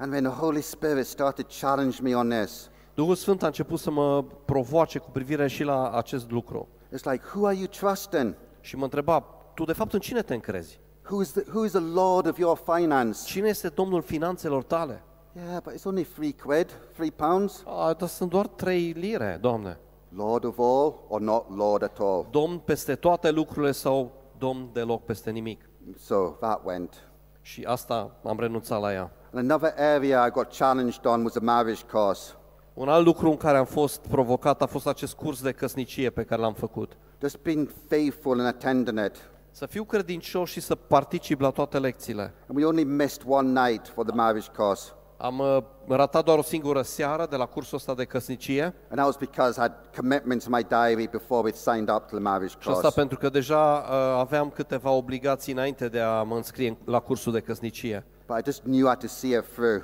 And 0.00 0.12
then 0.12 0.22
the 0.22 0.32
Holy 0.32 0.62
Spirit 0.62 1.06
started 1.06 1.46
challenging 1.60 2.08
me 2.08 2.14
on 2.16 2.28
this. 2.28 2.70
Duhul 2.94 3.14
Sfânt 3.14 3.42
a 3.42 3.46
început 3.46 3.78
să 3.78 3.90
mă 3.90 4.24
provoace 4.44 4.98
cu 4.98 5.10
privire 5.10 5.46
și 5.48 5.62
la 5.62 5.90
acest 5.90 6.30
lucru. 6.30 6.68
It's 6.86 7.04
like, 7.10 7.24
who 7.34 7.46
are 7.46 7.56
you 7.56 7.66
trusting? 7.66 8.34
Și 8.60 8.76
mă 8.76 8.84
întreba, 8.84 9.20
tu 9.54 9.64
de 9.64 9.72
fapt 9.72 9.92
în 9.92 10.00
cine 10.00 10.22
te 10.22 10.34
încrezi? 10.34 10.80
Who 11.10 11.20
is 11.20 11.32
the, 11.32 11.42
who 11.52 11.64
is 11.64 11.70
the 11.70 11.80
Lord 11.80 12.26
of 12.26 12.38
your 12.38 12.60
finance? 12.64 13.18
Cine 13.24 13.48
este 13.48 13.68
Domnul 13.68 14.02
finanțelor 14.02 14.62
tale? 14.62 15.02
Yeah, 15.32 15.60
but 15.62 15.72
it's 15.74 15.84
only 15.84 16.04
three 16.04 16.32
quid, 16.32 16.70
three 16.94 17.10
pounds. 17.10 17.62
A, 17.66 17.92
dar 17.92 18.08
sunt 18.08 18.30
doar 18.30 18.46
trei 18.46 18.90
lire, 18.90 19.38
Doamne. 19.40 19.78
Lord 20.08 20.44
of 20.44 20.58
all 20.58 20.94
or 21.08 21.20
not 21.20 21.56
Lord 21.56 21.82
at 21.82 21.98
all? 21.98 22.26
Domn 22.30 22.58
peste 22.58 22.94
toate 22.94 23.30
lucrurile 23.30 23.72
sau 23.72 24.12
Domn 24.38 24.68
deloc 24.72 25.04
peste 25.04 25.30
nimic? 25.30 25.68
So 25.98 26.16
that 26.16 26.60
went. 26.64 27.10
Și 27.40 27.62
asta 27.62 28.16
am 28.24 28.38
renunțat 28.38 28.80
la 28.80 28.92
ea. 28.92 29.12
And 29.32 29.50
another 29.50 29.74
area 29.76 30.26
I 30.26 30.30
got 30.30 30.56
challenged 30.56 31.06
on 31.06 31.22
was 31.22 31.36
a 31.36 31.40
marriage 31.40 31.82
course. 31.92 32.32
Un 32.74 32.88
alt 32.88 33.04
lucru 33.04 33.30
în 33.30 33.36
care 33.36 33.58
am 33.58 33.64
fost 33.64 34.00
provocat 34.08 34.62
a 34.62 34.66
fost 34.66 34.86
acest 34.86 35.14
curs 35.14 35.42
de 35.42 35.52
căsnicie 35.52 36.10
pe 36.10 36.22
care 36.22 36.40
l-am 36.40 36.54
făcut. 36.54 36.96
Just 37.20 37.42
being 37.42 37.70
faithful 37.88 38.38
in 38.38 38.44
attending 38.44 38.98
it. 39.06 39.30
Să 39.50 39.66
fiu 39.66 39.84
credincios 39.84 40.50
și 40.50 40.60
să 40.60 40.74
particip 40.74 41.40
la 41.40 41.50
toate 41.50 41.78
lecțiile. 41.78 42.34
And 42.48 42.58
we 42.58 42.64
only 42.64 42.84
missed 42.84 43.22
one 43.26 43.68
night 43.68 43.88
for 43.88 44.04
the 44.04 44.14
marriage 44.14 44.48
course. 44.56 44.92
Am 45.16 45.38
uh, 45.38 45.58
ratat 45.88 46.24
doar 46.24 46.38
o 46.38 46.42
singură 46.42 46.82
seară 46.82 47.26
de 47.30 47.36
la 47.36 47.46
cursul 47.46 47.76
ăsta 47.76 47.94
de 47.94 48.04
căsnicie 48.04 48.62
And 48.62 48.74
that 48.94 49.04
was 49.04 49.16
because 49.16 49.58
I 49.58 49.60
had 49.60 49.72
commitments 49.96 50.44
in 50.44 50.52
my 50.54 50.66
diary 50.68 51.08
before 51.10 51.42
we 51.42 51.52
signed 51.52 51.88
up 51.88 52.06
to 52.06 52.16
the 52.16 52.18
marriage 52.18 52.54
și 52.58 52.68
asta 52.68 52.80
course. 52.80 53.00
pentru 53.00 53.18
că 53.18 53.28
deja 53.28 53.84
uh, 53.88 54.18
aveam 54.18 54.50
câteva 54.50 54.90
obligații 54.90 55.52
înainte 55.52 55.88
de 55.88 56.00
a 56.00 56.22
mă 56.22 56.36
înscrie 56.36 56.76
la 56.84 57.00
cursul 57.00 57.32
de 57.32 57.40
căsnicie. 57.40 58.04
But 58.30 58.38
I 58.38 58.42
just 58.44 58.62
knew 58.64 58.86
I 58.86 58.90
had 58.90 59.00
to 59.00 59.08
see 59.08 59.32
it 59.34 59.44
through. 59.54 59.82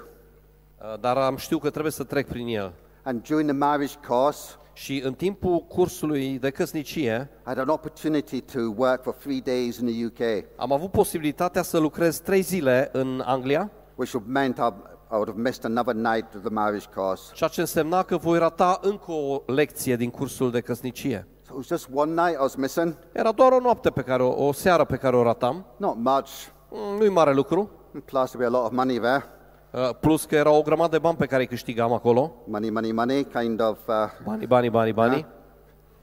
Uh, 0.80 1.00
Dar 1.00 1.16
am 1.16 1.36
știut 1.36 1.60
că 1.60 1.70
trebuie 1.70 1.92
să 1.92 2.04
trec 2.04 2.28
prin 2.28 2.46
el. 2.46 2.72
And 3.02 3.22
during 3.28 3.48
the 3.48 3.58
marriage 3.58 3.94
course, 4.08 4.54
Și 4.72 5.02
în 5.04 5.14
timpul 5.14 5.58
cursului 5.58 6.38
de 6.38 6.50
căsnicie 6.50 7.30
I 7.38 7.42
had 7.44 7.58
an 7.58 7.68
opportunity 7.68 8.40
to 8.40 8.58
work 8.76 9.02
for 9.02 9.14
three 9.14 9.40
days 9.40 9.76
in 9.78 9.86
the 9.86 10.04
UK, 10.04 10.44
am 10.56 10.72
avut 10.72 10.90
posibilitatea 10.90 11.62
să 11.62 11.78
lucrez 11.78 12.18
trei 12.18 12.40
zile 12.40 12.88
în 12.92 13.22
Anglia, 13.24 13.70
which 13.94 14.12
would 14.14 14.28
meant 14.28 14.56
I, 14.56 14.60
I 14.60 15.14
would 15.14 15.28
have 15.28 15.40
missed 15.40 15.64
another 15.64 15.94
night 15.94 16.34
of 16.34 16.40
the 16.40 16.50
marriage 16.50 16.86
course. 16.94 17.22
ceea 17.34 17.48
ce 17.48 17.60
însemna 17.60 18.02
că 18.02 18.16
voi 18.16 18.38
rata 18.38 18.78
încă 18.82 19.12
o 19.12 19.42
lecție 19.46 19.96
din 19.96 20.10
cursul 20.10 20.50
de 20.50 20.60
căsnicie. 20.60 21.26
So 21.42 21.52
it 21.52 21.56
was 21.56 21.66
just 21.66 21.88
one 21.94 22.10
night 22.22 22.34
I 22.38 22.40
was 22.42 22.54
missing. 22.54 22.96
Era 23.12 23.32
doar 23.32 23.52
o 23.52 23.60
noapte 23.60 23.90
pe 23.90 24.02
care 24.02 24.22
o, 24.22 24.46
o 24.46 24.52
seară 24.52 24.84
pe 24.84 24.96
care 24.96 25.16
o 25.16 25.22
ratam. 25.22 25.66
Not 25.76 25.96
much. 25.96 26.28
Mm, 26.70 26.96
Nu-i 26.98 27.08
mare 27.08 27.32
lucru. 27.34 27.70
Plus, 28.04 28.30
there'd 28.30 28.38
be 28.50 28.56
a 28.56 28.60
lot 28.60 28.64
of 28.64 28.72
money 28.72 28.98
there. 28.98 29.24
Uh, 29.72 29.90
Plus 30.00 30.24
că 30.24 30.34
era 30.34 30.50
o 30.50 30.62
grămadă 30.62 30.90
de 30.90 30.98
bani 30.98 31.16
pe 31.16 31.26
care 31.26 31.42
îi 31.42 31.48
câștigam 31.48 31.92
acolo. 31.92 32.32
Money, 32.46 32.70
money, 32.70 32.92
money, 32.92 33.24
kind 33.24 33.60
of. 33.60 33.78
Uh, 33.88 33.94
Banii, 34.24 34.46
banii, 34.46 34.70
banii, 34.70 34.92
banii. 34.92 35.26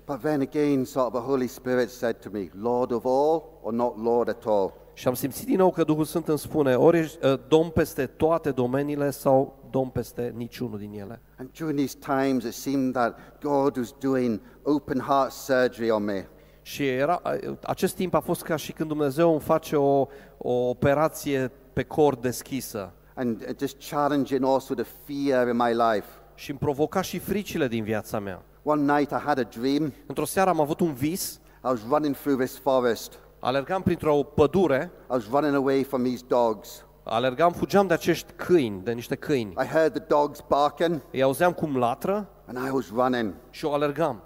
but 0.06 0.20
then 0.22 0.42
again, 0.42 0.86
sort 0.86 1.06
of 1.06 1.14
the 1.14 1.30
Holy 1.30 1.48
Spirit 1.48 1.90
said 1.90 2.16
to 2.20 2.30
me, 2.32 2.50
Lord 2.62 2.92
of 2.92 3.06
all 3.06 3.44
or 3.62 3.74
not 3.74 4.04
Lord 4.04 4.30
at 4.30 4.44
all? 4.46 4.74
Și 4.94 5.08
am 5.08 5.14
simțit 5.14 5.46
din 5.46 5.58
nou 5.58 5.72
că 5.72 5.84
Duhul 5.84 6.04
Sfânt 6.04 6.28
îmi 6.28 6.38
spune, 6.38 6.76
ori 6.76 6.98
ești 6.98 7.26
uh, 7.26 7.40
domn 7.48 7.70
peste 7.70 8.06
toate 8.06 8.52
domeniile 8.52 9.10
sau 9.10 9.60
domn 9.70 9.90
peste 9.90 10.34
niciunul 10.36 10.78
din 10.78 10.92
ele. 11.00 11.22
And 11.38 11.50
during 11.60 11.78
these 11.80 11.98
times, 12.00 12.44
it 12.44 12.54
seemed 12.54 12.94
that 12.94 13.20
God 13.42 13.78
was 13.78 13.94
doing 14.00 14.42
open 14.64 15.00
heart 15.00 15.32
surgery 15.32 15.90
on 15.90 16.04
me. 16.04 16.28
Și 16.62 16.88
era, 16.88 17.22
uh, 17.48 17.56
acest 17.64 17.96
timp 17.96 18.14
a 18.14 18.20
fost 18.20 18.42
ca 18.42 18.56
și 18.56 18.72
când 18.72 18.90
Dumnezeu 18.90 19.32
îmi 19.32 19.40
face 19.40 19.76
o, 19.76 20.08
o 20.38 20.54
operație 20.70 21.52
pe 21.74 21.84
cor 21.84 22.16
deschisă 22.16 22.94
and 23.16 23.42
uh, 23.42 23.56
just 23.60 23.90
challenging 23.90 24.46
also 24.46 24.74
the 24.74 24.86
fear 25.06 25.48
in 25.48 25.56
my 25.56 25.74
life. 25.74 26.08
și 26.36 26.50
îmi 26.50 26.60
provoca 26.60 27.02
și 27.02 27.20
fricile 27.20 27.68
din 27.68 27.84
viața 27.84 28.20
mea. 28.20 28.42
One 28.64 28.94
night 28.98 29.12
I 29.12 29.16
had 29.26 29.40
a 29.40 29.44
dream. 29.60 29.94
Într-o 30.06 30.26
seară 30.26 30.50
am 30.50 30.62
avut 30.62 30.80
un 30.80 30.94
vis, 30.94 31.34
I 31.64 31.68
was 31.68 31.80
running 31.90 32.16
through 32.16 32.40
this 32.40 32.58
forest. 32.58 33.20
alergam 33.40 33.82
printr-o 33.82 34.24
pădure, 34.24 34.92
I 35.02 35.06
was 35.14 35.30
running 35.30 35.56
away 35.56 35.84
from 35.84 36.04
these 36.04 36.24
dogs. 36.28 36.86
alergam, 37.04 37.52
fugeam 37.52 37.88
de 37.88 37.94
acești 37.94 38.32
câini, 38.36 38.82
de 38.84 38.92
niște 38.92 39.16
câini. 39.16 39.54
I 39.64 39.66
heard 39.66 39.94
the 39.94 40.04
dogs 40.08 40.40
barking 40.48 41.02
Îi 41.12 41.22
auzeam 41.22 41.52
cum 41.54 41.78
latră 41.78 42.28
and 42.46 42.58
I 42.68 42.70
was 42.72 42.90
running. 42.96 43.34
și 43.50 43.66
o 43.66 43.74
alergam. 43.74 44.24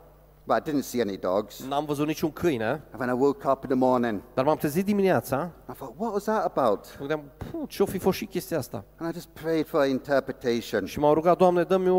But 0.47 0.67
I 0.67 0.71
didn't 0.71 0.83
see 0.83 1.01
any 1.01 1.17
dogs. 1.17 1.65
N-am 1.67 1.86
văzut 1.86 2.07
niciun 2.07 2.31
câine, 2.31 2.65
And 2.91 2.99
when 3.01 3.10
I 3.10 3.19
woke 3.21 3.47
up 3.47 3.63
in 3.63 3.69
the 3.69 3.77
morning, 3.77 4.21
dar 4.33 4.45
m-am 4.45 4.55
trezit 4.55 4.86
dimineața 4.86 5.51
I 5.69 5.73
thought, 5.73 5.93
what 5.97 6.13
was 6.13 6.23
that 6.23 6.55
about? 6.57 6.79
Mă 6.99 7.05
gândeam, 7.05 7.21
"Puh, 7.38 7.63
ce-o 7.67 7.86
fi 7.86 7.97
fost 7.97 8.17
și 8.17 8.25
chestia 8.25 8.57
asta? 8.57 8.83
And 8.97 9.10
I 9.12 9.13
just 9.13 9.27
prayed 9.27 9.65
for 9.67 9.86
interpretation. 9.86 10.86
Și 10.86 10.99
m-am 10.99 11.13
rugat, 11.13 11.38
Doamne, 11.38 11.63
dă-mi 11.63 11.89
o, 11.89 11.95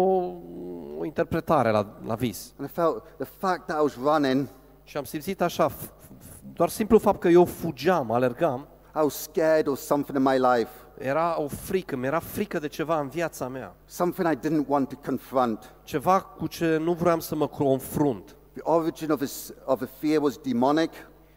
o 0.99 1.05
interpretare 1.05 1.71
la, 1.71 1.87
la 2.07 2.15
vis. 2.15 2.53
And 2.59 2.69
I 2.69 2.73
felt 2.73 3.03
the 3.17 3.29
fact 3.39 3.67
that 3.67 3.79
I 3.79 3.83
was 3.83 3.97
running, 4.03 4.47
Și 4.85 4.97
am 4.97 5.05
simțit 5.05 5.41
așa, 5.41 5.69
f- 5.71 5.73
f- 5.73 6.53
doar 6.53 6.69
simplu 6.69 6.99
fapt 6.99 7.21
că 7.21 7.29
eu 7.29 7.45
fugeam, 7.45 8.11
alergam, 8.13 8.67
I 8.95 9.01
was 9.03 9.15
scared 9.23 9.67
of 9.67 9.79
something 9.79 10.17
in 10.19 10.23
my 10.23 10.39
life, 10.39 10.71
era 10.99 11.41
o 11.41 11.49
frică, 11.49 11.97
mi-era 11.97 12.19
frică 12.19 12.59
de 12.59 12.69
ceva 12.69 13.01
în 13.01 13.09
viața 13.09 13.49
mea. 13.49 13.75
something 13.85 14.33
I 14.33 14.37
didn't 14.49 14.67
want 14.67 14.89
to 14.89 14.95
confront. 15.05 15.73
Ceva 15.83 16.21
cu 16.21 16.47
ce 16.47 16.77
nu 16.77 16.93
vreau 16.93 17.21
să 17.21 17.35
mă 17.35 17.47
confrunt. 17.47 18.37
The 18.59 18.71
origin 18.71 19.11
of, 19.11 19.19
this, 19.21 19.53
of 19.65 19.79
the 19.79 19.89
fear 20.01 20.23
was 20.23 20.37
demonic, 20.37 20.91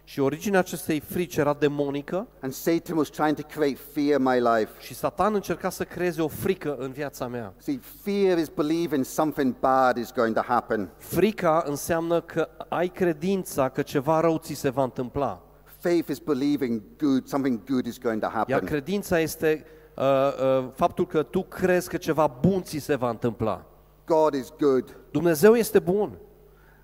Și 0.04 0.20
originea 0.20 0.60
acestei 0.60 1.00
frici 1.00 1.36
era 1.38 1.54
demonică 1.60 2.28
and 2.40 2.54
Satan 2.54 2.98
was 2.98 3.10
trying 3.10 3.36
to 3.36 3.42
create 3.48 3.78
fear 3.94 4.20
in 4.20 4.24
my 4.24 4.40
life. 4.40 4.70
și 4.80 4.94
Satan 4.94 5.34
încerca 5.34 5.70
să 5.70 5.84
creeze 5.84 6.22
o 6.22 6.28
frică 6.28 6.76
în 6.80 6.92
viața 6.92 7.28
mea. 7.28 7.54
See, 7.58 7.80
fear 8.04 8.38
is 8.38 8.48
believing 8.48 9.06
something 9.06 9.56
bad 9.60 9.98
is 9.98 10.12
going 10.14 10.36
to 10.36 10.42
happen. 10.42 10.90
Frica 10.98 11.64
înseamnă 11.68 12.22
că 12.22 12.50
ai 12.70 12.88
credința 12.88 13.70
că 13.70 13.82
ceva 13.82 14.20
rău 14.20 14.38
ți 14.38 14.54
se 14.54 14.70
va 14.70 14.84
întâmpla. 14.84 15.42
Faith 15.80 16.10
is 16.10 16.18
believing 16.20 16.82
good, 16.98 17.28
something 17.28 17.64
good 17.64 17.86
is 17.86 18.00
going 18.00 18.20
to 18.22 18.26
Iar 18.26 18.36
happen. 18.36 18.66
credința 18.68 19.20
este 19.20 19.66
uh, 19.96 20.04
uh, 20.04 20.70
faptul 20.74 21.08
că 21.08 21.24
tu 21.24 21.44
crezi 21.44 21.90
că 21.90 21.98
ceva 21.98 22.38
bun 22.42 22.64
ți 22.64 22.78
se 22.78 22.96
va 22.96 23.10
întâmpla. 23.10 23.66
God 24.06 24.34
is 24.34 24.54
good, 24.60 24.98
Dumnezeu 25.12 25.54
este 25.56 25.80
bun. 25.80 26.18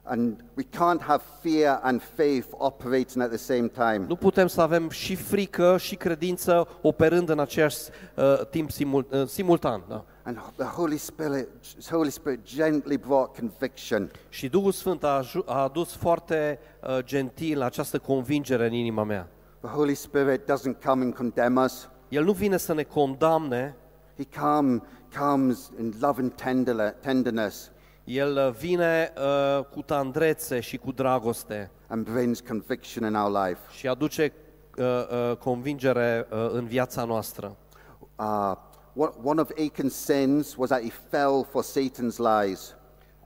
And 0.08 0.44
we 0.56 0.64
can't 0.64 1.02
have 1.02 1.24
fear 1.42 1.80
and 1.82 2.02
faith 2.02 2.48
operating 2.52 3.22
at 3.22 3.30
the 3.30 3.38
same 3.38 3.68
time. 3.68 4.06
Nu 4.08 4.16
putem 4.16 4.48
să 4.48 4.62
avem 4.62 4.90
și 4.90 5.16
frică 5.16 5.78
și 5.78 5.96
credință 5.96 6.68
operând 6.82 7.30
în 7.30 7.40
același 7.40 7.78
uh, 8.16 8.48
timp 8.50 8.72
simul, 8.72 9.08
uh, 9.12 9.28
simultan. 9.28 9.84
Da? 9.88 10.06
And 10.24 10.38
the 10.56 10.66
Holy 10.66 10.98
Spirit, 10.98 11.48
Holy 11.90 12.10
Spirit 12.10 12.46
gently 12.46 12.98
brought 12.98 13.38
conviction. 13.38 14.12
Și 14.30 14.48
Duhul 14.48 14.72
Sfânt 14.72 15.04
a, 15.04 15.08
aju- 15.08 15.44
a 15.46 15.64
adus 15.64 15.94
foarte 15.96 16.60
uh, 16.82 16.98
gentil 17.04 17.62
această 17.62 18.00
convingere 18.00 18.66
în 18.66 18.74
inima 18.74 19.04
mea. 19.04 19.28
The 19.62 19.70
Holy 19.70 19.96
Spirit 19.96 20.42
doesn't 20.42 20.84
come 20.86 21.04
and 21.04 21.14
condemn 21.14 21.56
us. 21.56 21.90
El 22.10 22.24
nu 22.24 22.32
vine 22.32 22.58
să 22.58 22.74
ne 22.74 22.84
condamne, 22.84 23.76
He 24.18 24.40
come, 24.42 24.82
comes 25.20 25.72
in 25.80 25.94
love 26.00 26.22
and 26.22 26.34
tender, 26.34 26.96
tenderness 27.02 27.72
El 28.08 28.38
uh, 28.48 28.54
vine 28.60 29.14
uh, 29.18 29.64
cu 29.66 29.82
tandrețe 29.82 30.60
și 30.60 30.78
cu 30.78 30.92
dragoste 30.92 31.72
and 31.88 32.10
brings 32.10 32.40
conviction 32.40 33.08
in 33.08 33.16
our 33.16 33.46
life. 33.46 33.60
și 33.72 33.88
aduce 33.88 34.34
uh, 34.78 34.86
uh, 34.86 35.38
convingere 35.38 36.28
uh, 36.32 36.50
în 36.52 36.66
viața 36.66 37.04
noastră. 37.04 37.56
Uh, 38.16 38.56
one 38.96 39.12
one 39.24 39.42
of 39.42 39.50
Achan's 39.52 39.94
sins 40.06 40.56
was 40.58 40.70
that 40.70 40.82
he 40.82 40.92
fell 41.10 41.48
for 41.50 41.64
Satan's 41.64 42.18
lies. 42.18 42.76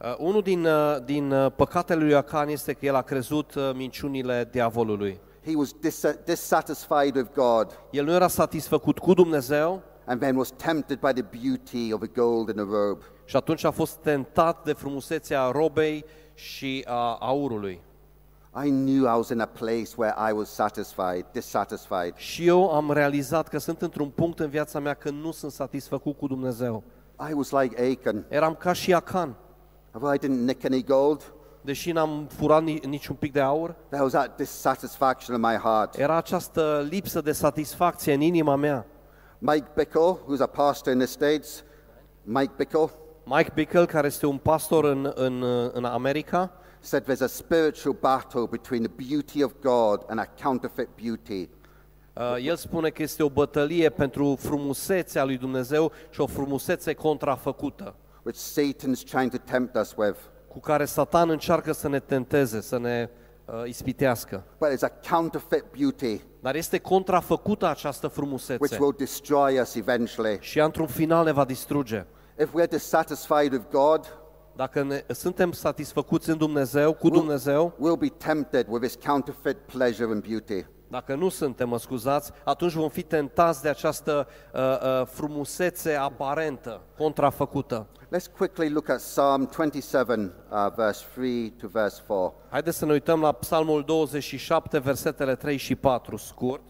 Uh, 0.01 0.15
unul 0.17 0.41
din, 0.41 0.65
uh, 0.65 0.97
din 1.05 1.31
uh, 1.31 1.51
păcatele 1.55 2.03
lui 2.03 2.15
Acan 2.15 2.47
este 2.47 2.73
că 2.73 2.85
el 2.85 2.95
a 2.95 3.01
crezut 3.01 3.53
uh, 3.53 3.71
minciunile 3.75 4.47
diavolului. 4.51 5.19
He 5.45 5.55
was 5.55 5.73
dis- 5.79 6.15
dissatisfied 6.25 7.15
with 7.15 7.29
God 7.33 7.79
El 7.91 8.05
nu 8.05 8.11
era 8.11 8.27
satisfăcut 8.27 8.99
cu 8.99 9.13
Dumnezeu 9.13 9.81
and 10.05 10.19
then 10.21 10.35
was 10.35 10.51
tempted 10.51 10.99
by 10.99 11.21
the 11.21 11.39
beauty 11.41 11.93
of 11.93 11.99
the 11.99 12.09
gold 12.21 12.49
in 12.49 12.55
the 12.55 12.65
robe. 12.65 13.03
Și 13.31 13.37
atunci 13.37 13.63
a 13.63 13.71
fost 13.71 13.93
tentat 13.95 14.63
de 14.63 14.73
frumusețea 14.73 15.49
robei 15.51 16.05
și 16.33 16.85
a 16.87 17.17
aurului. 17.19 17.81
I 18.65 18.69
knew 18.69 19.03
I 19.03 19.15
was 19.17 19.29
in 19.29 19.39
a 19.39 19.45
place 19.45 19.89
where 19.95 20.15
I 20.29 20.31
was 20.31 20.49
satisfied, 20.49 21.25
dissatisfied. 21.31 22.13
Și 22.15 22.47
eu 22.47 22.71
am 22.71 22.91
realizat 22.91 23.47
că 23.47 23.57
sunt 23.57 23.81
într-un 23.81 24.09
punct 24.09 24.39
în 24.39 24.49
viața 24.49 24.79
mea 24.79 24.93
când 24.93 25.23
nu 25.23 25.31
sunt 25.31 25.51
satisfăcut 25.51 26.17
cu 26.17 26.27
Dumnezeu. 26.27 26.83
I 27.29 27.33
was 27.33 27.51
like 27.51 27.81
Achan. 27.91 28.25
Eram 28.27 28.55
ca 28.55 28.73
și 28.73 28.93
Acan. 28.93 29.35
Although 29.91 30.15
I 30.15 30.27
didn't 30.27 30.45
nick 30.45 30.65
any 30.65 30.83
gold, 30.83 31.33
Deși 31.61 31.91
n-am 31.91 32.27
furat 32.29 32.63
ni- 32.63 32.81
niciun 32.87 33.15
pic 33.15 33.31
de 33.31 33.39
aur, 33.41 33.75
there 33.89 34.03
was 34.03 34.11
that 34.11 34.35
dissatisfaction 34.37 35.35
in 35.35 35.41
my 35.41 35.55
heart. 35.55 35.97
era 35.97 36.15
această 36.15 36.85
lipsă 36.89 37.21
de 37.21 37.31
satisfacție 37.31 38.13
în 38.13 38.21
inima 38.21 38.55
mea. 38.55 38.85
Mike 39.37 39.67
Bickle, 39.75 40.17
who's 40.17 40.41
a 40.41 40.45
pastor 40.45 40.93
in 40.93 40.99
the 40.99 41.07
States, 41.07 41.63
Mike 42.23 42.51
Bickle, 42.57 42.89
Mike 43.35 43.51
Bickle, 43.55 43.85
care 43.85 44.07
este 44.07 44.25
un 44.25 44.37
pastor 44.37 44.83
în, 44.85 45.11
în, 45.15 45.43
în 45.73 45.85
America, 45.85 46.51
said 46.79 47.03
there's 47.03 47.21
a 47.21 47.27
spiritual 47.27 47.95
battle 47.99 48.47
between 48.49 48.81
the 48.83 48.91
beauty 49.09 49.43
of 49.43 49.51
God 49.61 50.03
and 50.07 50.19
a 50.19 50.25
counterfeit 50.43 50.89
beauty. 51.03 51.49
uh, 52.13 52.35
el 52.45 52.55
spune 52.55 52.89
că 52.89 53.01
este 53.01 53.23
o 53.23 53.29
bătălie 53.29 53.89
pentru 53.89 54.35
frumusețea 54.39 55.23
lui 55.23 55.37
Dumnezeu 55.37 55.91
și 56.09 56.21
o 56.21 56.25
frumusețe 56.25 56.93
contrafăcută. 56.93 57.95
which 58.23 58.39
Satan's 58.39 59.03
trying 59.11 59.31
to 59.31 59.37
tempt 59.51 59.75
us 59.75 59.93
with. 59.97 60.19
cu 60.47 60.59
care 60.59 60.85
Satan 60.85 61.29
încearcă 61.29 61.71
să 61.71 61.87
ne 61.87 61.99
tenteze, 61.99 62.61
să 62.61 62.77
ne 62.77 63.09
uh, 63.45 63.63
ispitească. 63.65 64.43
But 64.57 64.69
it's 64.69 64.83
a 64.91 65.15
counterfeit 65.15 65.65
beauty 65.77 66.21
Dar 66.39 66.55
este 66.55 66.77
contrafăcută 66.79 67.67
această 67.69 68.05
which 68.05 68.17
frumusețe 68.19 68.77
will 68.79 68.95
destroy 68.97 69.59
us 69.59 69.75
eventually. 69.75 70.37
și 70.41 70.57
ea 70.57 70.65
într-un 70.65 70.87
final 70.87 71.25
ne 71.25 71.31
va 71.31 71.45
distruge. 71.45 72.05
If 72.39 72.53
we're 72.53 72.67
dissatisfied 72.67 73.51
with 73.51 73.65
God, 73.71 74.15
Dacă 74.55 74.83
ne, 74.83 75.03
suntem 75.07 75.51
satisfăcuți 75.51 76.29
în 76.29 76.37
Dumnezeu, 76.37 76.93
cu 76.93 77.09
Dumnezeu, 77.09 77.73
we'll 77.73 77.99
be 77.99 78.13
tempted 78.17 78.67
with 78.69 78.85
his 78.85 78.97
counterfeit 79.05 79.57
pleasure 79.57 80.11
and 80.11 80.27
beauty. 80.27 80.65
dacă 80.89 81.15
nu 81.15 81.29
suntem, 81.29 81.69
mă 81.69 81.79
scuzați, 81.79 82.31
atunci 82.43 82.71
vom 82.71 82.89
fi 82.89 83.01
tentați 83.01 83.61
de 83.61 83.69
această 83.69 84.27
uh, 84.53 84.59
uh, 84.61 85.05
frumusețe 85.05 85.93
aparentă, 85.93 86.81
contrafăcută. 86.97 87.87
Let's 88.15 88.37
quickly 88.37 88.69
look 88.69 88.89
at 88.89 88.97
Psalm 88.97 89.49
27, 89.55 90.31
uh, 90.51 90.73
verse 90.75 91.05
3 91.15 91.49
to 91.49 91.67
verse 91.67 92.01
4. 92.07 92.33
Haideți 92.49 92.77
să 92.77 92.85
ne 92.85 92.91
uităm 92.91 93.21
la 93.21 93.31
Psalmul 93.31 93.83
27, 93.83 94.79
versetele 94.79 95.35
3 95.35 95.57
și 95.57 95.75
4, 95.75 96.17
scurt. 96.17 96.61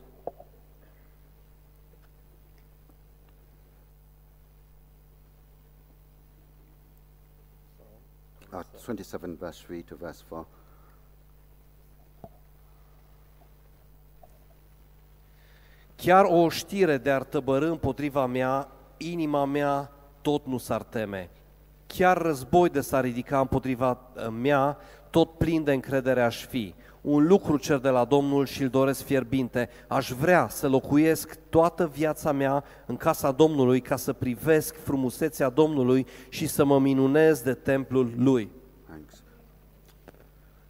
Uh, 8.53 8.59
27, 8.71 9.37
verse 9.39 9.63
3 9.65 9.81
to 9.81 9.95
verse 9.95 10.23
4. 10.27 10.47
Chiar 15.95 16.25
o 16.25 16.49
știre 16.49 16.97
de 16.97 17.11
ar 17.11 17.23
tăbărâ 17.23 17.69
împotriva 17.69 18.25
mea, 18.25 18.67
inima 18.97 19.45
mea 19.45 19.91
tot 20.21 20.45
nu 20.45 20.57
s-ar 20.57 20.83
teme. 20.83 21.29
Chiar 21.87 22.17
război 22.17 22.69
de 22.69 22.81
s-ar 22.81 23.03
ridica 23.03 23.39
împotriva 23.39 24.11
uh, 24.15 24.27
mea, 24.41 24.77
tot 25.09 25.37
plin 25.37 25.63
de 25.63 25.73
încredere 25.73 26.21
aș 26.21 26.45
fi. 26.45 26.73
Un 27.01 27.27
lucru 27.27 27.57
cer 27.57 27.77
de 27.77 27.89
la 27.89 28.05
Domnul 28.05 28.45
și 28.45 28.61
îl 28.61 28.69
doresc 28.69 29.03
fierbinte. 29.03 29.69
Aș 29.87 30.11
vrea 30.11 30.47
să 30.49 30.67
locuiesc 30.67 31.39
toată 31.49 31.87
viața 31.93 32.31
mea 32.31 32.63
în 32.85 32.97
casa 32.97 33.31
Domnului 33.31 33.81
ca 33.81 33.95
să 33.95 34.13
privesc 34.13 34.75
frumusețea 34.75 35.49
Domnului 35.49 36.05
și 36.29 36.47
să 36.47 36.63
mă 36.65 36.79
minunez 36.79 37.41
de 37.41 37.53
templul 37.53 38.11
Lui. 38.17 38.51
Thanks. 38.87 39.23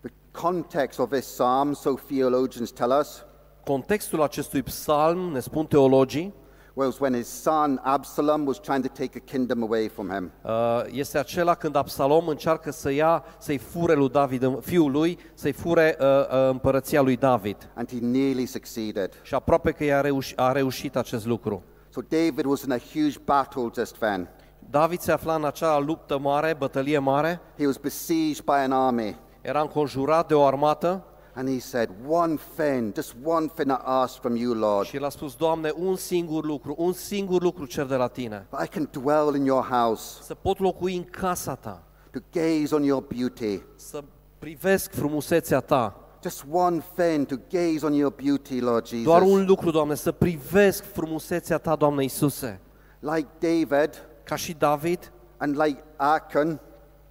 The 0.01 0.11
context 0.31 0.99
of 0.99 1.09
this 1.09 1.25
psalm, 1.25 1.73
so 1.73 1.93
theologians 1.93 2.71
tell 2.71 2.97
us, 2.99 3.25
Contextul 3.65 4.21
acestui 4.21 4.61
psalm, 4.63 5.31
ne 5.31 5.39
spun 5.39 5.65
teologii, 5.65 6.33
was 6.73 6.99
when 6.99 7.13
his 7.13 7.41
son 7.41 7.79
Absalom 7.83 8.45
was 8.45 8.57
trying 8.59 8.83
to 8.87 8.91
take 8.93 9.17
a 9.17 9.31
kingdom 9.31 9.61
away 9.63 9.87
from 9.87 10.09
him. 10.09 10.31
Uh, 10.41 10.51
este 10.91 11.17
acela 11.17 11.55
când 11.55 11.75
Absalom 11.75 12.27
încearcă 12.27 12.71
să 12.71 12.91
ia, 12.91 13.23
să-i 13.37 13.57
fure 13.57 13.93
lui 13.93 14.09
David, 14.09 14.59
fiul 14.63 14.91
lui, 14.91 15.17
să-i 15.33 15.51
fure 15.51 15.97
uh, 15.99 16.05
uh, 16.07 16.49
împărăția 16.49 17.01
lui 17.01 17.15
David. 17.15 17.69
And 17.73 17.89
he 17.89 17.97
nearly 18.01 18.45
succeeded. 18.45 19.13
Și 19.23 19.33
aproape 19.33 19.71
că 19.71 19.83
i-a 19.83 20.01
reuș- 20.01 20.35
a 20.35 20.51
reușit 20.51 20.95
acest 20.95 21.25
lucru. 21.25 21.63
So 21.89 22.01
David 22.09 22.45
was 22.45 22.61
in 22.61 22.71
a 22.71 22.77
huge 22.93 23.17
battle 23.25 23.69
just 23.75 23.95
then. 23.97 24.29
David 24.69 24.99
se 24.99 25.11
afla 25.11 25.35
în 25.35 25.45
acea 25.45 25.79
luptă 25.79 26.19
mare, 26.19 26.55
bătălie 26.57 26.99
mare, 26.99 27.39
He 27.57 27.65
was 27.65 27.77
besieged 27.77 28.43
by 28.43 28.51
an 28.51 28.71
army. 28.71 29.15
era 29.41 29.61
înconjurat 29.61 30.27
de 30.27 30.33
o 30.33 30.45
armată 30.45 31.03
And 31.33 31.49
he 31.49 31.59
said, 31.59 31.89
One 32.07 32.37
thing, 32.55 32.93
just 32.93 33.15
one 33.23 33.47
thing 33.47 33.69
I 33.69 33.79
ask 33.83 34.19
from 34.21 34.35
you, 34.35 34.53
Lord. 34.53 34.85
și 34.85 34.95
el 34.95 35.03
a 35.03 35.09
spus, 35.09 35.35
Doamne, 35.35 35.71
un 35.75 35.95
singur 35.95 36.45
lucru, 36.45 36.75
un 36.77 36.93
singur 36.93 37.41
lucru 37.41 37.65
cer 37.65 37.85
de 37.85 37.95
la 37.95 38.07
Tine, 38.07 38.47
I 38.63 38.67
can 38.67 38.89
dwell 38.91 39.35
in 39.35 39.45
your 39.45 39.63
house, 39.63 40.21
să 40.21 40.33
pot 40.33 40.59
locui 40.59 40.95
în 40.95 41.03
casa 41.03 41.55
Ta, 41.55 41.83
to 42.11 42.19
gaze 42.31 42.75
on 42.75 42.83
your 42.83 43.03
beauty. 43.15 43.61
să 43.75 44.03
privesc 44.39 44.91
frumusețea 44.91 45.59
Ta. 45.59 45.95
Just 46.23 46.45
one 46.51 46.83
thing, 46.95 47.25
to 47.25 47.35
gaze 47.49 47.85
on 47.85 47.93
your 47.93 48.13
beauty, 48.23 48.59
Lord 48.59 48.87
Jesus. 48.87 49.05
Doar 49.05 49.21
un 49.21 49.45
lucru, 49.45 49.71
Doamne, 49.71 49.95
să 49.95 50.11
privesc 50.11 50.83
frumusețea 50.83 51.57
Ta, 51.57 51.75
Doamne 51.75 52.01
Iisuse. 52.01 52.59
Like 52.99 53.27
David 53.39 54.05
Ca 54.23 54.35
și 54.35 54.53
David 54.53 55.11
and 55.37 55.61
like 55.61 55.83
Achan, 55.95 56.59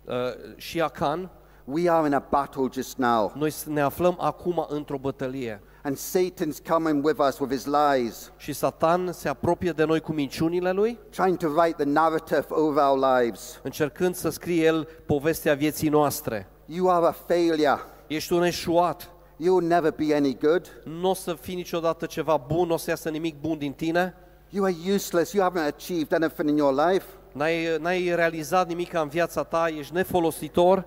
uh, 0.05 0.15
și 0.57 0.81
Acan, 0.81 1.31
we 1.73 1.91
are 1.91 2.07
in 2.07 2.15
a 2.15 2.27
battle 2.31 2.69
just 2.73 2.97
now. 2.97 3.33
Noi 3.37 3.55
ne 3.67 3.81
aflăm 3.81 4.17
acum 4.21 4.67
într-o 4.69 4.99
bătălie 4.99 5.61
And 5.83 5.97
Satan's 5.97 6.61
coming 6.69 7.05
with 7.05 7.21
us 7.29 7.39
with 7.39 7.53
his 7.53 7.67
lies, 7.67 8.33
și 8.37 8.53
Satan 8.53 9.13
se 9.13 9.29
apropie 9.29 9.71
de 9.71 9.85
noi 9.85 10.01
cu 10.01 10.13
minciunile 10.13 10.71
lui, 10.71 10.99
trying 11.11 11.37
to 11.37 11.49
write 11.49 11.85
the 11.85 11.93
narrative 11.93 12.45
over 12.49 12.83
our 12.83 12.99
lives. 13.19 13.61
încercând 13.63 14.15
să 14.15 14.29
scrie 14.29 14.65
el 14.65 14.89
povestea 15.07 15.55
vieții 15.55 15.89
noastre. 15.89 16.49
You 16.67 16.91
are 16.91 17.07
a 17.07 17.11
failure. 17.11 17.79
Ești 18.07 18.33
un 18.33 18.43
eșuat, 18.43 19.11
You 19.37 19.55
will 19.55 19.67
never 19.69 19.93
be 19.93 20.15
any 20.15 20.39
good. 20.41 20.83
nu 20.85 21.11
o 21.11 21.15
să 21.15 21.35
fii 21.41 21.55
niciodată 21.55 22.07
ceva 22.07 22.45
bun, 22.47 22.67
nu 22.67 22.75
o 22.75 22.77
să 22.77 22.91
iasă 22.91 23.09
nimic 23.09 23.41
bun 23.41 23.59
din 23.59 23.73
tine, 23.73 24.15
You 24.49 24.65
are 24.65 24.75
useless. 24.95 25.33
You 25.33 25.51
haven't 25.51 25.67
achieved 25.67 26.13
anything 26.13 26.49
in 26.49 26.57
your 26.57 26.87
life. 26.89 27.05
n-ai, 27.33 27.77
n-ai 27.81 28.15
realizat 28.15 28.69
nimic 28.69 28.93
în 28.93 29.09
viața 29.09 29.43
ta, 29.43 29.69
ești 29.79 29.95
nefolositor 29.95 30.87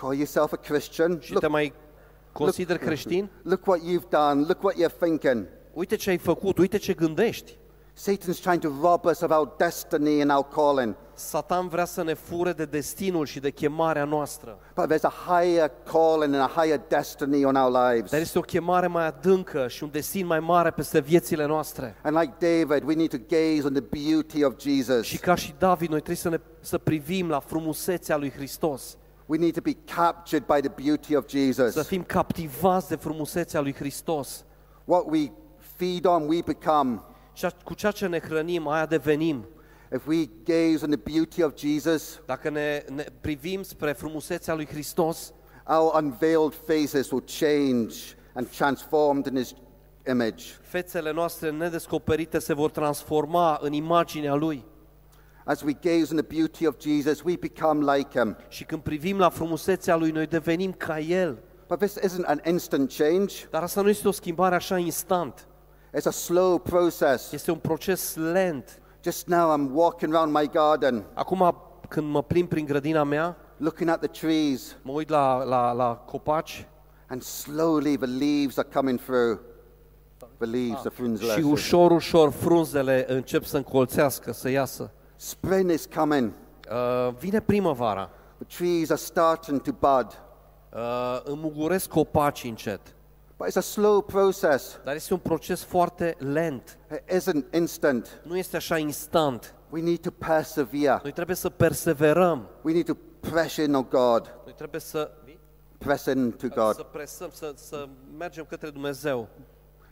Call 0.00 0.14
yourself 0.14 0.52
a 0.52 0.56
Christian. 0.56 1.18
și 1.20 1.32
te 1.32 1.46
mai 1.46 1.72
consideri 2.32 2.78
creștin. 2.78 3.30
look 3.42 3.66
what 3.66 3.80
you've 3.80 4.08
done. 4.08 4.44
Look 4.46 4.62
what 4.62 4.74
you're 4.74 4.98
thinking. 5.00 5.46
Uite 5.72 5.96
ce 5.96 6.10
ai 6.10 6.18
făcut, 6.18 6.58
uite 6.58 6.76
ce 6.76 6.92
gândești. 6.92 7.58
Satan's 7.94 8.40
trying 8.40 8.60
to 8.60 8.68
rob 8.80 9.04
us 9.04 9.20
of 9.20 9.30
our 9.30 9.54
destiny 9.58 10.20
and 10.20 10.30
our 10.30 10.44
calling. 10.48 10.96
Satan 11.14 11.68
vrea 11.68 11.84
să 11.84 12.02
ne 12.02 12.14
fure 12.14 12.52
de 12.52 12.64
destinul 12.64 13.26
și 13.26 13.40
de 13.40 13.50
chemarea 13.50 14.04
noastră. 14.04 14.58
But 14.74 14.92
there's 14.92 15.02
a 15.02 15.12
higher 15.26 15.70
calling 15.84 16.34
and 16.34 16.42
a 16.42 16.60
higher 16.60 16.80
destiny 16.88 17.44
on 17.44 17.54
our 17.54 17.70
lives. 17.70 18.10
Dar 18.10 18.20
este 18.20 18.38
o 18.38 18.42
chemare 18.42 18.86
mai 18.86 19.06
adâncă 19.06 19.68
și 19.68 19.82
un 19.82 19.90
destin 19.92 20.26
mai 20.26 20.40
mare 20.40 20.70
peste 20.70 21.00
viețile 21.00 21.46
noastre. 21.46 21.96
And 22.02 22.18
like 22.18 22.32
David, 22.38 22.88
we 22.88 22.94
need 22.94 23.10
to 23.10 23.18
gaze 23.28 23.66
on 23.66 23.72
the 23.72 24.02
beauty 24.02 24.44
of 24.44 24.54
Jesus. 24.58 25.06
Și 25.06 25.18
ca 25.18 25.34
și 25.34 25.54
David, 25.58 25.88
noi 25.88 25.98
trebuie 25.98 26.16
să, 26.16 26.28
ne, 26.28 26.40
să 26.60 26.78
privim 26.78 27.28
la 27.28 27.40
frumusețea 27.40 28.16
lui 28.16 28.30
Hristos, 28.30 28.96
We 29.30 29.38
need 29.38 29.54
to 29.54 29.60
be 29.60 29.76
captured 29.84 30.44
by 30.46 30.60
the 30.60 30.72
beauty 30.82 31.14
of 31.14 31.24
să 31.28 31.36
Jesus. 31.38 31.86
fim 31.86 32.02
captivați 32.02 32.88
de 32.88 32.96
frumusețea 32.96 33.60
lui 33.60 33.74
Hristos. 33.74 34.44
What 34.84 35.04
we 35.06 35.30
feed 35.76 36.04
on, 36.04 36.28
we 36.28 36.42
become. 36.44 37.02
Cea, 37.32 37.50
cu 37.64 37.74
ceea 37.74 37.92
ce 37.92 38.06
ne 38.06 38.18
hrănim, 38.18 38.68
aia 38.68 38.86
devenim. 38.86 39.46
If 39.94 40.06
we 40.06 40.24
gaze 40.44 40.84
on 40.84 40.90
the 40.90 41.12
beauty 41.12 41.42
of 41.42 41.56
Jesus, 41.56 42.20
Dacă 42.26 42.48
ne, 42.50 42.84
ne 42.94 43.04
privim 43.20 43.62
spre 43.62 43.92
frumusețea 43.92 44.54
lui 44.54 44.66
Hristos, 44.66 45.32
our 45.66 45.94
unveiled 46.02 46.54
faces 46.66 47.10
will 47.10 47.24
change 47.38 47.94
and 48.34 48.48
transformed 48.48 49.26
in 49.26 49.36
his 49.36 49.54
image. 50.08 50.44
fețele 50.62 51.12
noastre 51.12 51.50
nedescoperite 51.50 52.38
se 52.38 52.54
vor 52.54 52.70
transforma 52.70 53.58
în 53.62 53.72
imaginea 53.72 54.34
lui. 54.34 54.64
As 55.44 55.62
we 55.62 55.72
gaze 55.72 56.06
on 56.10 56.16
the 56.16 56.36
beauty 56.36 56.66
of 56.66 56.74
Jesus, 56.80 57.22
we 57.22 57.36
become 57.36 57.94
like 57.96 58.18
him. 58.18 58.36
Și 58.48 58.64
când 58.64 58.82
privim 58.82 59.18
la 59.18 59.28
frumusețea 59.28 59.96
lui, 59.96 60.10
noi 60.10 60.26
devenim 60.26 60.72
ca 60.72 60.98
el. 60.98 61.38
But 61.68 61.78
this 61.78 61.98
isn't 61.98 62.24
an 62.24 62.40
instant 62.44 62.92
change. 62.92 63.34
Dar 63.50 63.62
asta 63.62 63.80
nu 63.80 63.88
este 63.88 64.08
o 64.08 64.10
schimbare 64.10 64.54
așa 64.54 64.78
instant. 64.78 65.46
It's 65.96 66.06
a 66.06 66.10
slow 66.10 66.58
process. 66.58 67.32
Este 67.32 67.50
un 67.50 67.58
proces 67.58 68.14
lent. 68.16 68.82
Just 69.04 69.26
now 69.26 69.56
I'm 69.56 69.70
walking 69.72 70.14
around 70.14 70.34
my 70.34 70.48
garden, 70.52 71.04
Acum, 71.14 71.54
când 71.88 72.10
mă 72.10 72.22
plimb 72.22 72.48
prin 72.48 72.64
grădina 72.64 73.04
mea, 73.04 73.36
looking 73.56 73.88
at 73.88 73.98
the 73.98 74.08
trees, 74.08 74.76
mă 74.82 74.92
uit 74.92 75.08
la, 75.08 75.44
la, 75.44 75.72
la 75.72 75.94
copaci 75.94 76.68
and 77.10 77.22
slowly 77.22 77.96
the 77.96 78.06
leaves 78.06 78.58
are 78.58 78.68
coming 78.72 78.98
through. 78.98 79.40
The 80.38 80.46
leaves, 80.46 80.82
the 80.82 80.90
și 80.90 80.96
frunzele. 80.96 81.42
ușor, 81.42 81.90
ușor 81.90 82.30
frunzele 82.30 83.04
încep 83.08 83.44
să 83.44 83.56
încolțească, 83.56 84.32
să 84.32 84.48
iasă. 84.48 84.92
Spring 85.22 85.70
is 85.70 85.86
coming. 85.94 86.32
Uh, 86.70 87.14
vine 87.18 87.40
primăvara, 87.40 88.10
The 88.38 88.56
trees 88.56 88.90
are 88.90 88.98
starting 88.98 89.60
to 89.60 89.72
bud. 89.72 90.22
uh, 90.72 91.20
înmuguresc 91.24 91.88
copacii 91.88 92.48
încet, 92.48 92.80
But 93.36 93.48
it's 93.48 93.56
a 93.56 93.60
slow 93.60 94.00
process. 94.02 94.78
dar 94.84 94.94
este 94.94 95.12
un 95.12 95.18
proces 95.18 95.62
foarte 95.64 96.16
lent. 96.18 96.78
It 96.92 97.12
isn't 97.20 97.54
instant. 97.54 98.20
Nu 98.26 98.36
este 98.36 98.56
așa 98.56 98.78
instant. 98.78 99.54
We 99.70 99.80
need 99.82 99.98
to 100.00 100.10
persevere. 100.10 100.98
Noi 101.02 101.12
trebuie 101.12 101.36
să 101.36 101.48
perseverăm. 101.48 102.48
We 102.62 102.72
need 102.72 102.84
to 102.86 102.94
press 103.30 103.56
in 103.56 103.74
on 103.74 103.86
God. 103.90 104.34
Noi 104.44 104.54
trebuie 104.56 104.80
să, 104.80 105.10
Press 105.78 106.04
in 106.06 106.30
to 106.30 106.46
să 106.46 106.54
God. 106.54 106.82
presăm, 106.82 107.28
să, 107.32 107.52
să 107.56 107.88
mergem 108.18 108.44
către 108.48 108.70
Dumnezeu. 108.70 109.28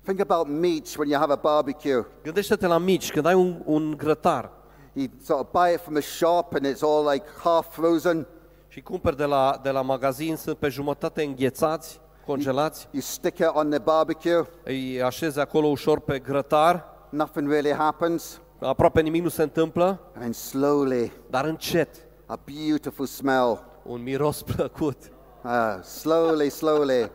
Think 0.02 0.20
about 0.20 0.48
meat 0.48 0.94
when 0.96 1.08
you 1.08 1.18
have 1.20 1.32
a 1.32 1.36
barbecue. 1.36 2.06
Gândește-te 2.22 2.66
la 2.66 2.78
mici, 2.78 3.10
când 3.12 3.26
ai 3.26 3.34
un, 3.34 3.62
un 3.64 3.94
grătar 3.96 4.50
You 4.98 5.06
sort 5.22 5.40
of 5.40 5.50
buy 5.52 5.72
it 5.74 5.80
from 5.80 5.96
a 5.96 6.00
shop 6.00 6.54
and 6.54 6.66
it's 6.66 6.82
all 6.82 7.08
like 7.12 7.24
half 7.42 7.72
frozen. 7.74 8.26
și 8.68 8.80
cumperi 8.82 9.16
de 9.16 9.24
la, 9.24 9.60
de 9.62 9.70
la 9.70 9.82
magazin, 9.82 10.36
sunt 10.36 10.56
pe 10.58 10.68
jumătate 10.68 11.22
înghețați, 11.22 12.00
congelați, 12.26 12.88
You 12.90 13.00
stick 13.02 13.38
it 13.38 13.50
on 13.52 13.70
the 13.70 13.78
barbecue, 13.78 14.46
îi 14.64 15.02
așezi 15.02 15.38
acolo 15.40 15.66
ușor 15.66 16.00
pe 16.00 16.18
grătar, 16.18 16.84
nothing 17.10 17.50
really 17.50 17.72
happens. 17.74 18.40
aproape 18.60 19.00
nimic 19.00 19.22
nu 19.22 19.28
se 19.28 19.42
întâmplă, 19.42 19.84
And 20.12 20.20
then 20.20 20.32
slowly, 20.32 21.12
dar 21.30 21.44
încet, 21.44 21.96
a 22.26 22.38
beautiful 22.44 23.06
smell. 23.06 23.64
un 23.84 24.02
miros 24.02 24.42
plăcut, 24.54 24.96
Uh, 25.44 25.82
slowly, 25.82 26.50
slowly. 26.50 27.10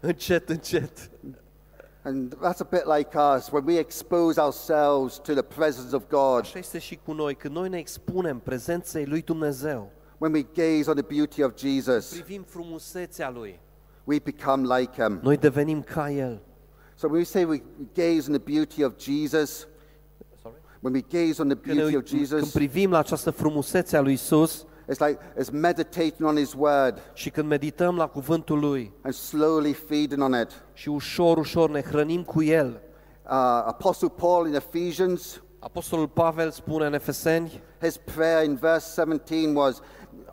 încet, 0.00 0.48
încet. 0.48 1.10
And 2.04 2.32
that's 2.40 2.60
a 2.60 2.64
bit 2.64 2.84
like 2.96 3.14
us 3.14 3.50
when 3.52 3.64
we 3.64 3.78
expose 3.78 4.40
ourselves 4.40 5.18
to 5.18 5.32
the 5.34 5.42
presence 5.42 5.94
of 5.94 6.02
God, 6.08 6.40
Așa 6.40 6.58
este 6.58 6.78
și 6.78 6.98
cu 7.04 7.12
noi, 7.12 7.34
când 7.34 7.54
noi 7.54 7.68
ne 7.68 7.78
expunem 7.78 8.38
prezenței 8.38 9.04
lui 9.06 9.22
Dumnezeu, 9.22 9.90
when 10.18 10.32
we 10.32 10.42
gaze 10.54 10.90
on 10.90 10.96
the 10.96 11.04
beauty 11.14 11.42
of 11.42 11.52
Jesus, 11.56 12.08
privim 12.12 12.42
frumusețea 12.42 13.30
lui, 13.30 13.60
we 14.04 14.18
become 14.18 14.78
like 14.78 15.02
Him. 15.02 15.18
noi 15.22 15.36
devenim 15.36 15.82
ca 15.82 16.10
el. 16.10 16.40
So 16.94 17.06
when 17.08 17.18
we 17.18 17.24
say 17.24 17.44
we 17.44 17.62
gaze 17.94 18.30
on 18.30 18.38
the 18.38 18.52
beauty 18.52 18.82
of 18.84 18.92
Jesus, 18.98 19.66
when 20.80 20.92
we 20.92 21.00
gaze 21.00 21.42
on 21.42 21.48
the 21.48 21.56
Când, 21.56 21.76
ne, 21.76 21.82
beauty 21.82 21.96
of 21.96 22.02
uit- 22.02 22.08
când 22.08 22.20
Jesus, 22.26 22.52
privim 22.52 22.90
la 22.90 22.98
această 22.98 23.30
frumusețe 23.30 23.96
a 23.96 24.00
lui 24.00 24.12
Isus 24.12 24.64
it's 24.90 25.06
like 25.06 25.18
it's 25.38 25.50
meditating 25.50 26.28
on 26.28 26.36
His 26.36 26.52
Word 26.58 26.98
și 27.12 27.30
când 27.30 27.48
medităm 27.48 27.96
la 27.96 28.06
cuvântul 28.06 28.58
lui 28.58 28.92
and 29.02 29.14
slowly 29.14 29.72
feeding 29.72 30.22
on 30.22 30.40
it. 30.40 30.62
și 30.72 30.88
ușor, 30.88 31.36
ușor 31.36 31.70
ne 31.70 31.80
hrănim 31.82 32.22
cu 32.22 32.42
el. 32.42 32.66
Uh, 33.24 33.30
Apostle 33.66 34.08
Paul 34.08 34.46
in 34.46 34.54
Ephesians, 34.54 35.42
Apostolul 35.58 36.08
Pavel 36.08 36.50
spune 36.50 36.86
în 36.86 36.94
Efeseni, 36.94 37.62
his 37.80 37.96
prayer 37.96 38.44
in 38.44 38.54
verse 38.54 39.00
17 39.00 39.48
was, 39.58 39.80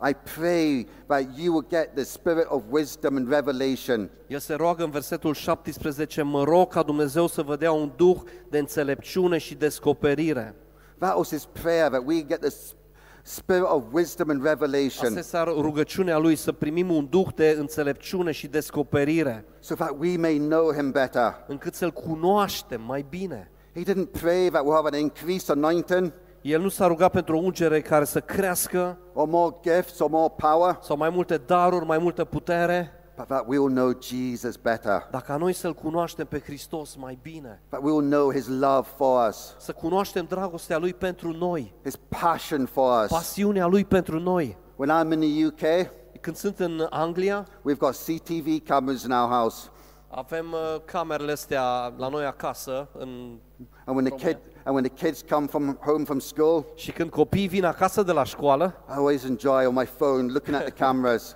I 0.08 0.14
pray 0.38 0.86
that 1.06 1.22
you 1.36 1.52
will 1.54 1.66
get 1.70 1.94
the 1.94 2.04
spirit 2.04 2.46
of 2.48 2.62
wisdom 2.70 3.16
and 3.16 3.28
revelation. 3.28 4.10
el 4.26 4.38
se 4.38 4.54
roagă 4.54 4.84
în 4.84 4.90
versetul 4.90 5.34
17, 5.34 6.22
mă 6.22 6.44
rog 6.44 6.68
ca 6.72 6.82
Dumnezeu 6.82 7.26
să 7.26 7.42
vă 7.42 7.56
dea 7.56 7.72
un 7.72 7.92
duh 7.96 8.16
de 8.48 8.58
înțelepciune 8.58 9.38
și 9.38 9.54
descoperire. 9.54 10.54
That 10.98 11.16
was 11.16 11.28
his 11.28 11.44
prayer, 11.44 11.88
that 11.88 12.02
we 12.06 12.22
get 12.26 12.40
the 12.40 12.50
s- 12.50 12.74
spirit 13.22 13.66
of 13.66 13.82
wisdom 13.92 14.30
and 14.30 14.42
revelation, 14.44 15.06
Asta 15.06 15.18
este 15.18 15.42
rugăciunea 15.42 16.18
lui, 16.18 16.36
să 16.36 16.52
primim 16.52 16.90
un 16.90 17.06
duh 17.10 17.26
de 17.34 17.56
înțelepciune 17.58 18.30
și 18.30 18.46
descoperire, 18.46 19.44
so 19.58 19.74
that 19.74 19.94
we 19.98 20.16
may 20.16 20.36
know 20.36 20.72
him 20.72 20.90
better. 20.90 21.44
încât 21.46 21.74
să-L 21.74 21.90
cunoaștem 21.90 22.82
mai 22.86 23.06
bine. 23.08 23.50
He 23.74 23.82
didn't 23.82 24.20
pray 24.20 24.48
that 24.48 24.62
we'll 24.62 24.74
have 24.74 24.88
an 24.92 24.98
increased 24.98 25.56
anointing 25.56 26.12
El 26.42 26.60
nu 26.60 26.68
s-a 26.68 26.86
rugat 26.86 27.10
pentru 27.10 27.36
o 27.36 27.40
ungere 27.40 27.80
care 27.80 28.04
să 28.04 28.20
crească, 28.20 28.98
or 29.12 29.26
more 29.28 29.56
gifts 29.62 29.98
or 29.98 30.10
more 30.10 30.32
power, 30.36 30.78
sau 30.82 30.96
mai 30.96 31.10
multe 31.10 31.36
daruri, 31.36 31.84
mai 31.84 31.98
multă 31.98 32.24
putere, 32.24 32.90
but 32.92 32.99
that 33.26 33.44
we 33.46 33.58
will 33.58 33.72
know 33.74 33.92
Jesus 34.00 34.56
better, 34.56 35.08
dar 35.10 35.22
ca 35.22 35.36
noi 35.36 35.52
să-L 35.52 35.74
cunoaștem 35.74 36.26
pe 36.26 36.40
Hristos 36.40 36.94
mai 36.96 37.18
bine, 37.22 37.62
that 37.68 37.80
we 37.82 37.90
will 37.92 38.08
know 38.08 38.32
his 38.32 38.46
love 38.48 38.88
for 38.96 39.28
us, 39.28 39.54
să 39.58 39.72
cunoaștem 39.72 40.24
dragostea 40.28 40.78
Lui 40.78 40.94
pentru 40.94 41.30
noi, 41.30 41.74
his 41.82 41.96
passion 41.96 42.66
for 42.66 43.02
us. 43.02 43.08
pasiunea 43.10 43.66
Lui 43.66 43.84
pentru 43.84 44.18
noi. 44.18 44.56
When 44.76 44.90
I'm 45.04 45.12
in 45.12 45.20
the 45.20 45.46
UK, 45.46 45.90
Când 46.20 46.36
sunt 46.36 46.58
în 46.58 46.86
Anglia, 46.90 47.46
we've 47.70 47.78
got 47.78 47.94
CTV 47.94 48.66
cameras 48.68 49.02
in 49.02 49.10
our 49.10 49.30
house. 49.30 49.68
avem 50.08 50.52
uh, 50.52 50.80
camerele 50.84 51.32
astea 51.32 51.94
la 51.96 52.08
noi 52.08 52.24
acasă 52.24 52.88
în... 52.98 53.38
And 53.84 53.96
when 53.96 54.04
the 54.04 54.26
kid 54.26 54.38
and 54.64 54.74
when 54.74 54.84
the 54.84 55.04
kids 55.04 55.24
come 55.30 55.46
from 55.46 55.78
home 55.80 56.04
from 56.04 56.18
school, 56.18 56.64
și 56.74 56.92
când 56.92 57.10
copiii 57.10 57.48
vin 57.48 57.64
acasă 57.64 58.02
de 58.02 58.12
la 58.12 58.24
școală, 58.24 58.74
I 58.88 58.92
always 58.92 59.24
enjoy 59.24 59.66
on 59.66 59.74
my 59.74 59.84
phone 59.96 60.32
looking 60.32 60.56
at 60.56 60.62
the 60.64 60.72
cameras. 60.84 61.34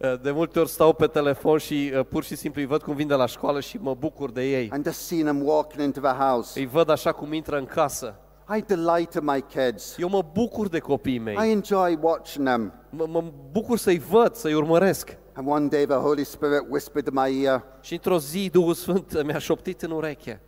Uh, 0.00 0.20
de 0.22 0.30
multe 0.30 0.58
ori 0.58 0.68
stau 0.68 0.92
pe 0.92 1.06
telefon 1.06 1.58
și 1.58 1.92
uh, 1.94 2.04
pur 2.08 2.24
și 2.24 2.36
simplu 2.36 2.60
îi 2.60 2.66
văd 2.66 2.82
cum 2.82 2.94
vin 2.94 3.06
de 3.06 3.14
la 3.14 3.26
școală 3.26 3.60
și 3.60 3.78
mă 3.80 3.94
bucur 3.94 4.30
de 4.30 4.42
ei. 4.42 4.68
and 4.72 4.84
just 4.84 5.00
seeing 5.00 5.26
them 5.28 5.46
walking 5.46 5.82
into 5.82 6.00
the 6.00 6.12
house. 6.24 6.58
Îi 6.60 6.66
văd 6.66 6.88
așa 6.90 7.12
cum 7.12 7.32
intră 7.32 7.56
în 7.58 7.64
casă. 7.64 8.14
I 8.56 8.60
delight 8.66 9.14
in 9.14 9.24
my 9.24 9.44
kids. 9.54 9.96
Eu 9.98 10.08
mă 10.08 10.22
bucur 10.32 10.68
de 10.68 10.78
copiii 10.78 11.14
I 11.16 11.18
mei. 11.18 11.50
enjoy 11.52 11.98
watching 12.00 12.46
them. 12.46 12.72
Mă, 12.90 13.06
mă 13.08 13.24
bucur 13.52 13.78
să-i 13.78 13.98
văd, 13.98 14.34
să-i 14.34 14.54
urmăresc. 14.54 15.16
And 15.32 15.48
one 15.50 15.66
day 15.66 15.84
the 15.86 15.96
Holy 15.96 16.24
Spirit 16.24 16.66
whispered 16.68 17.06
in 17.06 17.12
my 17.24 17.42
ear, 17.42 17.64
Și 17.80 17.92
într-o 17.92 18.18
zi 18.18 18.48
Duhul 18.52 18.74
Sfânt 18.74 19.22
mi-a 19.24 19.38
șoptit 19.38 19.82
în 19.82 19.90
ureche. 19.90 20.40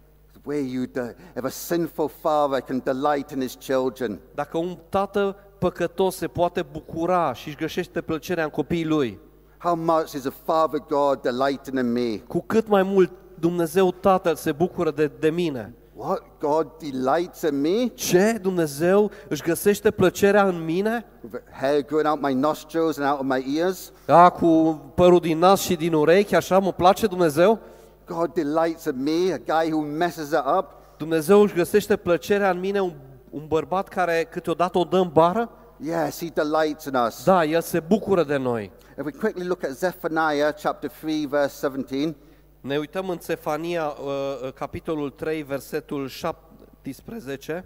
where 0.45 0.63
you 0.73 0.85
de- 0.85 1.17
if 1.37 1.45
a 1.45 1.49
sinful 1.49 2.11
father 2.21 2.61
can 2.61 2.81
delight 2.85 3.31
in 3.31 3.41
his 3.41 3.55
children, 3.55 4.21
Dacă 4.35 4.59
un 4.59 4.79
tată 4.89 5.37
păcătos 5.59 6.17
se 6.17 6.27
poate 6.27 6.67
bucura 6.73 7.33
și 7.33 7.49
își 7.49 7.57
găsește 7.57 8.01
plăcerea 8.01 8.45
în 8.45 8.51
copiii 8.51 8.85
lui, 8.85 9.19
how 9.59 9.75
much 9.75 10.13
is 10.13 10.27
a 10.27 10.33
Father 10.45 10.81
God 10.89 11.21
delighting 11.21 11.79
in 11.79 11.93
me? 11.93 12.17
cu 12.17 12.45
cât 12.47 12.69
mai 12.69 12.83
mult 12.83 13.11
Dumnezeu 13.39 13.93
Tatăl 13.93 14.35
se 14.35 14.53
bucură 14.53 14.91
de, 14.91 15.11
de 15.19 15.31
mine. 15.31 15.75
What? 15.95 16.23
God 16.41 16.67
delights 16.79 17.43
in 17.43 17.61
me? 17.61 17.87
Ce? 17.87 18.39
Dumnezeu 18.43 19.11
își 19.29 19.43
găsește 19.43 19.91
plăcerea 19.91 20.47
în 20.47 20.65
mine? 20.65 21.07
With 21.33 21.45
hair 21.51 21.85
growing 21.85 22.09
out 22.09 22.23
my 22.23 22.35
nostrils 22.35 22.99
and 22.99 23.11
out 23.11 23.21
of 23.21 23.27
my 23.27 23.59
ears? 23.59 23.93
Da, 24.07 24.29
cu 24.29 24.81
părul 24.95 25.21
din 25.21 25.39
nas 25.39 25.61
și 25.61 25.75
din 25.77 25.93
urechi, 25.93 26.35
așa 26.35 26.59
mă 26.59 26.73
place 26.73 27.07
Dumnezeu? 27.07 27.59
God 28.07 28.33
delights 28.33 28.85
in 28.85 29.03
me, 29.03 29.33
a 29.33 29.61
guy 29.61 29.73
who 29.73 29.81
messes 29.81 30.29
it 30.29 30.43
up? 30.59 30.65
Dumnezeu 30.97 31.41
își 31.41 31.55
găsește 31.55 31.97
plăcerea 31.97 32.51
în 32.51 32.61
mine, 32.61 32.81
un, 32.81 32.93
un 33.31 33.47
bărbat 33.47 33.89
care 33.89 34.27
câteodată 34.31 34.79
o 34.79 34.85
dă 34.85 34.97
în 34.97 35.09
bară? 35.09 35.51
Yes, 35.79 36.19
he 36.19 36.29
delights 36.29 36.85
in 36.85 36.95
us. 36.95 37.25
Da, 37.25 37.45
El 37.45 37.61
se 37.61 37.81
bucură 37.81 38.25
de 38.25 38.37
noi. 38.37 38.73
If 38.99 39.05
we 39.05 39.11
quickly 39.11 39.47
look 39.47 39.63
at 39.65 39.71
Zephaniah 39.71 40.55
chapter 40.63 40.91
3, 40.91 41.27
verse 41.27 41.67
17, 41.67 42.17
Ne 42.61 42.79
uităm 42.79 43.09
în 43.09 43.19
Cefania, 43.19 43.87
uh, 43.87 43.97
uh, 44.43 44.53
capitolul 44.53 45.11
3, 45.11 45.43
versetul 45.43 46.09
17. 46.09 47.65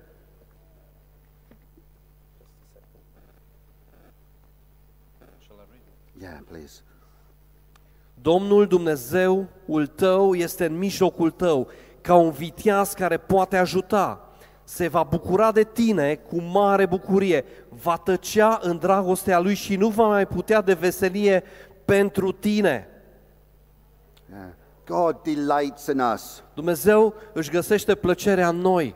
yeah, 6.20 6.38
please. 6.48 6.80
Domnul 8.14 8.66
Dumnezeul 8.66 9.86
tău 9.94 10.34
este 10.34 10.64
în 10.64 10.78
mijlocul 10.78 11.30
tău, 11.30 11.68
ca 12.00 12.14
un 12.14 12.30
viteaz 12.30 12.92
care 12.92 13.16
poate 13.16 13.56
ajuta. 13.56 14.30
Se 14.71 14.89
va 14.89 15.03
bucura 15.03 15.53
de 15.53 15.62
tine 15.62 16.14
cu 16.14 16.41
mare 16.41 16.87
bucurie, 16.87 17.45
va 17.68 17.97
tăcea 17.97 18.59
în 18.62 18.79
dragostea 18.79 19.39
lui 19.39 19.55
și 19.55 19.77
nu 19.77 19.89
va 19.89 20.07
mai 20.07 20.27
putea 20.27 20.61
de 20.61 20.73
veselie 20.73 21.43
pentru 21.85 22.33
tine. 22.33 22.89
Yeah. 24.33 24.49
God 24.87 25.16
delights 25.23 25.87
in 25.87 26.01
us. 26.14 26.43
Dumnezeu 26.55 27.14
își 27.33 27.51
găsește 27.51 27.95
plăcerea 27.95 28.49
în 28.49 28.57
noi 28.57 28.95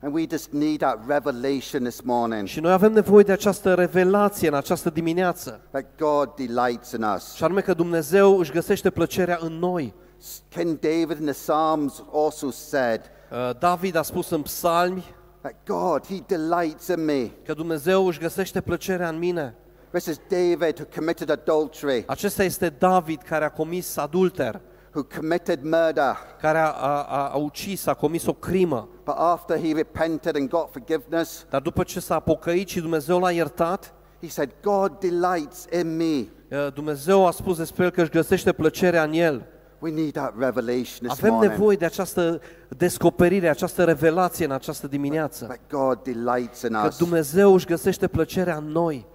And 0.00 0.14
we 0.14 0.26
just 0.30 0.52
need 0.52 0.78
that 0.78 1.06
revelation 1.06 1.82
this 1.82 2.00
morning 2.00 2.46
și 2.46 2.60
noi 2.60 2.72
avem 2.72 2.92
nevoie 2.92 3.24
de 3.24 3.32
această 3.32 3.74
revelație 3.74 4.48
în 4.48 4.54
această 4.54 4.90
dimineață. 4.90 5.60
that 5.70 5.84
God 5.98 6.30
delights 6.36 6.92
in 6.92 7.02
us. 7.02 7.34
Și 7.34 7.44
anume 7.44 7.60
că 7.60 7.74
Dumnezeu 7.74 8.38
își 8.38 8.52
găsește 8.52 8.90
plăcerea 8.90 9.38
în 9.40 9.52
noi. 9.52 9.94
King 10.48 10.78
David 10.78 11.18
in 11.18 11.24
the 11.24 11.32
Psalms 11.32 12.02
also 12.12 12.50
said 12.50 13.00
Uh, 13.00 13.21
David 13.58 13.96
a 13.96 14.02
spus 14.02 14.30
în 14.30 14.42
psalmi 14.42 15.14
that 15.40 15.54
God, 15.66 16.06
He 16.06 16.22
delights 16.26 16.86
in 16.86 17.04
me. 17.04 17.26
că 17.44 17.52
Dumnezeu 17.52 18.06
își 18.06 18.18
găsește 18.18 18.60
plăcerea 18.60 19.08
în 19.08 19.18
mine. 19.18 19.54
This 19.90 20.06
is 20.06 20.16
David 20.28 20.78
who 20.78 20.84
committed 20.94 21.30
adultery, 21.30 22.04
Acesta 22.06 22.42
este 22.44 22.68
David 22.68 23.22
care 23.22 23.44
a 23.44 23.48
comis 23.50 23.96
adulter, 23.96 24.60
who 24.94 25.04
committed 25.16 25.62
murder. 25.62 26.16
care 26.40 26.58
a, 26.58 26.66
a, 26.70 27.02
a, 27.02 27.28
a 27.28 27.36
ucis, 27.36 27.86
a 27.86 27.94
comis 27.94 28.26
o 28.26 28.32
crimă. 28.32 28.88
But 29.04 29.14
after 29.16 29.58
he 29.60 29.72
repented 29.74 30.36
and 30.36 30.48
got 30.48 30.68
forgiveness, 30.72 31.46
Dar 31.50 31.60
după 31.60 31.82
ce 31.82 32.00
s-a 32.00 32.18
pocăit 32.20 32.68
și 32.68 32.80
Dumnezeu 32.80 33.18
l-a 33.20 33.30
iertat, 33.30 33.94
he 34.20 34.28
said, 34.28 34.50
God 34.62 34.92
delights 34.98 35.66
in 35.80 35.96
me. 35.96 36.26
uh, 36.58 36.72
Dumnezeu 36.74 37.26
a 37.26 37.30
spus 37.30 37.56
despre 37.56 37.84
el 37.84 37.90
că 37.90 38.00
își 38.00 38.10
găsește 38.10 38.52
plăcerea 38.52 39.02
în 39.02 39.12
el. 39.12 39.46
We 39.82 39.90
need 39.90 40.12
that 40.12 40.34
revelation 40.38 40.98
this 41.08 41.10
Avem 41.10 41.30
morning. 41.32 41.50
nevoie 41.52 41.76
de 41.76 41.84
această 41.84 42.40
descoperire, 42.68 43.48
această 43.48 43.84
revelație 43.84 44.44
în 44.44 44.50
această 44.50 44.86
dimineață. 44.86 45.44
That 45.44 45.60
God 45.70 46.02
delights 46.02 46.62
in 46.62 46.72
Că 46.72 46.86
us. 46.86 46.96
Dumnezeu 46.98 47.54
își 47.54 47.66
găsește 47.66 48.08
plăcerea 48.08 48.56
în 48.56 48.64
noi. 48.68 49.06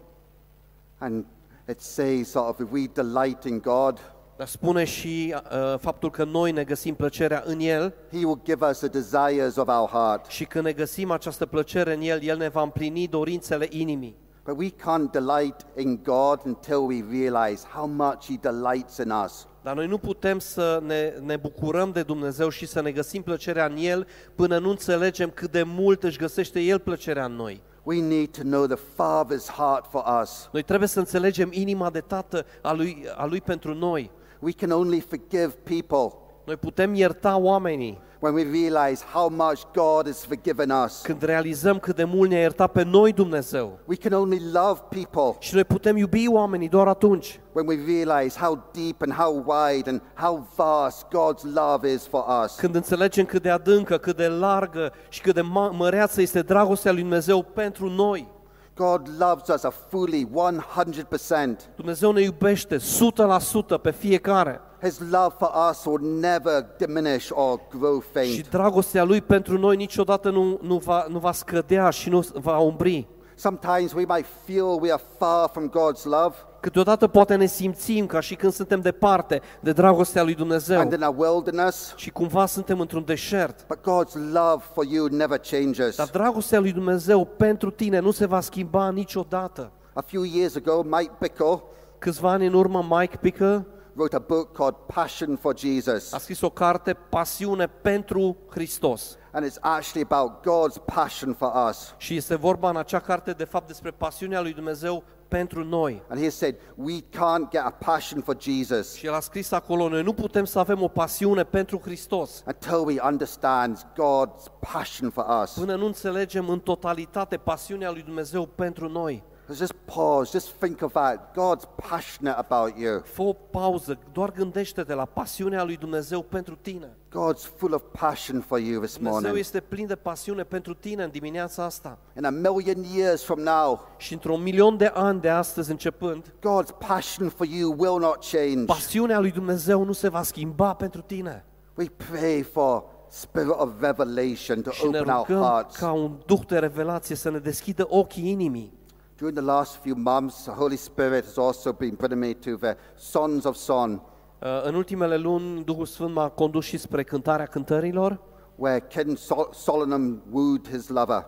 And 0.97 1.26
it 1.70 1.80
says, 1.80 2.30
sort 2.30 2.47
of, 2.49 2.59
if 2.59 2.72
we 2.72 2.88
delight 2.93 3.43
in 3.43 3.59
God, 3.61 3.99
Dar 4.38 4.47
spune 4.47 4.84
și 4.84 5.36
uh, 5.36 5.80
faptul 5.80 6.11
că 6.11 6.24
noi 6.24 6.51
ne 6.51 6.63
găsim 6.63 6.95
plăcerea 6.95 7.43
în 7.45 7.59
El 7.59 7.93
He 8.11 8.18
will 8.26 8.39
give 8.43 8.65
us 8.65 8.78
the 8.78 8.88
desires 8.88 9.55
of 9.55 9.68
our 9.68 9.89
heart. 9.89 10.26
și 10.26 10.45
când 10.45 10.63
ne 10.65 10.72
găsim 10.72 11.11
această 11.11 11.45
plăcere 11.45 11.93
în 11.93 12.01
El, 12.01 12.22
El 12.24 12.38
ne 12.38 12.47
va 12.49 12.61
împlini 12.61 13.07
dorințele 13.07 13.68
inimii. 13.70 14.15
But 14.45 14.57
we 14.57 14.70
can't 14.70 15.11
delight 15.11 15.65
in 15.76 15.99
God 16.03 16.39
until 16.45 16.78
we 16.78 17.03
realize 17.11 17.65
how 17.74 17.86
much 17.88 18.26
He 18.26 18.38
delights 18.41 18.97
in 18.97 19.11
us. 19.26 19.47
Dar 19.68 19.76
noi 19.76 19.88
nu 19.88 19.97
putem 19.97 20.39
să 20.39 20.82
ne, 20.86 21.13
ne 21.24 21.36
bucurăm 21.36 21.91
de 21.91 22.03
Dumnezeu 22.03 22.49
și 22.49 22.65
să 22.65 22.82
ne 22.82 22.91
găsim 22.91 23.22
plăcerea 23.22 23.65
în 23.65 23.76
El 23.78 24.07
până 24.36 24.57
nu 24.57 24.70
înțelegem 24.70 25.30
cât 25.30 25.51
de 25.51 25.63
mult 25.63 26.03
își 26.03 26.18
găsește 26.18 26.59
El 26.59 26.80
plăcerea 26.80 27.26
în 27.26 27.32
noi. 27.32 27.61
We 27.84 28.01
need 28.01 28.28
to 28.28 28.41
know 28.41 28.65
the 28.65 28.76
Father's 28.76 29.45
heart 29.57 29.86
for 29.89 30.03
us. 30.22 30.49
Noi 30.51 30.63
trebuie 30.63 30.88
să 30.88 30.99
înțelegem 30.99 31.49
inima 31.51 31.89
de 31.89 31.99
tată 31.99 32.45
a 32.61 32.74
lui, 32.74 33.05
a 33.15 33.26
lui 33.26 33.41
pentru 33.41 33.74
noi. 33.74 34.11
We 34.39 34.51
can 34.51 34.72
only 34.72 34.99
forgive 34.99 35.53
people 35.63 36.26
Noi 36.47 36.55
putem 36.55 36.93
ierta 36.93 37.37
oamenii 37.37 37.99
when 38.19 38.33
we 38.33 38.43
realize 38.51 39.03
how 39.13 39.29
much 39.29 39.61
God 39.73 40.05
has 40.05 40.25
forgiven 40.25 40.69
us. 40.85 41.01
când 41.01 41.21
realizăm 41.21 41.79
cât 41.79 41.95
de 41.95 42.03
mult 42.03 42.29
ne-a 42.29 42.39
iertat 42.39 42.71
pe 42.71 42.83
noi 42.83 43.11
Dumnezeu. 43.13 43.79
We 43.85 43.95
can 43.95 44.13
only 44.13 44.41
love 44.53 44.79
people 44.89 45.35
Și 45.39 45.53
noi 45.53 45.63
putem 45.63 45.97
iubi 45.97 46.27
oamenii 46.27 46.69
doar 46.69 46.87
atunci 46.87 47.39
when 47.53 47.67
we 47.67 47.75
realize 47.85 48.39
how 48.39 48.71
deep 48.73 49.01
and 49.01 49.13
how 49.13 49.33
wide 49.47 49.89
and 49.89 50.01
how 50.15 50.47
vast 50.55 51.05
God's 51.05 51.53
love 51.53 51.91
is 51.91 52.05
for 52.07 52.25
us. 52.43 52.55
când 52.55 52.75
înțelegem 52.75 53.25
cât 53.25 53.41
de 53.41 53.49
adâncă, 53.49 53.97
cât 53.97 54.15
de 54.17 54.27
largă 54.27 54.91
și 55.09 55.21
cât 55.21 55.33
de 55.33 55.41
ma- 55.41 55.71
măreață 55.77 56.21
este 56.21 56.41
dragostea 56.41 56.91
lui 56.91 57.01
Dumnezeu 57.01 57.41
pentru 57.43 57.89
noi. 57.89 58.27
God 58.75 59.09
loves 59.19 59.47
us 59.55 59.63
a 59.63 59.69
fully 59.89 60.27
100%. 60.33 61.71
Dumnezeu 61.75 62.11
ne 62.11 62.21
iubește 62.21 62.77
100% 62.77 63.77
pe 63.81 63.91
fiecare. 63.91 64.61
His 64.82 64.99
love 64.99 65.36
for 65.38 65.51
us 65.71 65.86
will 65.86 66.19
never 66.19 66.65
diminish 66.78 67.30
or 67.34 67.59
grow 67.80 68.01
Și 68.01 68.07
faint. 68.13 68.49
dragostea 68.49 69.03
lui 69.03 69.21
pentru 69.21 69.57
noi 69.57 69.75
niciodată 69.75 70.30
nu, 70.30 70.59
nu, 70.61 70.78
va, 70.78 71.05
nu 71.09 71.19
va 71.19 71.32
scădea 71.32 71.89
și 71.89 72.09
nu 72.09 72.25
va 72.34 72.57
umbri. 72.57 73.07
Sometimes 73.36 73.93
we 73.93 74.03
might 74.07 74.25
feel 74.45 74.78
we 74.82 74.91
are 74.91 75.01
far 75.17 75.49
from 75.49 75.69
God's 75.69 76.03
love, 76.03 76.36
Câteodată 76.59 77.07
poate 77.07 77.36
ne 77.36 77.45
simțim 77.45 78.05
ca 78.05 78.19
și 78.19 78.36
când 78.36 78.53
suntem 78.53 78.80
departe 78.82 79.41
de 79.59 79.71
dragostea 79.71 80.23
lui 80.23 80.36
Dumnezeu 80.36 80.80
and 80.80 80.93
in 80.93 81.03
a 81.03 81.13
wilderness, 81.17 81.93
și 81.95 82.09
cumva 82.09 82.45
suntem 82.45 82.80
într-un 82.80 83.03
deșert. 83.05 83.65
but 83.67 83.78
God's 83.78 84.13
love 84.32 84.63
for 84.73 84.86
you 84.86 85.05
never 85.07 85.38
changes. 85.39 85.95
Dar 85.95 86.07
dragostea 86.07 86.59
lui 86.59 86.71
Dumnezeu 86.71 87.25
pentru 87.25 87.69
tine 87.71 87.99
nu 87.99 88.11
se 88.11 88.25
va 88.25 88.39
schimba 88.39 88.89
niciodată. 88.89 89.71
A 89.93 90.01
few 90.01 90.23
years 90.23 90.55
ago, 90.55 90.84
Mike 90.84 91.11
Bickle 91.19 91.61
Câțiva 91.99 92.32
ani 92.32 92.45
în 92.45 92.53
urmă, 92.53 92.86
Mike 92.89 93.17
Picker 93.21 93.65
wrote 93.97 94.15
a 94.15 94.19
book 94.19 94.53
called 94.53 94.75
Passion 94.87 95.35
for 95.37 95.53
Jesus. 95.57 96.13
a 96.13 96.17
scris 96.17 96.41
o 96.41 96.49
carte, 96.49 96.93
Pasiune 96.93 97.67
pentru 97.67 98.37
Hristos. 98.49 99.17
And 99.31 99.45
it's 99.45 99.57
actually 99.61 100.07
about 100.09 100.43
God's 100.43 100.77
passion 100.85 101.33
for 101.33 101.51
us. 101.69 101.93
Și 101.97 102.15
este 102.15 102.35
vorba 102.35 102.69
în 102.69 102.77
acea 102.77 102.99
carte, 102.99 103.31
de 103.31 103.43
fapt, 103.43 103.67
despre 103.67 103.91
pasiunea 103.91 104.41
lui 104.41 104.53
Dumnezeu 104.53 105.03
pentru 105.27 105.63
noi. 105.63 106.03
And 106.09 106.21
he 106.21 106.29
said, 106.29 106.55
We 106.75 106.99
can't 106.99 107.49
get 107.51 107.61
a 107.61 107.75
passion 107.85 108.21
for 108.21 108.35
Jesus 108.39 108.95
Și 108.95 109.05
el 109.05 109.13
a 109.13 109.19
scris 109.19 109.51
acolo, 109.51 109.89
noi 109.89 110.03
nu 110.03 110.13
putem 110.13 110.45
să 110.45 110.59
avem 110.59 110.81
o 110.81 110.87
pasiune 110.87 111.43
pentru 111.43 111.79
Hristos 111.83 112.43
until 112.45 112.85
we 112.85 112.95
understand 113.03 113.77
God's 113.77 114.43
passion 114.71 115.09
for 115.09 115.25
us. 115.43 115.51
până 115.51 115.75
nu 115.75 115.85
înțelegem 115.85 116.49
în 116.49 116.59
totalitate 116.59 117.37
pasiunea 117.37 117.91
lui 117.91 118.01
Dumnezeu 118.01 118.45
pentru 118.45 118.89
noi. 118.89 119.23
Just 119.53 119.71
pause, 119.95 120.29
just 120.31 120.47
think 120.59 120.81
of 120.81 120.91
that. 120.91 121.31
God's 121.37 121.63
passionate 121.89 122.37
about 122.49 122.77
you. 122.77 123.01
Fă 123.03 123.21
o 123.21 123.33
pauză, 123.33 123.97
doar 124.11 124.31
gândește-te 124.31 124.93
la 124.93 125.05
pasiunea 125.05 125.63
lui 125.63 125.77
Dumnezeu 125.77 126.21
pentru 126.21 126.55
tine. 126.61 126.95
God's 127.09 127.45
full 127.57 127.73
of 127.73 127.81
passion 127.99 128.41
for 128.41 128.59
you 128.59 128.81
this 128.81 128.93
Dumnezeu 128.93 129.19
morning. 129.19 129.37
este 129.37 129.59
plin 129.59 129.87
de 129.87 129.95
pasiune 129.95 130.43
pentru 130.43 130.73
tine 130.73 131.03
în 131.03 131.09
dimineața 131.09 131.63
asta. 131.63 131.97
In 132.17 132.25
a 132.25 132.29
million 132.29 132.83
years 132.95 133.23
from 133.23 133.39
now, 133.39 133.79
Și 133.97 134.13
într-un 134.13 134.41
milion 134.41 134.77
de 134.77 134.85
ani 134.93 135.21
de 135.21 135.29
astăzi 135.29 135.71
începând, 135.71 136.33
God's 136.39 136.77
passion 136.87 137.29
for 137.29 137.45
you 137.47 137.75
will 137.77 137.99
not 137.99 138.25
change. 138.31 138.65
pasiunea 138.65 139.19
lui 139.19 139.31
Dumnezeu 139.31 139.83
nu 139.83 139.91
se 139.91 140.09
va 140.09 140.23
schimba 140.23 140.73
pentru 140.73 141.01
tine. 141.01 141.45
We 141.77 141.85
pray 142.09 142.41
for 142.41 142.83
spirit 143.09 143.49
of 143.57 143.69
revelation 143.79 144.61
to 144.61 144.71
Și 144.71 144.87
ne 144.87 144.99
open 144.99 145.13
our 145.13 145.25
rugăm 145.27 145.41
hearts. 145.43 145.75
ca 145.75 145.91
un 145.91 146.11
duh 146.25 146.39
de 146.47 146.59
revelație 146.59 147.15
să 147.15 147.29
ne 147.29 147.37
deschidă 147.37 147.85
ochii 147.89 148.29
inimii. 148.29 148.75
During 149.18 149.36
the 149.36 149.45
last 149.45 149.76
few 149.82 149.95
months, 149.95 150.43
the 150.43 150.51
Holy 150.53 150.76
Spirit 150.78 151.24
has 151.26 151.38
also 151.38 151.72
been 151.74 151.95
bringing 151.95 152.20
me 152.20 152.34
to 152.34 152.55
the 152.57 152.78
Sons 152.95 153.45
of 153.45 153.55
Son, 153.55 154.01
Uh, 154.41 154.61
În 154.63 154.76
ultimele 154.76 155.18
luni, 155.18 155.63
Duhul 155.63 155.86
Sfânt 155.86 156.13
m-a 156.13 156.30
condus 156.30 156.65
și 156.65 156.78
spre 156.78 157.03
cântarea 157.03 157.45
cântărilor, 157.45 158.20
where 158.55 158.86
King 158.88 159.18
Sol- 159.18 159.49
Solomon 159.53 160.22
wooed 160.32 160.68
his 160.70 160.88
lover. 160.88 161.26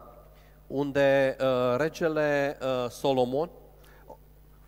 unde 0.67 1.35
uh, 1.41 1.75
regele 1.77 2.57
uh, 2.61 2.89
Solomon 2.89 3.49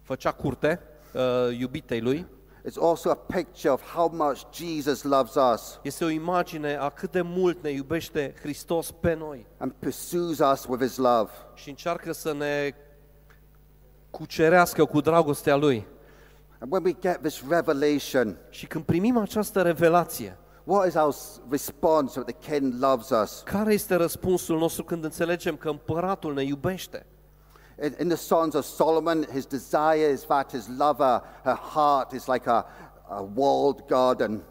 făcea 0.01 0.31
curte 0.31 0.79
uh, 1.13 1.57
iubitei 1.59 2.01
lui. 2.01 2.27
It's 2.69 2.77
also 2.81 3.09
a 3.09 3.15
picture 3.15 3.69
of 3.73 3.93
how 3.93 4.11
much 4.13 4.39
Jesus 4.53 5.03
loves 5.03 5.35
us 5.53 5.79
Este 5.83 6.03
o 6.05 6.09
imagine 6.09 6.75
a 6.75 6.89
cât 6.89 7.11
de 7.11 7.21
mult 7.21 7.63
ne 7.63 7.69
iubește 7.69 8.33
Hristos 8.41 8.91
pe 8.91 9.13
noi 9.13 9.45
and 9.57 9.71
pursues 9.79 10.39
us 10.39 10.65
with 10.65 10.81
his 10.83 10.97
love. 10.97 11.29
și 11.53 11.69
încearcă 11.69 12.11
să 12.11 12.33
ne 12.33 12.73
cucerească 14.11 14.85
cu 14.85 15.01
dragostea 15.01 15.55
Lui. 15.55 15.87
And 16.59 16.71
when 16.71 16.83
we 16.83 16.95
get 17.01 17.21
this 17.21 17.43
revelation, 17.49 18.37
Și 18.49 18.65
când 18.67 18.83
primim 18.83 19.17
această 19.17 19.61
revelație, 19.61 20.37
what 20.63 20.87
is 20.87 20.93
our 20.95 21.11
s- 21.11 21.39
response 21.49 22.19
that 22.21 22.35
the 22.37 22.51
King 22.53 22.73
loves 22.79 23.09
us? 23.09 23.41
care 23.45 23.73
este 23.73 23.95
răspunsul 23.95 24.57
nostru 24.57 24.83
când 24.83 25.03
înțelegem 25.03 25.55
că 25.55 25.69
împăratul 25.69 26.33
ne 26.33 26.43
iubește? 26.43 27.05
In, 27.83 27.95
in 27.99 28.07
the 28.07 28.17
Songs 28.17 28.53
of 28.55 28.65
Solomon, 28.65 29.25
his 29.33 29.45
desire 29.45 30.11
is 30.13 30.21
that 30.21 30.51
his 30.51 30.67
lover, 30.77 31.21
her 31.43 31.55
heart 31.73 32.11
is 32.11 32.25
like 32.25 32.49
a, 32.49 32.65
a 33.09 33.27
walled 33.35 33.83
garden. 33.87 34.41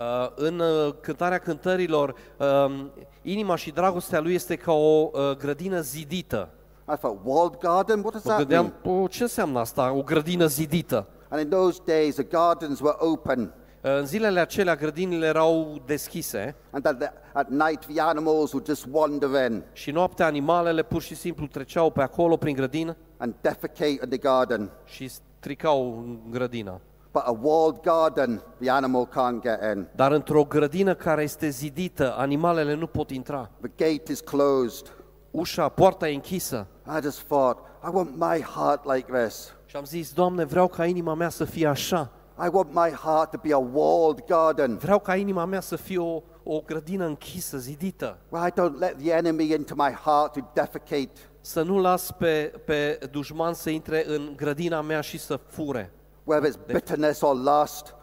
Uh, 0.00 0.28
în 0.34 0.58
uh, 0.58 0.94
cântarea 1.00 1.38
cântărilor, 1.38 2.14
um, 2.36 2.90
inima 3.22 3.56
și 3.56 3.70
dragostea 3.70 4.20
lui 4.20 4.34
este 4.34 4.56
ca 4.56 4.72
o 4.72 5.10
uh, 5.12 5.36
grădină 5.36 5.80
zidită. 5.80 6.48
I 6.92 6.96
thought, 6.96 7.18
walled 7.24 7.58
garden? 7.60 7.98
What 8.00 8.12
does 8.12 8.24
Mă 8.24 8.30
that 8.30 8.38
gândeam, 8.38 8.72
mean? 8.84 9.02
"O, 9.02 9.06
ce 9.06 9.22
înseamnă 9.22 9.58
asta, 9.58 9.92
o 9.92 10.02
grădină 10.02 10.46
zidită? 10.46 11.06
And 11.28 11.40
in 11.42 11.48
those 11.48 11.80
days, 11.84 12.14
the 12.14 12.24
gardens 12.24 12.80
were 12.80 12.96
open, 12.98 13.52
Uh, 13.84 13.96
În 13.98 14.06
zilele 14.06 14.40
acelea, 14.40 14.74
grădinile 14.74 15.26
erau 15.26 15.82
deschise 15.86 16.54
and 16.70 16.86
at, 16.86 16.98
the, 16.98 17.08
at 17.32 17.48
night, 17.48 17.86
the 17.86 18.00
animals 18.00 18.52
would 18.52 18.66
just 18.66 18.86
wander 18.90 19.50
in 19.50 19.62
și 19.72 19.90
noaptea 19.90 20.26
animalele 20.26 20.82
pur 20.82 21.02
și 21.02 21.14
simplu 21.14 21.46
treceau 21.46 21.90
pe 21.90 22.02
acolo 22.02 22.36
prin 22.36 22.54
grădină 22.54 22.96
and 23.16 23.34
defecate 23.40 23.86
in 24.02 24.08
the 24.08 24.16
garden. 24.18 24.70
și 24.84 25.08
stricau 25.08 25.98
în 25.98 26.18
grădină. 26.30 26.80
But 27.12 27.22
a 27.24 27.38
walled 27.42 27.80
garden, 27.82 28.42
the 28.60 28.70
animal 28.70 29.06
can't 29.08 29.42
get 29.42 29.74
in. 29.74 29.86
Dar 29.96 30.12
într-o 30.12 30.44
grădină 30.44 30.94
care 30.94 31.22
este 31.22 31.48
zidită, 31.48 32.14
animalele 32.16 32.74
nu 32.74 32.86
pot 32.86 33.10
intra. 33.10 33.50
The 33.60 33.70
gate 33.76 34.12
is 34.12 34.20
closed. 34.20 34.92
Ușa, 35.30 35.68
poarta 35.68 36.08
e 36.08 36.14
închisă. 36.14 36.66
I 36.98 37.02
just 37.02 37.22
thought, 37.22 37.58
I 37.84 37.88
want 37.92 38.16
my 38.16 38.40
heart 38.42 38.84
like 38.94 39.12
this. 39.12 39.52
Și 39.66 39.76
am 39.76 39.84
zis, 39.84 40.12
Doamne, 40.12 40.44
vreau 40.44 40.68
ca 40.68 40.84
inima 40.86 41.14
mea 41.14 41.28
să 41.28 41.44
fie 41.44 41.66
așa. 41.66 42.10
I 42.44 42.48
want 42.52 42.72
my 42.72 42.90
heart 42.90 43.30
to 43.30 43.38
be 43.42 43.52
a 43.52 43.58
walled 43.72 44.24
garden 44.26 44.76
Vreau 44.76 44.98
ca 44.98 45.16
inima 45.16 45.44
mea 45.44 45.60
să 45.60 45.76
fie 45.76 45.98
o, 45.98 46.22
o 46.42 46.60
grădină 46.60 47.06
închisă, 47.06 47.58
zidită. 47.58 48.18
where 48.28 48.48
I 48.48 48.52
don't 48.60 48.78
let 48.78 48.96
the 48.98 49.12
enemy 49.12 49.50
into 49.50 49.74
my 49.76 49.90
heart 49.92 50.32
to 50.32 50.40
defecate. 50.52 51.10
Să 51.40 51.62
nu 51.62 51.78
las 51.78 52.10
pe, 52.10 52.52
pe 52.64 52.98
dușman 53.10 53.54
să 53.54 53.70
intre 53.70 54.04
în 54.06 54.32
grădina 54.36 54.80
mea 54.80 55.00
și 55.00 55.18
să 55.18 55.36
fure. 55.36 55.92
Whether 56.24 56.50
it's 56.50 56.66
bitterness 56.66 57.20
or 57.20 57.34
lust, 57.36 57.94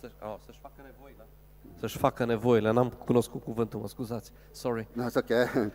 Să, 0.00 0.10
oh, 0.22 0.34
să-și 0.44 0.58
facă 0.62 0.82
nevoile. 0.84 1.26
Să-și 1.80 1.98
facă 1.98 2.24
nevoile. 2.24 2.70
N-am 2.70 2.88
cunoscut 2.88 3.42
cuvântul, 3.42 3.80
mă 3.80 3.88
scuzați. 3.88 4.32
Sorry. 4.50 4.88
no, 4.92 5.04
it's 5.04 5.16
okay. 5.16 5.46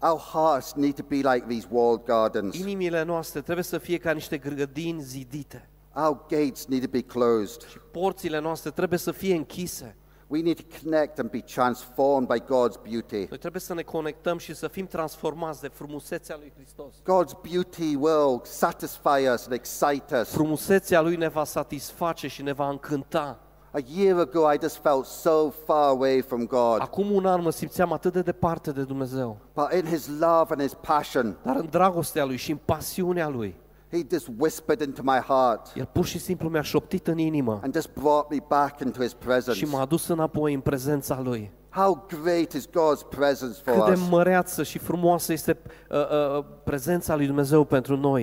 Our 0.00 0.20
hearts 0.20 0.72
need 0.72 0.94
to 0.94 1.02
be 1.02 1.16
like 1.16 1.44
these 1.48 1.66
walled 1.70 2.04
gardens. 2.04 2.58
Inimile 2.58 3.02
noastre 3.02 3.40
trebuie 3.40 3.64
să 3.64 3.78
fie 3.78 3.98
ca 3.98 4.12
niște 4.12 4.38
grădini 4.38 5.02
zidite. 5.02 5.68
Our 5.94 6.26
gates 6.28 6.66
need 6.66 6.82
to 6.82 6.90
be 6.90 7.02
closed. 7.02 7.68
Și 7.68 7.78
porțile 7.90 8.40
noastre 8.40 8.70
trebuie 8.70 8.98
să 8.98 9.12
fie 9.12 9.34
închise. 9.34 9.96
We 10.28 10.42
need 10.42 10.56
to 10.56 10.78
connect 10.82 11.18
and 11.18 11.30
be 11.30 11.40
transformed 11.40 12.28
by 12.28 12.40
God's 12.40 12.78
beauty. 12.82 13.26
Noi 13.28 13.38
trebuie 13.38 13.60
să 13.60 13.74
ne 13.74 13.82
conectăm 13.82 14.38
și 14.38 14.54
să 14.54 14.68
fim 14.68 14.86
transformați 14.86 15.60
de 15.60 15.68
frumusețea 15.68 16.36
lui 16.36 16.52
Hristos. 16.56 16.94
God's 16.94 17.40
beauty 17.50 17.94
will 17.94 18.40
satisfy 18.44 19.28
us 19.32 19.44
and 19.44 19.52
excite 19.52 20.16
us. 20.20 20.28
Frumusețea 20.28 21.00
lui 21.00 21.16
ne 21.16 21.28
va 21.28 21.44
satisface 21.44 22.28
și 22.28 22.42
ne 22.42 22.52
va 22.52 22.68
încânta. 22.68 23.45
A 23.76 23.82
year 23.96 24.18
ago, 24.18 24.52
I 24.52 24.56
just 24.60 24.78
felt 24.82 25.06
so 25.06 25.52
far 25.66 25.88
away 25.88 26.20
from 26.20 26.46
God. 26.46 26.80
Acum 26.80 27.10
un 27.10 27.26
an 27.26 27.42
mă 27.42 27.50
simțeam 27.50 27.92
atât 27.92 28.12
de 28.12 28.20
departe 28.20 28.70
de 28.70 28.82
Dumnezeu, 28.82 29.36
But 29.54 29.72
in 29.72 29.84
His 29.84 30.08
love 30.08 30.46
and 30.48 30.60
His 30.60 30.74
passion, 30.74 31.36
dar 31.42 31.56
în 31.56 31.66
dragostea 31.70 32.24
lui 32.24 32.36
și 32.36 32.50
în 32.50 32.58
pasiunea 32.64 33.28
lui, 33.28 33.56
He 33.90 34.06
just 34.10 34.28
whispered 34.38 34.80
into 34.80 35.02
my 35.04 35.18
heart 35.18 35.72
el 35.74 35.88
pur 35.92 36.04
și 36.04 36.18
simplu 36.18 36.48
mi-a 36.48 36.62
șoptit 36.62 37.06
în 37.06 37.18
inimă 37.18 37.60
and 37.62 37.74
just 37.74 37.92
brought 37.94 38.30
me 38.30 38.36
back 38.48 38.80
into 38.80 39.02
His 39.02 39.12
presence. 39.14 39.64
și 39.64 39.64
m-a 39.72 39.80
adus 39.80 40.08
înapoi 40.08 40.54
în 40.54 40.60
prezența 40.60 41.20
lui. 41.20 41.50
How 41.68 42.06
great 42.22 42.52
is 42.52 42.68
God's 42.68 43.08
presence 43.08 43.60
for 43.64 43.74
Cât 43.74 43.84
de 43.84 44.00
us? 44.00 44.08
măreață 44.08 44.62
și 44.62 44.78
frumoasă 44.78 45.32
este 45.32 45.58
uh, 45.90 45.98
uh, 46.38 46.44
prezența 46.64 47.16
lui 47.16 47.26
Dumnezeu 47.26 47.64
pentru 47.64 47.96
noi. 47.96 48.22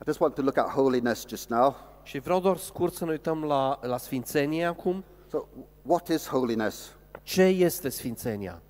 I 0.00 0.04
just 0.06 0.20
want 0.20 0.34
to 0.34 0.42
look 0.42 0.56
at 0.56 0.68
holiness 0.68 1.24
just 1.28 1.48
now. 1.48 1.74
Și 2.02 2.18
vreau 2.18 2.40
doar 2.40 2.56
scurt 2.56 2.94
să 2.94 3.04
ne 3.04 3.10
uităm 3.10 3.44
la, 3.44 3.78
la 3.82 3.96
sfințenie 3.96 4.64
acum. 4.64 5.04
So, 5.30 5.38
what 5.82 6.08
is 6.08 6.26
holiness? 6.28 6.96
Ce 7.22 7.42
este 7.42 7.88
sfințenia? 7.88 8.62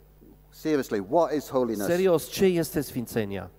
Seriously, 0.49 1.05
what 1.09 1.33
is 1.33 1.49
holiness? 1.51 1.87
Serios, 1.87 2.28
ce 2.28 2.45
este 2.45 2.80
sfințenia? 2.80 3.51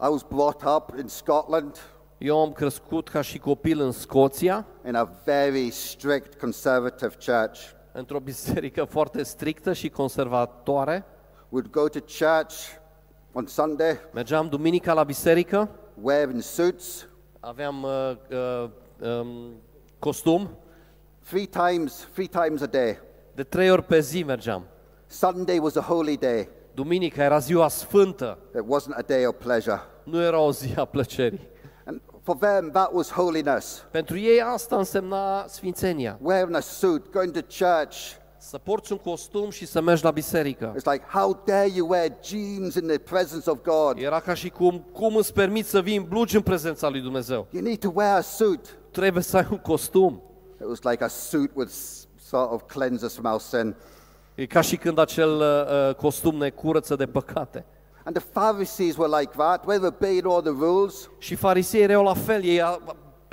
I 0.00 0.06
was 0.10 0.22
brought 0.22 0.62
up 0.62 0.98
in 0.98 1.06
Scotland. 1.08 1.76
Eu 2.18 2.40
am 2.40 2.52
crescut 2.52 3.08
ca 3.08 3.20
și 3.20 3.38
copil 3.38 3.80
în 3.80 3.92
Scoția, 3.92 4.66
in 4.86 4.94
a 4.94 5.10
very 5.24 5.70
strict 5.70 6.40
conservative 6.40 7.14
church. 7.26 7.60
într-o 7.92 8.20
biserică 8.20 8.84
foarte 8.84 9.22
strictă 9.22 9.72
și 9.72 9.88
conservatoare. 9.88 11.04
We'd 11.46 11.70
go 11.70 11.88
to 11.88 11.98
church 11.98 12.54
on 13.32 13.46
Sunday 13.46 13.98
Mergeam 14.14 14.48
duminica 14.48 14.92
la 14.92 15.04
biserică, 15.04 15.68
wearing 16.02 16.40
suits. 16.40 17.06
aveam 17.40 17.82
uh, 17.82 17.90
uh, 18.30 18.70
um, 19.02 19.52
costum, 19.98 20.50
Three 21.24 21.46
times, 21.46 22.08
three 22.12 22.28
times 22.28 22.62
a 22.62 22.66
day. 22.66 22.98
de 23.34 23.42
trei 23.42 23.70
ori 23.70 23.82
pe 23.82 24.00
zi 24.00 24.22
mergeam. 24.24 24.64
Sunday 25.06 25.58
was 25.58 25.76
a 25.76 25.80
holy 25.80 26.16
day. 26.16 26.48
Duminica 26.74 27.22
era 27.22 27.38
ziua 27.38 27.68
sfântă, 27.68 28.38
It 28.54 28.62
wasn't 28.62 28.96
a 28.98 29.02
day 29.06 29.26
of 29.26 29.34
pleasure. 29.38 29.80
nu 30.04 30.22
era 30.22 30.38
o 30.40 30.52
zi 30.52 30.72
a 30.76 30.84
plăcerii. 30.84 31.40
And 31.84 32.00
for 32.22 32.36
them, 32.36 32.70
that 32.70 32.90
was 32.92 33.10
holiness. 33.10 33.84
Pentru 33.90 34.18
ei 34.18 34.40
asta 34.40 34.76
însemna 34.76 35.44
sfințenia. 35.48 36.18
Wearing 36.22 36.54
a 36.56 36.60
suit, 36.60 37.10
going 37.12 37.32
to 37.32 37.40
church. 37.64 37.96
Să 38.38 38.58
porți 38.58 38.92
un 38.92 38.98
costum 38.98 39.50
și 39.50 39.66
să 39.66 39.80
mergi 39.80 40.04
la 40.04 40.10
biserică. 40.10 40.74
It's 40.78 40.92
like, 40.92 41.04
how 41.08 41.42
dare 41.44 41.68
you 41.74 41.88
wear 41.88 42.08
jeans 42.24 42.74
in 42.74 42.86
the 42.86 42.98
presence 42.98 43.50
of 43.50 43.58
God? 43.62 43.98
Era 44.04 44.20
ca 44.20 44.34
și 44.34 44.48
cum, 44.48 44.84
cum 44.92 45.16
îți 45.16 45.32
permiți 45.32 45.70
să 45.70 45.80
vii 45.80 45.96
în 45.96 46.04
blugi 46.08 46.36
în 46.36 46.42
prezența 46.42 46.88
lui 46.88 47.00
Dumnezeu? 47.00 47.46
You 47.50 47.62
need 47.62 47.78
to 47.78 47.90
wear 47.94 48.16
a 48.16 48.20
suit. 48.20 48.76
Trebuie 48.92 49.22
să 49.22 49.36
ai 49.36 49.46
un 49.50 49.58
costum. 49.58 50.22
It 50.60 50.66
was 50.68 50.82
like 50.82 51.04
a 51.04 51.08
suit 51.08 51.50
would 51.54 51.70
s- 51.70 52.06
sort 52.28 52.50
of 52.52 52.62
cleanse 52.66 53.04
us 53.04 53.14
from 53.14 53.24
our 53.30 53.40
sin. 53.40 53.74
E 54.34 54.46
ca 54.46 54.60
și 54.60 54.76
când 54.76 54.98
acel 54.98 55.30
uh, 55.30 55.88
uh, 55.88 55.94
costum 55.94 56.36
ne 56.36 56.50
curăță 56.50 56.96
de 56.96 57.06
păcate. 57.06 57.64
And 58.04 58.16
the 58.16 58.26
Pharisees 58.32 58.96
were 58.96 59.18
like 59.18 59.32
that. 59.36 59.64
They 59.66 59.76
were 59.78 59.86
obeying 59.96 60.26
all 60.26 60.40
the 60.42 60.50
rules. 60.58 61.10
Și 61.18 61.34
farisei 61.34 61.82
erau 61.82 62.04
la 62.04 62.14
fel, 62.14 62.44
ei 62.44 62.62
a- 62.62 62.78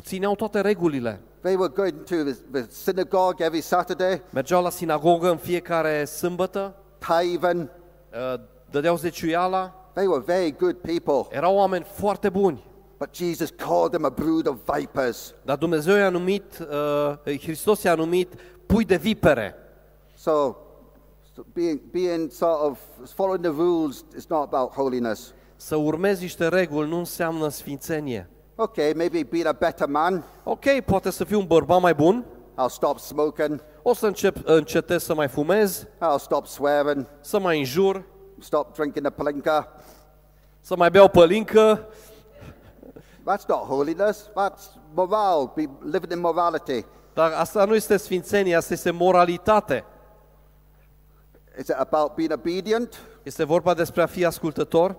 țineau 0.03 0.36
toate 0.36 0.62
regulile. 0.62 1.22
They 1.41 1.55
were 1.55 1.72
going 1.76 2.03
to 2.03 2.16
the, 2.16 2.34
the 2.51 2.66
synagogue 2.70 3.45
every 3.45 3.62
Saturday, 3.62 4.22
Mergeau 4.34 4.64
la 4.64 4.70
sinagogă 4.70 5.30
în 5.30 5.38
fiecare 5.38 6.05
sâmbătă, 6.05 6.76
tithing. 6.97 7.70
uh, 8.34 8.39
dădeau 8.72 8.95
zeciuiala, 8.97 9.74
They 9.93 10.07
were 10.07 10.24
very 10.26 10.55
good 10.60 10.76
people. 10.76 11.36
erau 11.38 11.55
oameni 11.55 11.84
foarte 11.84 12.30
buni. 12.30 12.64
But 13.00 13.14
Jesus 13.16 13.50
called 13.66 13.91
them 13.91 14.06
a 14.06 14.10
brood 14.10 14.47
of 14.47 14.56
vipers. 14.76 15.34
Dar 15.45 15.58
Dumnezeu 15.58 15.95
i-a 15.95 16.10
numit, 16.10 16.43
uh, 17.26 17.38
Hristos 17.39 17.84
i-a 17.84 17.95
numit 17.95 18.34
pui 18.66 18.86
de 18.86 18.95
vipere. 18.95 19.56
So, 20.16 20.56
so 21.36 21.45
being, 21.54 21.80
being 21.91 22.32
sort 22.32 22.60
of 22.62 22.80
following 23.14 23.41
the 23.41 23.52
rules 23.52 24.04
is 24.18 24.28
not 24.30 24.54
about 24.54 24.72
holiness. 24.74 25.34
Să 25.56 25.76
urmezi 25.76 26.22
niște 26.22 26.47
reguli 26.47 26.89
nu 26.89 26.97
înseamnă 26.97 27.50
sfințenie. 27.50 28.30
Okay, 28.56 28.93
maybe 28.95 29.24
being 29.24 29.45
a 29.47 29.52
better 29.52 29.88
man. 29.88 30.24
Ok, 30.43 30.66
poate 30.86 31.10
să 31.10 31.24
fiu 31.24 31.39
un 31.39 31.45
bărbat 31.45 31.82
mai 31.82 31.93
bun, 31.93 32.26
I'll 32.54 32.70
stop 32.70 32.97
smoking. 33.00 33.64
o 33.84 33.93
să 33.93 34.06
încep, 34.08 34.36
încetez 34.43 35.04
să 35.04 35.14
mai 35.14 35.28
fumez, 35.28 35.84
I'll 35.86 36.20
stop 36.20 36.45
swearing. 36.45 37.06
să 37.22 37.39
mai 37.39 37.58
înjur, 37.60 38.04
Stop 38.39 38.74
drinking 38.74 39.06
the 39.06 39.14
palinka. 39.24 39.74
să 40.60 40.76
mai 40.76 40.89
beau 40.89 41.08
pălincă. 41.08 41.88
That's 43.30 43.47
not 43.47 43.67
holiness. 43.67 44.30
That's 44.36 44.77
moral. 44.95 45.53
Be 45.55 45.67
living 45.82 46.11
in 46.11 46.19
morality. 46.19 46.86
Dar 47.13 47.32
asta 47.32 47.65
nu 47.65 47.75
este 47.75 47.97
sfințenie, 47.97 48.55
asta 48.55 48.73
este 48.73 48.91
moralitate. 48.91 49.86
Is 51.59 51.67
it 51.67 51.75
about 51.77 52.15
being 52.15 52.32
obedient? 52.32 52.99
Este 53.23 53.43
vorba 53.43 53.73
despre 53.73 54.01
a 54.01 54.05
fi 54.05 54.25
ascultător. 54.25 54.95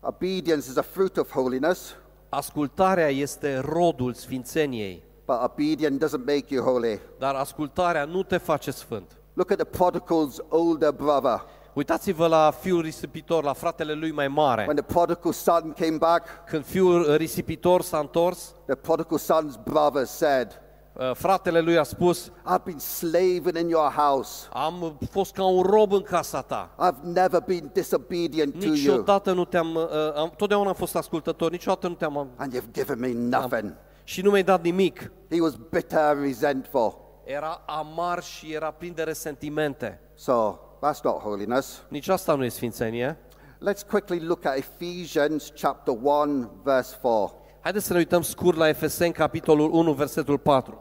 Obedience 0.00 0.68
is 0.68 0.76
a 0.76 0.82
fruit 0.82 1.16
of 1.16 1.32
holiness, 1.32 1.96
Ascultarea 2.28 3.08
este 3.08 3.58
rodul 3.58 4.12
sfințeniei, 4.12 5.02
but 5.24 5.36
obedience 5.42 6.06
doesn't 6.06 6.24
make 6.26 6.44
you 6.48 6.64
holy. 6.64 7.00
dar 7.18 7.34
ascultarea 7.34 8.04
nu 8.04 8.22
te 8.22 8.36
face 8.36 8.70
sfânt. 8.70 9.16
Look 9.32 9.50
at 9.50 9.56
the 9.56 9.66
prodigal's 9.66 10.36
older 10.48 10.92
brother. 10.92 11.44
Uitați-vă 11.74 12.26
la 12.26 12.50
fiul 12.60 12.80
risipitor, 12.80 13.44
la 13.44 13.52
fratele 13.52 13.92
lui 13.92 14.12
mai 14.12 14.28
mare. 14.28 14.64
When 14.64 14.76
the 14.76 14.84
prodigal 14.94 15.32
son 15.32 15.74
came 15.78 15.96
back, 15.96 16.28
Când 16.46 16.64
fiul 16.64 17.16
risipitor 17.16 17.82
s-a 17.82 17.98
întors, 17.98 18.54
the 18.66 18.74
prodigal 18.74 19.18
son's 19.18 19.62
brother 19.64 20.04
said, 20.04 20.60
uh, 20.92 21.10
fratele 21.14 21.60
lui 21.60 21.78
a 21.78 21.82
spus, 21.82 22.30
I've 22.30 22.64
been 22.64 22.78
slaving 22.78 23.58
in 23.58 23.68
your 23.68 23.92
house. 23.96 24.48
am 24.52 24.98
fost 25.10 25.32
ca 25.32 25.44
un 25.44 25.62
rob 25.62 25.92
în 25.92 26.02
casa 26.02 26.40
ta. 26.42 26.70
I've 26.78 27.02
never 27.02 27.40
been 27.40 27.70
disobedient 27.72 28.52
to 28.58 28.64
you, 28.64 28.74
Niciodată 28.74 29.32
nu 29.32 29.44
te-am, 29.44 29.74
uh, 29.74 30.14
am, 30.14 30.32
totdeauna 30.36 30.68
am 30.68 30.74
fost 30.74 30.96
ascultător, 30.96 31.50
niciodată 31.50 31.88
nu 31.88 31.94
te-am... 31.94 32.28
and 32.36 32.54
you've 32.54 32.72
given 32.72 32.98
me 32.98 33.12
nothing. 33.38 33.74
Și 34.04 34.22
nu 34.22 34.30
mi-ai 34.30 34.42
dat 34.42 34.62
nimic. 34.62 35.12
He 35.30 35.40
was 35.40 35.54
bitter 35.70 35.98
and 35.98 36.22
resentful. 36.22 37.02
Era 37.24 37.62
amar 37.66 38.22
și 38.22 38.52
era 38.52 38.70
plin 38.70 38.92
de 38.94 39.02
resentimente. 39.02 40.00
So 40.14 40.58
that's 40.84 41.02
not 41.02 41.20
holiness. 41.20 41.82
Nici 41.88 42.08
asta 42.08 42.34
nu 42.34 42.44
e 42.44 42.48
sfințenie. 42.48 43.16
Let's 43.60 43.82
quickly 43.88 44.20
look 44.20 44.44
at 44.44 44.56
Ephesians 44.56 45.52
chapter 45.54 45.94
1, 46.02 46.50
verse 46.62 46.96
4. 47.00 47.34
Haideți 47.60 47.86
să 47.86 47.92
ne 47.92 47.98
uităm 47.98 48.22
scurt 48.22 48.56
la 48.56 48.68
Efeseni, 48.68 49.12
capitolul 49.12 49.70
1, 49.72 49.92
versetul 49.92 50.38
4. 50.38 50.78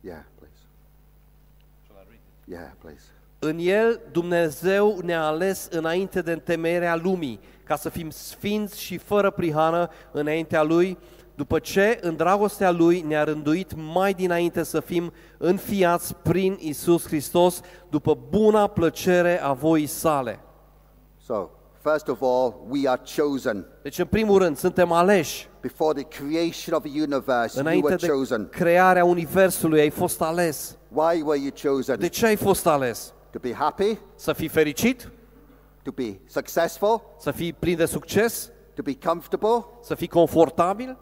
Yeah, 0.00 0.22
please. 0.38 0.60
Yeah, 2.44 2.70
please. 2.78 3.02
În 3.38 3.58
el 3.58 4.00
Dumnezeu 4.12 4.98
ne-a 5.02 5.24
ales 5.24 5.68
înainte 5.70 6.22
de 6.22 6.32
întemeierea 6.32 6.96
lumii, 6.96 7.40
ca 7.64 7.76
să 7.76 7.88
fim 7.88 8.10
sfinți 8.10 8.80
și 8.80 8.98
fără 8.98 9.30
prihană 9.30 9.90
înaintea 10.12 10.62
Lui, 10.62 10.98
după 11.34 11.58
ce 11.58 11.98
în 12.00 12.16
dragostea 12.16 12.70
Lui 12.70 13.00
ne-a 13.00 13.24
rânduit 13.24 13.72
mai 13.92 14.12
dinainte 14.14 14.62
să 14.62 14.80
fim 14.80 15.12
înfiați 15.38 16.14
prin 16.14 16.56
Isus 16.60 17.06
Hristos, 17.06 17.60
după 17.90 18.18
buna 18.30 18.66
plăcere 18.66 19.40
a 19.42 19.52
voii 19.52 19.86
sale. 19.86 20.40
So, 21.26 21.50
first 21.82 22.08
of 22.08 22.22
all, 22.22 22.54
we 22.68 22.88
are 22.88 23.00
chosen. 23.16 23.66
Deci, 23.82 23.98
în 23.98 24.06
primul 24.06 24.38
rând, 24.38 24.56
suntem 24.56 24.92
aleși. 24.92 25.48
Before 25.60 26.02
the 26.02 26.22
creation 26.24 26.74
of 26.76 26.82
the 26.82 27.00
universe, 27.02 27.58
you 27.58 27.66
Înainte 27.66 27.86
were 27.86 27.96
de 27.96 28.06
chosen. 28.06 28.48
crearea 28.48 29.04
Universului 29.04 29.80
ai 29.80 29.90
fost 29.90 30.20
ales. 30.22 30.76
Why 30.88 31.22
were 31.22 31.38
you 31.40 31.74
chosen? 31.74 31.98
De 31.98 32.08
ce 32.08 32.26
ai 32.26 32.36
fost 32.36 32.66
ales? 32.66 33.12
To 33.30 33.38
be 33.38 33.54
happy? 33.54 33.98
Să 34.14 34.32
fii 34.32 34.48
fericit? 34.48 35.10
To 35.82 35.90
be 35.90 36.20
successful? 36.26 37.02
Să 37.18 37.30
fii 37.30 37.52
plin 37.52 37.76
de 37.76 37.84
succes? 37.86 38.50
To 38.74 38.82
be 38.82 38.96
comfortable? 39.04 39.64
Să 39.82 39.94
fii 39.94 40.08
confortabil? 40.08 40.96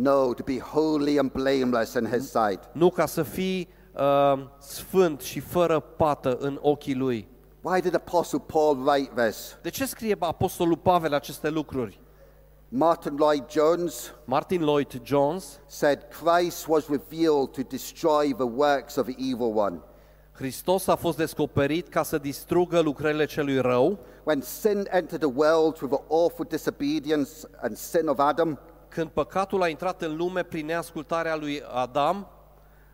No, 0.00 0.32
to 0.32 0.44
be 0.44 0.58
holy 0.58 1.18
and 1.18 1.32
blameless 1.32 1.94
in 1.94 2.06
His 2.06 2.30
sight. 2.30 2.60
Nu 2.72 2.90
ca 2.90 3.06
să 3.06 3.22
fii 3.22 3.68
uh, 3.92 4.46
sfânt 4.58 5.20
și 5.20 5.40
fără 5.40 5.80
pată 5.80 6.36
în 6.40 6.58
ochii 6.62 6.94
lui. 6.94 7.28
Why 7.60 7.80
did 7.80 7.94
Apostle 7.94 8.38
Paul 8.46 8.86
write 8.86 9.22
this? 9.22 9.56
De 9.62 9.70
ce 9.70 9.86
scrie 9.86 10.16
Apostolul 10.18 10.76
Pavel 10.76 11.14
aceste 11.14 11.48
lucruri? 11.48 12.00
Martin 12.68 13.16
Lloyd 13.16 13.44
Jones 13.50 14.14
Martin 14.24 14.62
Lloyd 14.62 15.00
Jones, 15.02 15.60
said 15.66 15.98
Christ 16.22 16.66
was 16.66 16.88
revealed 16.88 17.50
to 17.52 17.62
destroy 17.68 18.32
the 18.32 18.46
works 18.46 18.96
of 18.96 19.06
the 19.06 19.16
evil 19.32 19.52
one. 19.56 19.80
Hristos 20.32 20.86
a 20.86 20.94
fost 20.96 21.16
descoperit 21.16 21.88
ca 21.88 22.02
să 22.02 22.18
distrugă 22.18 22.80
lucrările 22.80 23.24
celui 23.24 23.60
rău. 23.60 23.98
When 24.24 24.40
sin 24.40 24.86
entered 24.90 25.20
the 25.20 25.32
world 25.34 25.80
with 25.80 25.94
the 25.94 26.04
awful 26.08 26.46
disobedience 26.48 27.30
and 27.62 27.76
sin 27.76 28.08
of 28.08 28.18
Adam, 28.18 28.58
Când 28.88 29.08
păcatul 29.08 29.62
a 29.62 29.68
intrat 29.68 30.02
în 30.02 30.16
lume 30.16 30.42
prin 30.42 30.66
neascultarea 30.66 31.36
lui 31.36 31.62
Adam, 31.74 32.26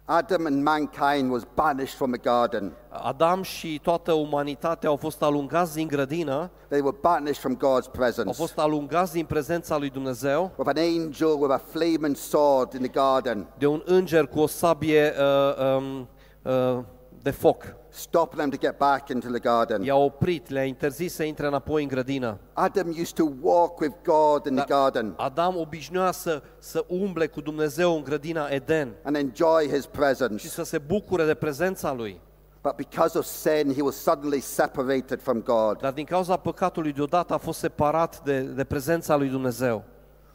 Adam 0.06 0.46
and 0.46 0.62
mankind 0.62 1.30
was 1.32 1.42
banished 1.54 1.96
from 1.96 2.10
the 2.10 2.20
garden. 2.20 2.72
Adam 2.90 3.42
și 3.42 3.80
toată 3.82 4.12
umanitatea 4.12 4.88
au 4.88 4.96
fost 4.96 5.22
alungați 5.22 5.74
din 5.74 5.86
grădină, 5.86 6.50
They 6.68 6.80
were 6.80 6.96
banished 7.00 7.38
from 7.40 7.56
God's 7.56 7.86
au 7.86 7.90
presence. 7.92 8.32
fost 8.32 8.58
alungați 8.58 9.12
din 9.12 9.24
prezența 9.24 9.76
lui 9.78 9.90
Dumnezeu 9.90 10.52
With 10.56 10.70
an 10.74 10.82
angel 10.84 11.36
with 11.38 11.52
a 11.52 11.60
flaming 11.70 12.16
sword 12.16 12.72
in 12.72 12.80
the 12.80 12.88
garden, 12.88 13.46
de 13.58 13.66
un 13.66 13.82
înger 13.84 14.26
cu 14.26 14.38
o 14.40 14.46
sabie 14.46 15.12
uh, 15.18 15.76
um, 15.76 16.08
uh, 16.42 16.78
de 17.24 17.30
foc. 17.30 17.76
stopping 17.88 18.38
them 18.38 18.50
to 18.50 18.56
get 18.56 18.78
back 18.78 19.08
into 19.10 19.28
the 19.28 19.38
garden. 19.38 19.82
I-a 19.82 19.96
oprit, 19.96 20.48
le-a 20.48 20.64
interzis 20.64 21.14
să 21.14 21.22
intre 21.22 21.46
înapoi 21.46 21.82
în 21.82 21.88
grădină. 21.88 22.38
Adam 22.52 22.88
used 22.88 23.12
to 23.12 23.24
walk 23.40 23.80
with 23.80 23.94
God 24.04 24.46
in 24.46 24.54
the 24.54 24.64
garden 24.68 25.14
Adam 25.16 25.56
obișnuia 25.56 26.12
să, 26.12 26.42
să 26.58 26.84
umble 26.88 27.26
cu 27.26 27.40
Dumnezeu 27.40 27.96
în 27.96 28.02
grădina 28.02 28.46
Eden 28.48 28.94
and 29.02 29.16
enjoy 29.16 29.68
his 29.68 29.82
și 29.82 29.88
presence. 29.88 30.48
să 30.48 30.62
se 30.62 30.78
bucure 30.78 31.24
de 31.24 31.34
prezența 31.34 31.92
lui. 31.92 32.20
But 32.62 32.76
because 32.76 33.18
of 33.18 33.24
sin, 33.24 33.72
he 33.74 33.82
was 33.82 33.96
suddenly 33.96 34.40
separated 34.40 35.22
from 35.22 35.42
God. 35.42 35.78
Dar 35.80 35.92
din 35.92 36.04
cauza 36.04 36.36
păcatului 36.36 36.92
deodată 36.92 37.34
a 37.34 37.38
fost 37.38 37.58
separat 37.58 38.22
de, 38.24 38.40
de 38.40 38.64
prezența 38.64 39.16
lui 39.16 39.28
Dumnezeu. 39.28 39.84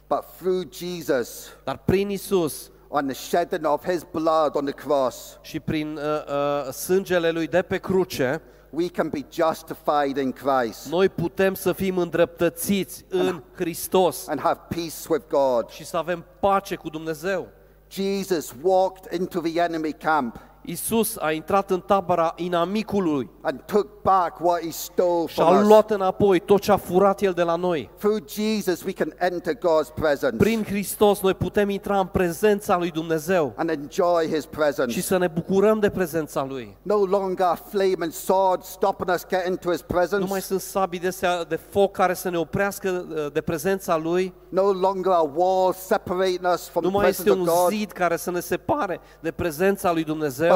But 0.08 0.24
through 0.36 0.72
Jesus, 0.72 1.46
Dar 1.64 1.82
prin 1.84 2.10
Isus 2.10 2.70
on 2.92 3.06
the 3.06 3.14
shedding 3.14 3.64
of 3.64 3.84
his 3.84 4.04
blood 4.10 4.56
on 4.56 4.64
the 4.64 4.74
cross, 4.74 5.38
și 5.40 5.60
prin 5.60 5.96
uh, 5.96 6.02
uh, 6.02 6.72
sângele 6.72 7.30
lui 7.30 7.46
de 7.46 7.62
pe 7.62 7.78
cruce, 7.78 8.42
we 8.70 8.88
can 8.88 9.08
be 9.08 9.26
justified 9.32 10.16
in 10.16 10.32
Christ 10.32 10.88
Noi 10.88 11.08
putem 11.08 11.54
să 11.54 11.72
fim 11.72 11.98
îndreptățiți 11.98 13.04
în 13.08 13.42
Hristos 13.54 14.28
and 14.28 14.40
have 14.40 14.60
peace 14.68 14.96
with 15.08 15.24
God. 15.28 15.68
și 15.68 15.84
să 15.84 15.96
avem 15.96 16.24
pace 16.40 16.74
cu 16.74 16.88
Dumnezeu. 16.88 17.48
Jesus 17.90 18.54
walked 18.62 19.20
into 19.20 19.40
the 19.40 19.60
enemy 19.60 19.92
camp 19.92 20.40
Isus 20.70 21.16
a 21.18 21.30
intrat 21.32 21.70
în 21.70 21.80
tabăra 21.80 22.32
inamicului 22.36 23.30
and 23.40 23.60
took 23.66 23.86
back 24.02 24.40
what 24.40 24.60
he 24.62 24.70
stole 24.70 25.26
și 25.26 25.40
a 25.40 25.44
from 25.44 25.58
us. 25.60 25.66
luat 25.66 25.90
înapoi 25.90 26.40
tot 26.40 26.60
ce 26.60 26.72
a 26.72 26.76
furat 26.76 27.20
El 27.22 27.32
de 27.32 27.42
la 27.42 27.54
noi. 27.56 27.90
Through 27.98 28.18
Jesus, 28.28 28.82
we 28.82 28.92
can 28.92 29.14
enter 29.18 29.54
God's 29.54 29.94
presence 29.94 30.36
Prin 30.36 30.64
Hristos 30.64 31.20
noi 31.20 31.34
putem 31.34 31.68
intra 31.68 31.98
în 31.98 32.06
prezența 32.06 32.76
lui 32.78 32.90
Dumnezeu 32.90 33.52
and 33.56 33.70
enjoy 33.70 34.26
his 34.32 34.40
și 34.42 34.48
presence. 34.48 35.00
să 35.00 35.18
ne 35.18 35.26
bucurăm 35.28 35.78
de 35.78 35.90
prezența 35.90 36.44
Lui. 36.44 36.76
No 36.82 36.96
longer 37.04 37.46
a 37.46 37.54
flaming 37.70 38.12
sword 38.12 38.62
stopping 38.62 39.10
us 39.14 39.26
getting 39.28 39.58
to 39.58 39.70
his 39.70 39.84
Nu 39.88 39.94
mai 39.96 40.06
presence. 40.08 40.40
sunt 40.40 40.60
sabii 40.60 40.98
de, 41.00 41.10
sea- 41.10 41.44
de 41.48 41.58
foc 41.70 41.92
care 41.92 42.14
să 42.14 42.30
ne 42.30 42.38
oprească 42.38 43.06
uh, 43.10 43.32
de 43.32 43.40
prezența 43.40 43.96
Lui. 43.96 44.34
No 44.48 44.72
longer 44.72 45.12
a 45.12 45.30
wall 45.34 45.72
separating 45.72 46.46
us 46.54 46.68
from 46.68 46.82
Nu 46.84 46.88
the 46.90 46.98
mai 46.98 47.08
este 47.08 47.22
presence 47.22 47.50
of 47.50 47.56
un 47.56 47.62
God. 47.64 47.72
zid 47.78 47.90
care 47.92 48.16
să 48.16 48.30
ne 48.30 48.40
separe 48.40 49.00
de 49.20 49.30
prezența 49.30 49.92
lui 49.92 50.04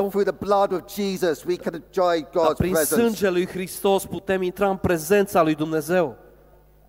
But 0.01 0.04
Dumnezeu. 0.09 0.23
through 0.23 0.37
the 0.39 0.45
blood 0.47 0.73
of 0.73 0.95
Jesus, 0.95 1.45
we 1.45 1.57
can 1.57 1.75
enjoy 1.75 2.27
Dar 2.33 2.45
God's 2.45 2.57
prin 2.57 2.73
presence. 2.73 3.03
sângele 3.03 3.31
lui 3.31 3.47
Hristos 3.47 4.07
putem 4.07 4.43
intra 4.43 4.71
în 4.71 4.77
prezența 4.77 5.43
lui 5.43 5.55
Dumnezeu. 5.55 6.17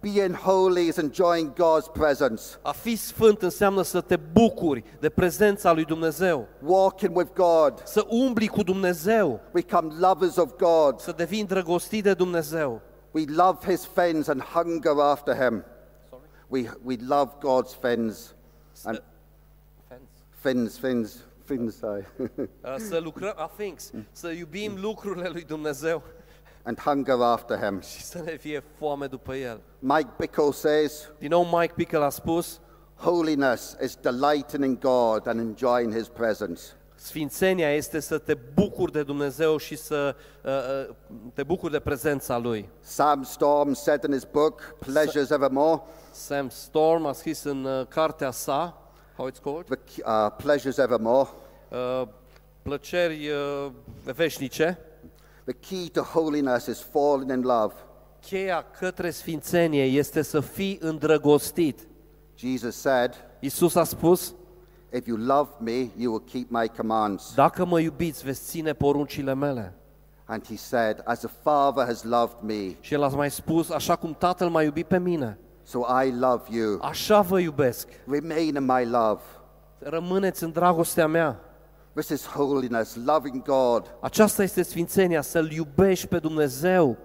Being 0.02 0.36
holy 0.36 0.88
is 0.88 0.98
enjoying 0.98 1.54
God's 1.54 1.92
presence. 1.94 2.44
A 2.62 2.72
fi 2.72 2.96
sfânt 2.96 3.42
înseamnă 3.42 3.82
să 3.82 4.02
te 4.02 4.16
bucuri 4.16 4.84
de 5.00 5.10
prezența 5.10 5.74
lui 5.74 5.86
Dumnezeu, 5.86 6.48
Walking 6.66 7.16
with 7.16 7.32
God, 7.36 7.82
să 7.84 8.06
umbli 8.10 8.48
cu 8.48 8.64
Dumnezeu, 8.64 9.40
become 9.52 9.94
lovers 10.00 10.36
of 10.36 10.50
God. 10.58 11.00
să 11.00 11.12
devii 11.12 11.40
îndrăgostit 11.40 12.04
de 12.04 12.14
Dumnezeu. 12.14 12.82
We 13.12 13.24
love 13.28 13.72
his 13.72 13.86
friends 13.86 14.28
and 14.28 14.42
hunger 14.42 15.00
after 15.00 15.36
him. 15.44 15.64
We, 16.48 16.70
we 16.84 16.98
love 17.08 17.32
God's 17.40 17.74
friends 17.80 18.36
and 18.84 19.02
fins, 20.42 20.78
fins, 20.78 21.26
fins, 21.46 21.78
sorry. 21.82 22.08
Să 22.78 23.00
lucrăm, 23.04 23.34
a 23.36 23.52
things, 23.58 23.92
să 24.12 24.30
iubim 24.30 24.78
lucrurile 24.82 25.28
lui 25.28 25.44
Dumnezeu 25.44 26.04
and 26.64 26.80
hunger 26.80 27.22
after 27.22 27.58
him. 27.58 27.80
și 27.80 28.04
să 28.04 28.22
ne 28.22 28.38
fie 28.38 28.64
foame 28.78 29.06
după 29.06 29.36
El. 29.36 29.62
Mike 29.80 30.10
Bickle 30.18 30.52
says, 30.52 31.12
Din 31.20 31.30
nou 31.30 31.44
Mike 31.44 31.74
Pickle 31.76 32.04
a 32.04 32.10
spus, 32.10 32.60
Holiness 32.96 33.76
is 33.84 33.96
delighting 33.96 34.64
in 34.64 34.80
God 34.80 35.28
and 35.28 35.40
enjoying 35.40 35.94
his 35.94 36.08
presence. 36.08 36.62
Sfințenia 36.96 37.76
este 37.76 38.00
să 38.00 38.18
te 38.18 38.34
bucuri 38.54 38.92
de 38.92 39.04
Dumnezeu 39.04 39.58
și 39.58 39.76
să 39.76 40.16
uh, 40.44 40.52
uh, 40.90 40.96
te 41.34 41.44
bucuri 41.44 41.72
de 41.72 41.80
prezența 41.80 42.38
Lui. 42.38 42.70
Sam 42.80 43.24
Storm 43.24 43.74
said 43.74 44.04
in 44.04 44.12
his 44.12 44.24
book, 44.24 44.76
Pleasures 44.80 45.30
Evermore, 45.30 45.82
Sam 46.12 46.50
Storm 46.50 47.06
a 47.06 47.12
scris 47.12 47.44
în 47.44 47.64
uh, 47.64 47.86
cartea 47.88 48.32
sa, 48.32 48.85
how 49.18 49.28
it's 49.28 49.40
called, 49.40 49.66
the, 49.68 50.04
uh, 50.06 50.30
Pleasures 50.38 50.78
Evermore, 50.78 51.30
uh, 51.72 52.08
Plăceri 52.62 53.28
uh, 53.30 53.72
veșnice. 54.16 54.78
the 55.44 55.54
key 55.54 55.90
to 55.90 56.02
holiness 56.02 56.66
is 56.68 56.80
falling 56.80 57.32
in 57.32 57.42
love. 57.42 57.74
Cheia 58.22 58.66
către 58.80 59.10
sfințenie 59.10 59.84
este 59.84 60.22
să 60.22 60.40
fii 60.40 60.78
îndrăgostit. 60.82 61.80
Jesus 62.36 62.76
said, 62.76 63.14
Isus 63.40 63.76
a 63.76 63.84
spus, 63.84 64.34
If 64.94 65.08
you 65.08 65.18
love 65.18 65.50
me, 65.60 65.90
you 65.98 66.12
will 66.12 66.24
keep 66.32 66.50
my 66.50 66.68
commands. 66.78 67.34
dacă 67.36 67.66
mă 67.66 67.80
iubiți, 67.80 68.24
veți 68.24 68.42
ține 68.46 68.74
poruncile 68.74 69.34
mele. 69.34 69.74
And 70.26 70.46
he 70.48 70.56
said, 70.56 71.02
As 71.04 71.20
the 71.20 71.30
Father 71.42 71.86
has 71.86 72.04
loved 72.04 72.38
me, 72.42 72.76
Și 72.80 72.94
el 72.94 73.04
a 73.04 73.08
mai 73.08 73.32
spus, 73.32 73.70
așa 73.70 73.96
cum 73.96 74.14
Tatăl 74.14 74.50
m-a 74.50 74.62
iubit 74.64 74.86
pe 74.88 75.00
mine, 75.00 75.38
so 75.66 75.80
I 76.04 76.12
love 76.20 76.44
you. 76.50 76.80
așa 76.82 77.22
vă 77.22 77.40
iubesc. 77.40 77.88
Remain 78.08 78.56
in 78.56 78.64
my 78.66 78.86
love. 78.86 79.22
Rămâneți 79.80 80.44
în 80.44 80.52
dragostea 80.52 81.08
mea. 81.08 81.40
This 81.94 82.10
is 82.10 82.28
holiness, 82.28 82.98
loving 83.06 83.44
God 83.44 83.96
Aceasta 84.02 84.44
este 84.44 84.62
sfințenia, 84.62 85.22
să-L 85.22 85.52
iubești 85.52 86.08
pe 86.08 86.20
Dumnezeu 86.20 86.98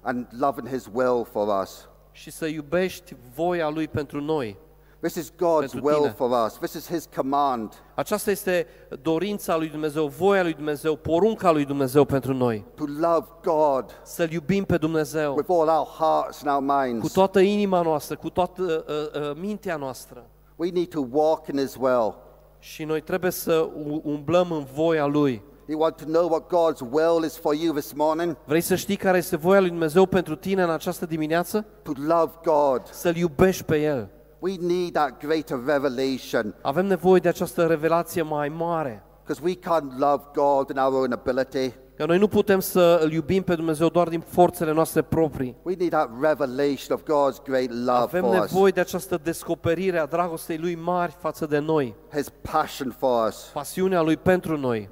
and 0.00 0.26
loving 0.38 0.68
his 0.68 0.88
will 0.92 1.24
for 1.30 1.60
us. 1.62 1.88
și 2.12 2.30
să 2.30 2.46
iubești 2.46 3.16
voia 3.34 3.68
Lui 3.68 3.88
pentru 3.88 4.20
noi. 4.20 4.58
This 5.00 5.14
is 5.14 5.30
God's 5.32 5.58
Pentru 5.70 5.80
will 5.82 5.96
tine. 6.00 6.14
for 6.16 6.30
us. 6.46 6.52
This 6.58 6.72
is 6.72 6.88
his 6.88 7.08
command 7.16 7.72
Aceasta 7.94 8.30
este 8.30 8.66
dorința 9.02 9.56
lui 9.56 9.68
Dumnezeu, 9.68 10.06
voia 10.06 10.42
lui 10.42 10.52
Dumnezeu, 10.54 10.96
porunca 10.96 11.50
lui 11.50 11.64
Dumnezeu 11.64 12.04
pentru 12.04 12.34
noi. 12.34 12.64
to 12.74 12.84
love 13.00 13.26
God 13.42 14.00
Să-L 14.04 14.30
iubim 14.32 14.64
pe 14.64 14.76
Dumnezeu 14.76 15.34
with 15.34 15.50
all 15.50 15.68
our 15.68 15.86
hearts 15.98 16.42
and 16.44 16.66
our 16.66 16.76
cu 16.76 16.82
minds. 16.84 17.12
toată 17.12 17.40
inima 17.40 17.82
noastră, 17.82 18.16
cu 18.16 18.30
toată 18.30 18.84
uh, 18.88 19.20
uh, 19.30 19.36
mintea 19.40 19.76
noastră. 19.76 20.26
We 20.56 20.70
need 20.70 20.88
to 20.88 21.06
walk 21.10 21.46
in 21.46 21.58
his 21.58 21.74
will. 21.80 22.14
Și 22.58 22.84
noi 22.84 23.00
trebuie 23.00 23.30
să 23.30 23.68
u- 23.86 24.00
umblăm 24.04 24.50
în 24.52 24.64
voia 24.74 25.06
Lui. 25.06 25.42
You 25.66 25.80
want 25.80 25.96
to 25.96 26.04
know 26.04 26.28
what 26.28 26.42
God's 26.46 26.90
will 26.90 27.24
is 27.24 27.36
for 27.38 27.54
you 27.54 27.74
this 27.74 27.92
morning? 27.92 28.36
Vrei 28.44 28.60
să 28.60 28.74
știi 28.74 28.96
care 28.96 29.18
este 29.18 29.36
voia 29.36 29.60
lui 29.60 29.68
Dumnezeu 29.68 30.06
pentru 30.06 30.36
tine 30.36 30.62
în 30.62 30.70
această 30.70 31.06
dimineață? 31.06 31.64
To 31.82 31.92
love 32.06 32.32
God. 32.44 32.82
Să-L 32.90 33.16
iubești 33.16 33.62
pe 33.64 33.80
El. 33.82 34.08
We 34.38 34.54
need 34.60 34.92
that 34.92 35.20
greater 35.24 35.58
revelation 35.66 36.54
Avem 36.62 36.86
nevoie 36.86 37.20
de 37.20 37.28
această 37.28 37.66
revelație 37.66 38.22
mai 38.22 38.48
mare. 38.48 39.02
because 39.26 39.42
we 39.44 39.54
can't 39.54 39.98
love 39.98 40.22
God 40.34 40.70
in 40.70 40.76
our 40.78 40.94
own 41.02 41.12
ability. 41.12 41.72
Că 41.96 42.06
noi 42.06 42.18
nu 42.18 42.28
putem 42.28 42.60
să 42.60 43.00
îl 43.02 43.12
iubim 43.12 43.42
pe 43.42 43.54
Dumnezeu 43.54 43.88
doar 43.88 44.08
din 44.08 44.20
forțele 44.20 44.72
noastre 44.72 45.02
proprii. 45.02 45.56
We 45.62 45.74
need 45.78 45.90
that 45.90 46.10
revelation 46.20 46.92
of 46.96 47.02
God's 47.02 47.42
great 47.44 47.70
love 47.70 47.90
Avem 47.98 48.22
for 48.22 48.34
us, 48.34 48.50
nevoie 48.52 48.70
de 48.72 48.80
această 48.80 49.20
descoperire 49.22 49.98
a 49.98 50.06
dragostei 50.06 50.58
lui 50.58 50.74
mari 50.74 51.16
față 51.20 51.46
de 51.46 51.58
noi, 51.58 51.94
his 52.14 52.26
passion 52.52 52.94
for 52.98 53.26
us. 53.28 53.50
pasiunea 53.52 54.00
lui 54.02 54.16
pentru 54.16 54.56
noi. 54.56 54.88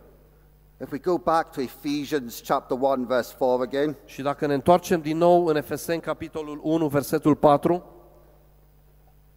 If 0.82 0.90
we 0.92 0.98
go 0.98 1.18
back 1.18 1.52
to 1.52 1.60
Ephesians 1.60 2.42
chapter 2.46 2.78
1 2.80 3.04
verse 3.04 3.34
4 3.38 3.62
again, 3.62 3.96
Și 4.04 4.22
dacă 4.22 4.46
ne 4.46 4.54
întoarcem 4.54 5.00
din 5.00 5.16
nou 5.16 5.46
în 5.46 5.56
Efeseni, 5.56 6.00
capitolul 6.00 6.60
1, 6.62 6.86
versetul 6.86 7.34
4, 7.34 7.84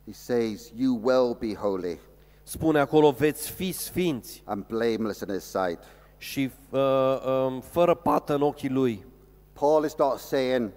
he 0.09 0.15
says, 0.15 0.71
"You 0.75 0.99
will 1.03 1.35
be 1.39 1.53
holy 1.55 1.99
spune 2.43 2.79
acolo, 2.79 3.11
veți 3.11 3.49
fi 3.51 3.71
sfinți 3.71 4.41
and 4.45 4.65
blameless 4.65 5.19
in 5.19 5.33
his 5.33 5.43
sight." 5.43 5.79
și 6.17 6.51
uh, 6.69 7.17
um, 7.45 7.59
fără 7.61 7.93
pată 7.95 8.33
în 8.33 8.41
ochii 8.41 8.69
lui. 8.69 9.05
Paul 9.53 9.85
is 9.85 9.95
not 9.97 10.17
saying 10.17 10.71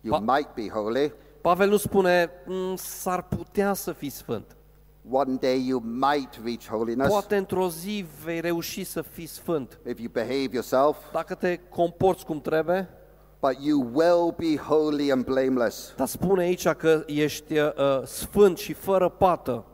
you 0.00 0.16
Pa- 0.18 0.24
might 0.34 0.54
be 0.54 0.68
holy. 0.68 1.12
Pavel 1.40 1.68
nu 1.68 1.76
spune, 1.76 2.30
"Mm, 2.46 2.76
s-ar 2.76 3.22
putea 3.22 3.72
să 3.72 3.92
fii 3.92 4.08
sfânt. 4.10 4.56
One 5.10 5.34
day 5.34 5.64
you 5.66 5.80
might 5.80 6.40
reach 6.44 6.66
holiness 6.68 7.08
Poate 7.10 7.36
într-o 7.36 7.68
zi 7.68 8.04
vei 8.24 8.40
reuși 8.40 8.84
să 8.84 9.02
fii 9.02 9.26
sfânt. 9.26 9.78
if 9.86 9.98
you 9.98 10.08
behave 10.12 10.48
yourself, 10.52 10.96
Dacă 11.12 11.34
te 11.34 11.56
comporți 11.68 12.24
cum 12.24 12.40
trebuie, 12.40 12.88
but 13.46 13.56
you 13.60 13.78
will 13.92 14.34
be 14.36 14.56
holy 14.56 15.10
and 15.10 15.24
blameless. 15.24 15.92
dar 15.96 16.06
spune 16.06 16.42
aici 16.42 16.68
că 16.68 17.02
ești 17.06 17.58
uh, 17.58 17.72
sfânt 18.04 18.58
și 18.58 18.72
fără 18.72 19.08
pată. 19.08 19.64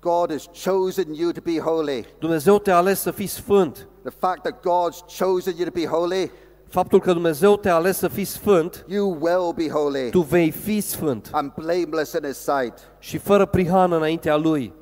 God 0.00 0.30
has 0.32 0.44
chosen 0.64 1.14
you 1.14 1.30
to 1.30 1.40
be 1.44 1.58
holy. 1.58 2.06
Dumnezeu 2.18 2.58
te-a 2.58 2.76
ales 2.76 3.00
să 3.00 3.10
fii 3.10 3.26
sfânt. 3.26 3.88
The 4.02 4.12
fact 4.18 4.42
that 4.42 4.58
God's 4.60 5.18
chosen 5.18 5.54
you 5.56 5.64
to 5.64 5.70
be 5.74 5.86
holy, 5.86 6.30
Faptul 6.68 7.00
că 7.00 7.12
Dumnezeu 7.12 7.56
te-a 7.56 7.74
ales 7.74 7.96
să 7.98 8.08
fii 8.08 8.24
sfânt, 8.24 8.84
you 8.88 9.16
will 9.20 9.52
be 9.54 9.68
holy 9.68 10.10
tu 10.10 10.20
vei 10.20 10.50
fi 10.50 10.80
sfânt 10.80 11.28
and 11.32 11.52
blameless 11.54 12.12
in 12.12 12.24
his 12.24 12.38
sight. 12.38 12.78
și 12.98 13.18
fără 13.18 13.46
prihană 13.46 13.96
înaintea 13.96 14.36
Lui. 14.36 14.74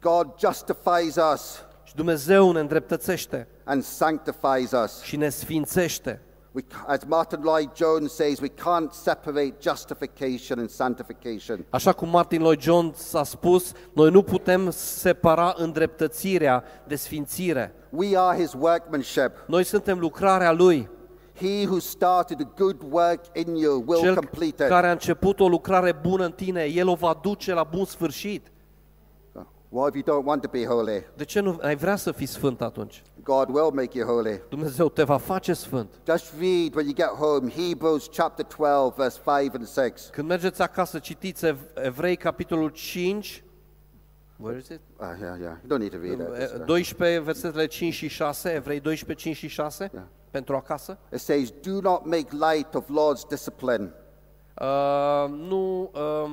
God 0.00 0.26
justifies 0.38 1.16
us 1.32 1.64
Și 1.84 1.94
Dumnezeu 1.94 2.52
ne 2.52 2.60
îndreptățește 2.60 3.48
and 3.64 3.82
sanctifies 3.82 4.70
us. 4.84 5.00
și 5.02 5.16
ne 5.16 5.28
sfințește. 5.28 6.22
We, 6.52 6.62
as 6.86 7.04
Martin 7.06 7.40
Lloyd 7.42 7.70
Jones 7.74 8.12
says, 8.12 8.40
we 8.40 8.48
can't 8.48 8.92
separate 8.92 9.52
justification 9.62 10.58
and 10.58 10.68
sanctification. 10.68 11.64
Așa 11.70 11.92
cum 11.92 12.08
Martin 12.08 12.40
Lloyd 12.40 12.60
Jones 12.60 13.14
a 13.14 13.22
spus, 13.22 13.72
noi 13.92 14.10
nu 14.10 14.22
putem 14.22 14.70
separa 14.70 15.54
îndreptățirea 15.56 16.64
de 16.86 16.96
sfințire. 16.96 17.74
We 17.90 18.18
are 18.18 18.38
his 18.40 18.52
workmanship. 18.58 19.30
Noi 19.46 19.64
suntem 19.64 19.98
lucrarea 19.98 20.52
Lui. 20.52 20.88
He 21.34 21.64
who 21.66 21.78
started 21.78 22.40
a 22.40 22.52
good 22.56 22.76
work 22.90 23.20
in 23.32 23.54
you 23.56 23.84
will 23.86 24.00
Cel 24.00 24.14
complete 24.14 24.62
it. 24.62 24.68
care 24.68 24.86
a 24.86 24.90
început 24.90 25.40
o 25.40 25.48
lucrare 25.48 25.92
bună 25.92 26.24
în 26.24 26.32
tine, 26.32 26.64
El 26.64 26.88
o 26.88 26.94
va 26.94 27.18
duce 27.22 27.52
la 27.54 27.62
bun 27.62 27.84
sfârșit. 27.84 28.46
What 29.72 29.94
if 29.94 29.94
you 29.94 30.16
don't 30.16 30.24
want 30.24 30.42
to 30.42 30.48
be 30.48 30.64
holy? 30.66 31.06
De 31.16 31.24
ce 31.24 31.40
nu 31.40 31.58
ai 31.60 31.76
vrea 31.76 31.96
să 31.96 32.12
fii 32.12 32.26
sfânt 32.26 32.60
atunci? 32.60 33.02
God 33.22 33.48
will 33.48 33.70
make 33.72 33.98
you 33.98 34.06
holy. 34.14 34.42
Dumnezeu 34.48 34.88
te 34.88 35.02
va 35.02 35.16
face 35.16 35.52
sfânt. 35.52 36.00
Just 36.06 36.32
read 36.38 36.74
when 36.74 36.84
you 36.86 36.94
get 36.94 37.06
home 37.06 37.50
Hebrews 37.50 38.08
chapter 38.10 38.44
12, 38.44 38.94
verse 38.96 39.20
5 39.40 39.54
and 39.54 39.68
6. 39.68 40.10
Când 40.12 40.28
mergeți 40.28 40.62
acasă, 40.62 40.98
citiți 40.98 41.46
Ev- 41.46 41.70
Evrei, 41.74 42.16
capitolul 42.16 42.68
5, 42.68 43.44
Where 44.36 44.58
is 44.58 44.68
it? 44.68 44.80
Uh, 45.00 45.06
yeah, 45.20 45.38
yeah. 45.40 45.56
You 45.62 45.68
don't 45.68 45.80
need 45.80 45.90
to 45.92 45.98
read 45.98 46.20
it. 46.20 46.40
Just, 46.40 46.54
uh, 46.54 46.64
12, 46.64 47.18
versetele 47.18 47.66
5 47.66 47.94
și 47.94 48.08
6, 48.08 48.50
Evrei 48.52 48.80
12, 48.80 49.24
5 49.26 49.36
și 49.36 49.48
6. 49.48 49.90
yeah. 49.92 50.04
pentru 50.30 50.56
acasă. 50.56 50.98
It 51.12 51.20
says, 51.20 51.50
Do 51.50 51.80
not 51.80 52.04
make 52.04 52.26
light 52.52 52.74
of 52.74 52.84
Lord's 52.88 53.28
discipline. 53.28 53.92
Uh, 54.60 55.28
nu 55.28 55.90
uh, 55.94 56.30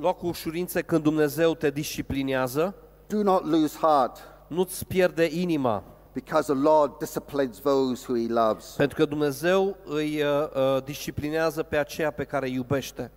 lua 0.00 0.12
cu 0.12 0.26
ușurință 0.26 0.82
când 0.82 1.02
Dumnezeu 1.02 1.54
te 1.54 1.70
disciplinează, 1.70 2.74
Do 3.06 3.22
not 3.22 3.44
lose 3.44 3.76
heart, 3.80 4.18
nu-ți 4.46 4.86
pierde 4.86 5.28
inima, 5.32 5.84
because 6.12 6.52
the 6.52 6.62
Lord 6.62 6.98
disciplines 6.98 7.60
those 7.60 8.04
who 8.08 8.18
he 8.18 8.32
loves. 8.32 8.74
pentru 8.76 8.96
că 8.96 9.04
Dumnezeu 9.04 9.76
îi 9.84 10.22
uh, 10.22 10.28
uh, 10.54 10.84
disciplinează 10.84 11.62
pe 11.62 11.76
aceea 11.76 12.10
pe 12.10 12.24
care 12.24 12.46
îi 12.46 12.54
iubește. 12.54 13.10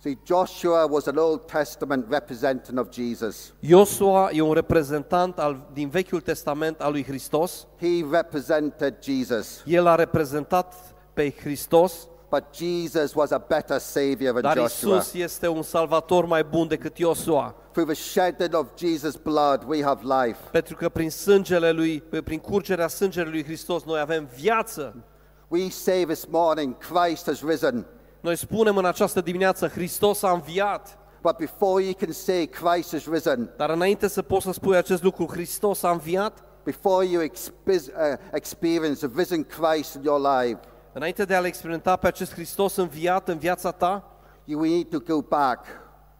See, 0.00 0.18
Joshua 0.26 0.86
was 0.90 1.06
an 1.06 1.16
Old 1.16 1.40
Testament 1.40 2.06
representative 2.10 2.80
of 2.80 2.92
Jesus. 2.92 3.52
Iosua 3.60 4.30
e 4.32 4.40
un 4.40 4.52
reprezentant 4.52 5.38
al, 5.38 5.68
din 5.72 5.88
Vechiul 5.88 6.20
Testament 6.20 6.80
al 6.80 6.92
lui 6.92 7.04
Hristos. 7.04 7.66
He 7.80 8.04
represented 8.10 8.94
Jesus, 9.02 9.62
El 9.66 9.86
a 9.86 9.94
reprezentat 9.94 10.74
pe 11.12 11.30
Hristos, 11.30 12.08
but 12.34 12.52
Jesus 12.52 13.14
was 13.14 13.30
a 13.30 13.38
better 13.38 13.78
Savior 13.78 14.32
than 14.32 14.42
dar 14.42 14.56
Joshua. 14.56 14.96
Isus 14.96 15.14
este 15.14 15.48
un 15.48 15.62
salvator 15.62 16.24
mai 16.24 16.44
bun 16.44 16.68
decât 16.68 16.98
Iosua. 16.98 17.54
Through 17.72 17.92
the 17.92 18.02
shedding 18.02 18.54
of 18.54 18.66
Jesus' 18.76 19.16
blood, 19.22 19.62
we 19.66 19.82
have 19.82 20.00
life. 20.02 20.38
Pentru 20.50 20.76
că 20.76 20.88
prin 20.88 21.10
sângele 21.10 21.70
lui, 21.70 22.00
prin 22.00 22.38
curgerea 22.38 22.88
sângelui 22.88 23.30
lui 23.30 23.44
Hristos 23.44 23.84
noi 23.84 24.00
avem 24.00 24.28
viață. 24.36 25.04
We 25.48 25.70
say 25.70 26.04
this 26.04 26.26
morning, 26.26 26.76
Christ 26.78 27.26
has 27.26 27.42
risen. 27.42 27.86
Noi 28.20 28.36
spunem 28.36 28.76
în 28.76 28.84
această 28.84 29.20
dimineață, 29.20 29.68
Hristos 29.68 30.22
a 30.22 30.30
înviat. 30.30 30.98
But 31.22 31.36
before 31.36 31.82
you 31.82 31.92
can 31.92 32.12
say 32.12 32.46
Christ 32.46 32.90
has 32.90 33.06
risen, 33.06 33.50
Dar 33.56 33.70
înainte 33.70 34.08
să 34.08 34.22
poți 34.22 34.44
să 34.44 34.52
spui 34.52 34.76
acest 34.76 35.02
lucru, 35.02 35.26
Hristos 35.30 35.82
a 35.82 35.90
înviat, 35.90 36.44
before 36.64 37.06
you 37.06 37.22
expe- 37.22 37.92
uh, 37.96 38.16
experience 38.32 39.06
the 39.06 39.10
risen 39.16 39.44
Christ 39.44 39.94
in 39.94 40.02
your 40.02 40.18
life, 40.18 40.58
înainte 40.94 41.24
de 41.24 41.34
a-L 41.34 41.44
experimenta 41.44 41.96
pe 41.96 42.06
acest 42.06 42.32
Hristos 42.32 42.76
înviat 42.76 43.28
în 43.28 43.38
viața 43.38 43.70
ta, 43.70 44.16
you 44.44 44.60
need 44.60 44.88
to 44.88 44.98
go 45.14 45.20
back 45.22 45.66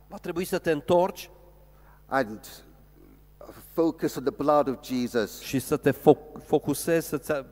va 0.08 0.16
trebui 0.16 0.44
să 0.44 0.58
te 0.58 0.70
întorci 0.70 1.30
and 2.06 2.40
focus 3.72 4.16
on 4.16 4.22
the 4.24 4.32
blood 4.32 4.68
of 4.68 4.74
Jesus. 4.82 5.40
și 5.40 5.58
să 5.58 5.76
te 5.76 5.90
foc- 5.90 6.42
focusezi 6.44 7.08
să 7.08 7.44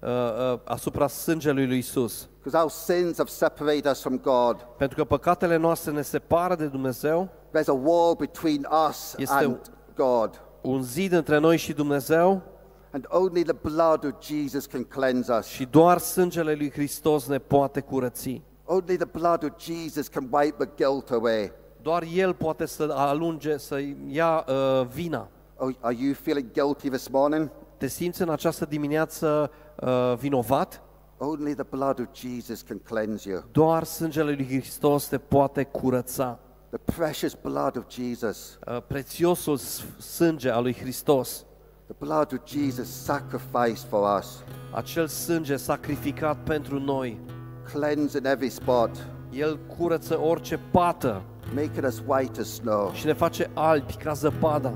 uh, 0.00 0.08
uh, 0.08 0.60
asupra 0.64 1.06
sângelui 1.06 1.66
lui 1.66 1.78
Isus. 1.78 2.28
Because 2.42 2.56
our 2.56 2.70
sins 2.70 3.16
have 3.16 3.28
separated 3.30 3.84
us 3.90 4.00
from 4.00 4.18
God. 4.18 4.56
Pentru 4.76 4.96
că 4.96 5.04
păcatele 5.04 5.56
noastre 5.56 5.90
ne 5.92 6.02
separă 6.02 6.54
de 6.54 6.66
Dumnezeu, 6.66 7.28
There's 7.56 7.68
a 7.68 7.72
wall 7.72 8.14
between 8.14 8.68
us 8.88 9.14
Este 9.16 9.34
and 9.34 9.70
God. 9.96 10.42
un 10.60 10.82
zid 10.82 11.12
între 11.12 11.38
noi 11.38 11.56
și 11.56 11.72
Dumnezeu 11.72 12.42
And 12.92 13.06
only 13.08 13.42
the 13.42 13.52
blood 13.62 14.04
of 14.04 14.12
Jesus 14.22 14.66
can 14.66 14.84
cleanse 14.84 15.32
us. 15.38 15.46
și 15.46 15.64
doar 15.64 15.98
sângele 15.98 16.54
lui 16.54 16.70
Hristos 16.70 17.26
ne 17.26 17.38
poate 17.38 17.80
curăți. 17.80 18.42
Only 18.64 18.96
the 18.96 19.04
blood 19.04 19.44
of 19.44 19.50
Jesus 19.58 20.08
can 20.08 20.28
wipe 20.32 20.64
the 20.64 20.84
guilt 20.84 21.10
away. 21.10 21.52
Doar 21.82 22.02
El 22.14 22.34
poate 22.34 22.66
să 22.66 22.88
alunge, 22.96 23.56
să 23.56 23.78
ia 24.08 24.44
uh, 24.48 24.86
vina. 24.86 25.28
Oh, 25.56 25.74
are 25.80 25.96
you 25.98 26.12
feeling 26.14 26.52
guilty 26.52 26.88
this 26.88 27.08
morning? 27.08 27.50
Te 27.76 27.86
simți 27.86 28.22
în 28.22 28.28
această 28.28 28.64
dimineață 28.64 29.50
uh, 29.80 30.14
vinovat? 30.18 30.82
Only 31.18 31.54
the 31.54 31.62
blood 31.70 32.00
of 32.00 32.06
Jesus 32.12 32.60
can 32.62 32.78
cleanse 32.84 33.28
you. 33.30 33.42
Doar 33.52 33.84
sângele 33.84 34.32
lui 34.32 34.46
Hristos 34.46 35.06
te 35.06 35.18
poate 35.18 35.64
curăța. 35.64 36.38
The 36.70 36.78
precious 36.96 37.34
blood 37.42 37.76
of 37.76 37.84
Jesus. 37.88 38.58
Uh, 38.68 38.82
prețiosul 38.86 39.56
s- 39.56 39.84
sânge 39.98 40.50
al 40.50 40.62
lui 40.62 40.74
Hristos, 40.74 41.44
The 41.90 42.06
blood 42.06 42.32
of 42.32 42.44
Jesus 42.44 42.88
sacrificed 42.88 43.88
for 43.88 44.18
us, 44.18 44.42
acel 44.70 45.06
sânge 45.06 45.56
sacrificat 45.56 46.36
pentru 46.36 46.78
noi, 46.78 47.20
cleansing 47.72 48.26
every 48.26 48.48
spot, 48.48 48.90
El 49.30 49.58
curăță 49.78 50.20
orice 50.20 50.60
pată 50.70 51.22
making 51.54 51.84
us 51.84 52.02
white 52.06 52.40
as 52.40 52.48
snow. 52.48 52.90
și 52.92 53.06
ne 53.06 53.12
face 53.12 53.50
albi 53.54 53.92
ca 53.92 54.12
zăpada. 54.12 54.72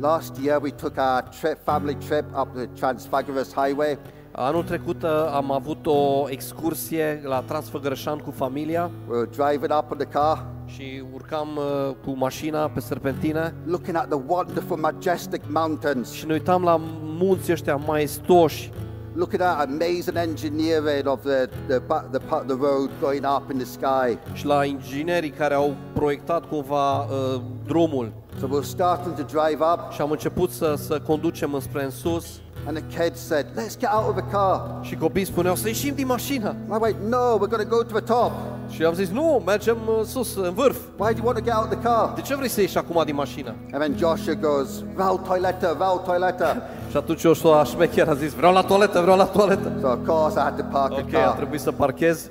Last 0.00 0.36
year 0.36 0.60
we 0.62 0.70
took 0.70 0.96
our 0.96 1.22
trip, 1.40 1.58
family 1.64 1.94
trip 1.94 2.24
up 2.40 2.54
the 2.54 2.66
Transfigurus 2.66 3.52
Highway. 3.52 3.98
Anul 4.32 4.62
trecut 4.62 5.02
uh, 5.02 5.10
am 5.34 5.52
avut 5.52 5.86
o 5.86 6.30
excursie 6.30 7.20
la 7.24 7.40
Transfăgărășan 7.40 8.18
cu 8.18 8.30
familia 8.30 8.90
We 9.08 9.16
were 9.16 9.30
driving 9.30 9.72
up 9.78 9.90
in 9.92 9.98
the 9.98 10.06
car, 10.06 10.46
și 10.74 11.02
urcam 11.14 11.48
uh, 11.56 11.94
cu 12.04 12.16
mașina 12.16 12.68
pe 12.68 12.80
serpentine. 12.80 13.54
Looking 13.66 13.96
at 13.96 14.08
the 14.08 14.18
wonderful, 14.26 14.76
majestic 14.76 15.42
mountains, 15.52 16.10
și 16.10 16.26
ne 16.26 16.32
uitam 16.32 16.62
la 16.62 16.76
munții 17.02 17.52
ăștia 17.52 17.76
maestoși, 17.76 18.70
looking 19.14 19.42
at 19.42 19.68
amazing 19.68 20.16
engineering 20.16 21.06
of 21.06 21.20
the, 21.22 21.48
the, 21.66 21.78
ba- 21.78 22.08
the, 22.10 22.18
part 22.18 22.50
of 22.50 22.56
the 22.56 22.66
road 22.66 22.90
going 23.00 23.24
up 23.36 23.50
in 23.50 23.56
the 23.56 23.66
sky. 23.66 24.18
și 24.32 24.46
la 24.46 24.64
inginerii 24.64 25.30
care 25.30 25.54
au 25.54 25.74
proiectat 25.92 26.48
cumva 26.48 26.98
uh, 26.98 27.40
drumul. 27.66 28.12
So 28.38 28.46
we 28.46 28.52
were 28.52 28.64
starting 28.64 29.14
to 29.14 29.22
drive 29.22 29.62
up, 29.72 29.92
și 29.92 30.00
am 30.00 30.10
început 30.10 30.50
să, 30.50 30.74
să 30.76 31.00
conducem 31.06 31.54
înspre 31.54 31.84
în 31.84 31.90
sus 31.90 32.40
and 32.66 32.76
the 32.76 33.02
kids 33.02 33.20
said, 33.20 33.46
Let's 33.56 33.76
get 33.78 33.90
out 33.92 34.08
of 34.08 34.14
the 34.16 34.30
car. 34.30 34.60
și 34.80 34.96
copiii 34.96 35.26
spuneau 35.26 35.54
să 35.54 35.68
ieșim 35.68 35.94
din 35.94 36.06
mașină. 36.06 36.54
I 36.70 36.76
went, 36.80 36.96
No, 37.08 37.36
we're 37.36 37.48
going 37.50 37.68
to 37.68 37.76
go 37.76 37.82
to 37.82 37.98
the 38.00 38.12
top. 38.14 38.32
Și 38.70 38.84
am 38.84 38.94
zis, 38.94 39.08
nu, 39.08 39.42
mergem 39.46 39.76
uh, 39.88 40.04
sus, 40.04 40.36
în 40.36 40.54
vârf. 40.54 40.76
Why 40.98 41.12
do 41.12 41.16
you 41.16 41.24
want 41.26 41.36
to 41.38 41.44
get 41.44 41.54
out 41.54 41.64
of 41.64 41.70
the 41.70 41.80
car? 41.80 42.12
De 42.14 42.20
ce 42.20 42.36
vrei 42.36 42.48
să 42.48 42.60
ieși 42.60 42.78
acum 42.78 43.02
din 43.04 43.14
mașină? 43.14 43.54
And 43.72 43.82
then 43.82 43.96
Joshua 43.98 44.34
goes, 44.34 44.68
Val 44.94 45.16
toiletta, 45.16 45.72
Val 45.78 45.96
toiletta. 46.04 46.56
Și 46.90 46.96
atunci 46.96 47.20
Joshua 47.20 47.64
șmecher 47.64 48.08
a 48.08 48.14
zis, 48.14 48.32
vreau 48.32 48.52
la 48.52 48.60
toaletă, 48.62 49.00
vreau 49.00 49.16
la 49.16 49.24
toaletă. 49.24 49.72
So 49.80 49.86
of 49.88 50.06
course 50.06 50.38
I 50.38 50.42
had 50.42 50.56
to 50.56 50.62
park 50.72 50.92
Ok, 50.92 51.06
the 51.08 51.16
a 51.16 51.24
car. 51.24 51.36
trebuit 51.36 51.60
să 51.60 51.72
parchez 51.72 52.30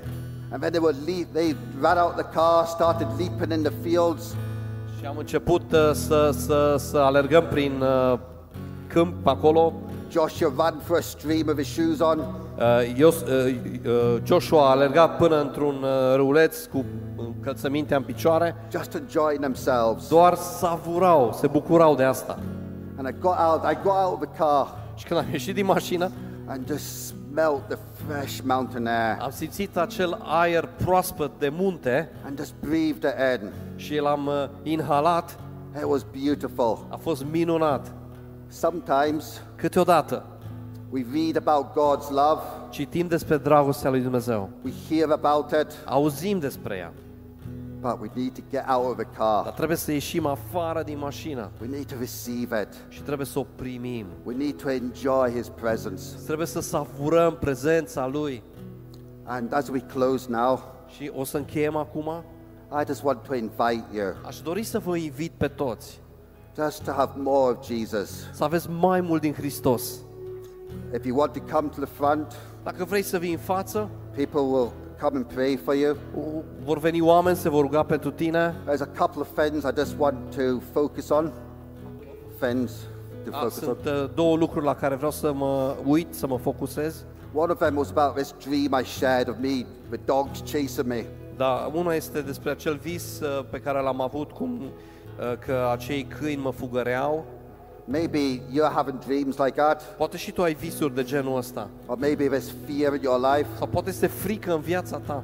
And 0.51 0.61
then 0.61 0.71
they 0.71 0.81
were 0.83 0.95
leap, 1.05 1.27
they 1.33 1.55
ran 1.81 1.97
out 1.97 2.15
the 2.15 2.25
car, 2.33 2.65
started 2.65 3.07
leaping 3.17 3.51
in 3.51 3.61
the 3.63 3.73
fields. 3.81 4.23
și 4.99 5.05
am 5.05 5.15
început 5.17 5.61
uh, 5.71 5.91
să, 5.93 6.29
să, 6.37 6.75
să 6.77 6.97
alergăm 6.97 7.43
prin 7.49 7.81
uh, 7.81 8.19
câmp 8.87 9.27
acolo. 9.27 9.73
Joshua 10.09 10.53
ran 10.57 10.79
for 10.83 10.97
a 10.97 11.01
stream 11.01 11.47
with 11.47 11.57
his 11.57 11.67
shoes 11.73 11.99
on. 11.99 12.19
Uh, 12.19 12.93
eu, 12.97 13.07
uh, 13.07 13.13
uh, 13.85 14.21
Joshua 14.23 14.67
a 14.67 14.69
alergat 14.69 15.17
până 15.17 15.41
într-un 15.41 15.75
uh, 15.83 16.15
râuleț 16.15 16.65
cu 16.65 16.85
încălțămintea 17.17 17.97
în 17.97 18.03
picioare. 18.03 18.55
just 18.71 18.93
enjoying 18.93 19.39
themselves. 19.39 20.07
Doar 20.07 20.35
savurau, 20.35 21.33
se 21.39 21.47
bucurau 21.47 21.95
de 21.95 22.03
asta. 22.03 22.39
And 22.97 23.07
I 23.07 23.11
got 23.19 23.35
out, 23.39 23.61
I 23.71 23.77
got 23.83 23.93
out 23.93 24.13
of 24.13 24.19
the 24.19 24.37
car 24.43 24.67
Și 24.95 25.05
când 25.05 25.19
am 25.19 25.25
ieșit 25.31 25.53
din 25.53 25.65
mașină, 25.65 26.11
and 26.47 26.67
just 26.67 27.05
smelt 27.05 27.67
the 27.67 27.77
fresh 28.07 28.39
mountain 28.43 28.87
air 28.87 29.17
am 29.21 29.29
simțit 29.31 29.77
acel 29.77 30.17
aer 30.23 30.69
proaspăt 30.83 31.31
de 31.39 31.49
munte 31.49 32.11
and 32.25 32.37
just 32.37 32.53
breathed 32.59 33.03
it 33.03 33.41
in. 33.41 33.51
și 33.75 33.99
l-am 33.99 34.25
uh, 34.27 34.45
inhalat. 34.63 35.39
It 35.75 35.83
was 35.85 36.05
beautiful. 36.23 36.85
A 36.89 36.95
fost 36.95 37.25
minunat. 37.31 37.91
Sometimes 38.47 39.41
Câteodată 39.55 40.25
we 40.91 41.05
read 41.13 41.47
about 41.47 41.65
God's 41.71 42.09
love, 42.09 42.41
citim 42.69 43.07
despre 43.07 43.37
dragostea 43.37 43.89
lui 43.89 44.01
Dumnezeu, 44.01 44.49
we 44.63 44.71
hear 44.89 45.09
about 45.11 45.51
it, 45.51 45.67
auzim 45.85 46.39
despre 46.39 46.75
ea, 46.75 46.93
but 47.79 47.97
we 48.01 48.09
need 48.13 48.33
to 48.33 48.41
get 48.49 48.63
out 48.69 48.85
of 48.85 48.95
the 48.95 49.07
car. 49.17 49.43
dar 49.43 49.53
trebuie 49.53 49.77
să 49.77 49.91
ieșim 49.91 50.25
afară 50.25 50.83
din 50.83 50.97
mașină 50.97 51.49
We 51.61 51.67
need 51.67 51.85
to 51.85 51.95
receive 51.99 52.61
it. 52.61 52.75
și 52.87 53.01
trebuie 53.01 53.25
să 53.25 53.39
o 53.39 53.45
primim. 53.55 54.05
We 54.23 54.35
need 54.35 54.61
to 54.61 54.69
enjoy 54.69 55.31
His 55.35 55.47
presence. 55.49 56.03
Trebuie 56.25 56.47
să 56.47 56.59
savurăm 56.59 57.37
prezența 57.39 58.07
Lui. 58.07 58.43
And 59.23 59.53
as 59.53 59.67
we 59.67 59.79
close 59.79 60.25
now, 60.29 60.59
Și 60.95 61.11
o 61.15 61.23
să 61.23 61.37
încheiem 61.37 61.75
acum. 61.75 62.23
I 62.81 62.83
just 62.87 63.03
want 63.03 63.23
to 63.23 63.35
invite 63.35 63.85
you 63.93 64.13
Aș 64.25 64.39
dori 64.41 64.63
să 64.63 64.79
vă 64.79 64.95
invit 64.95 65.31
pe 65.37 65.47
toți 65.47 65.99
just 66.65 66.83
to 66.83 66.91
have 66.91 67.11
more 67.15 67.51
of 67.51 67.65
Jesus. 67.67 68.09
să 68.33 68.43
aveți 68.43 68.69
mai 68.69 69.01
mult 69.01 69.21
din 69.21 69.33
Hristos. 69.33 69.91
If 70.95 71.05
you 71.05 71.17
want 71.17 71.33
to 71.33 71.39
come 71.55 71.67
to 71.67 71.81
the 71.81 71.89
front, 71.93 72.35
Dacă 72.63 72.85
vrei 72.85 73.01
să 73.01 73.17
vii 73.17 73.31
în 73.31 73.37
față, 73.37 73.89
people 74.15 74.39
will 74.39 74.71
come 75.01 75.15
and 75.17 75.25
pray 75.25 75.59
for 75.63 75.75
you. 75.75 75.95
vor 76.63 76.77
veni 76.79 77.01
oameni, 77.01 77.35
se 77.37 77.49
vor 77.49 77.61
ruga 77.61 77.83
pentru 77.83 78.11
tine. 78.11 78.55
There's 78.65 78.81
a 78.81 79.05
couple 79.05 79.21
of 79.21 79.27
things 79.45 79.63
I 79.63 79.69
just 79.77 79.95
want 79.97 80.17
to 80.35 80.41
focus 80.73 81.09
on. 81.09 81.31
Things 82.39 82.71
to 83.23 83.29
Da, 83.29 83.37
focus 83.37 83.61
on. 83.61 83.63
sunt 83.63 83.85
uh, 83.95 84.09
două 84.15 84.35
lucruri 84.37 84.65
la 84.65 84.75
care 84.75 84.95
vreau 84.95 85.11
să 85.11 85.33
mă 85.33 85.75
uit, 85.85 86.07
să 86.13 86.27
mă 86.27 86.37
focusez. 86.37 87.05
One 87.33 87.51
of 87.51 87.57
them 87.59 87.75
was 87.77 87.89
about 87.95 88.15
this 88.15 88.33
dream 88.45 88.81
I 88.81 88.85
shared 88.85 89.29
of 89.29 89.35
me 89.41 89.65
with 89.91 90.03
dogs 90.05 90.39
chasing 90.39 90.87
me. 90.87 91.05
Da, 91.37 91.71
una 91.73 91.93
este 91.93 92.21
despre 92.21 92.49
acel 92.51 92.75
vis 92.75 93.19
uh, 93.19 93.45
pe 93.49 93.59
care 93.59 93.81
l-am 93.81 94.01
avut, 94.01 94.31
cum 94.31 94.61
uh, 94.61 94.67
că 95.45 95.69
acei 95.71 96.03
câini 96.19 96.41
mă 96.41 96.51
fugăreau. 96.51 97.25
Maybe 97.85 98.19
you're 98.19 98.73
having 98.73 98.99
dreams 99.05 99.37
like 99.37 99.51
that, 99.61 99.81
Poate 99.97 100.17
și 100.17 100.31
tu 100.31 100.41
ai 100.43 100.53
visuri 100.53 100.95
de 100.95 101.03
genul 101.03 101.37
ăsta. 101.37 101.67
or 101.85 101.97
maybe 101.97 102.27
there's 102.29 102.51
fear 102.67 102.93
in 102.95 103.01
your 103.03 103.19
life. 103.35 103.47
Sau 103.57 103.67
poate 103.67 103.89
este 103.89 104.07
frică 104.07 104.53
în 104.53 104.59
viața 104.61 104.97
ta. 105.05 105.23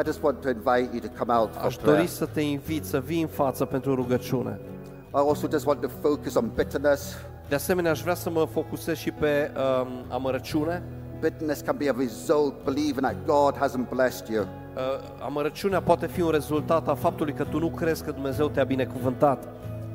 I 0.00 0.04
just 0.04 0.22
want 0.22 0.40
to 0.40 0.48
invite 0.48 0.88
you 0.92 1.00
to 1.00 1.18
come 1.24 1.32
out 1.38 1.54
for 1.54 1.64
Aș 1.64 1.74
prayer. 1.76 1.96
dori 1.96 2.08
să 2.08 2.26
te 2.26 2.40
invit 2.40 2.84
să 2.84 3.00
vii 3.00 3.20
în 3.22 3.28
față 3.28 3.64
pentru 3.64 3.94
rugăciune. 3.94 4.60
I 5.14 5.18
also 5.28 5.46
just 5.50 5.66
want 5.66 5.80
to 5.80 5.88
focus 6.00 6.34
on 6.34 6.50
bitterness. 6.56 7.14
De 7.48 7.54
asemenea, 7.54 7.90
aș 7.90 8.02
vrea 8.02 8.14
să 8.14 8.30
mă 8.30 8.44
focusez 8.52 8.96
și 8.96 9.10
pe 9.10 9.50
um, 9.56 9.88
amărăciune. 10.08 10.82
Bitterness 11.22 11.62
can 11.62 11.76
be 11.76 11.88
a 11.88 11.92
result 11.92 12.64
believing 12.64 13.02
that 13.02 13.26
God 13.26 13.54
hasn't 13.54 13.88
blessed 13.88 14.28
you. 14.28 14.42
Uh, 14.42 14.80
amărăciunea 15.24 15.80
poate 15.82 16.06
fi 16.06 16.20
un 16.20 16.30
rezultat 16.30 16.88
al 16.88 16.96
faptului 16.96 17.32
că 17.32 17.44
tu 17.44 17.58
nu 17.58 17.68
crezi 17.68 18.04
că 18.04 18.10
Dumnezeu 18.10 18.48
te-a 18.48 18.64
binecuvântat. 18.64 19.48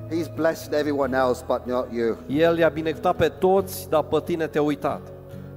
He's 0.09 0.35
blessed 0.35 0.73
everyone 0.73 1.17
else 1.17 1.43
but 1.47 1.61
not 1.65 1.87
you. 1.91 2.17
El 2.27 2.57
i-a 2.57 2.69
binecuvântat 2.69 3.15
pe 3.15 3.27
toți, 3.27 3.89
dar 3.89 4.03
pe 4.03 4.21
tine 4.25 4.47
te-a 4.47 4.61
uitat. 4.61 5.01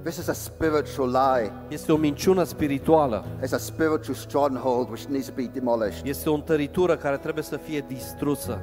This 0.03 0.17
is 0.17 0.27
a 0.27 0.33
spiritual 0.33 1.09
lie. 1.09 1.51
Este 1.67 1.91
o 1.91 1.95
minciună 1.95 2.43
spirituală. 2.43 3.25
It's 3.45 3.53
a 3.53 3.57
spiritual 3.57 4.15
stronghold 4.15 4.89
which 4.89 5.03
needs 5.03 5.27
to 5.27 5.33
be 5.35 5.49
demolished. 5.53 6.05
Este 6.05 6.29
o 6.29 6.33
întăritură 6.33 6.97
care 6.97 7.17
trebuie 7.17 7.43
să 7.43 7.57
fie 7.57 7.85
distrusă. 7.87 8.59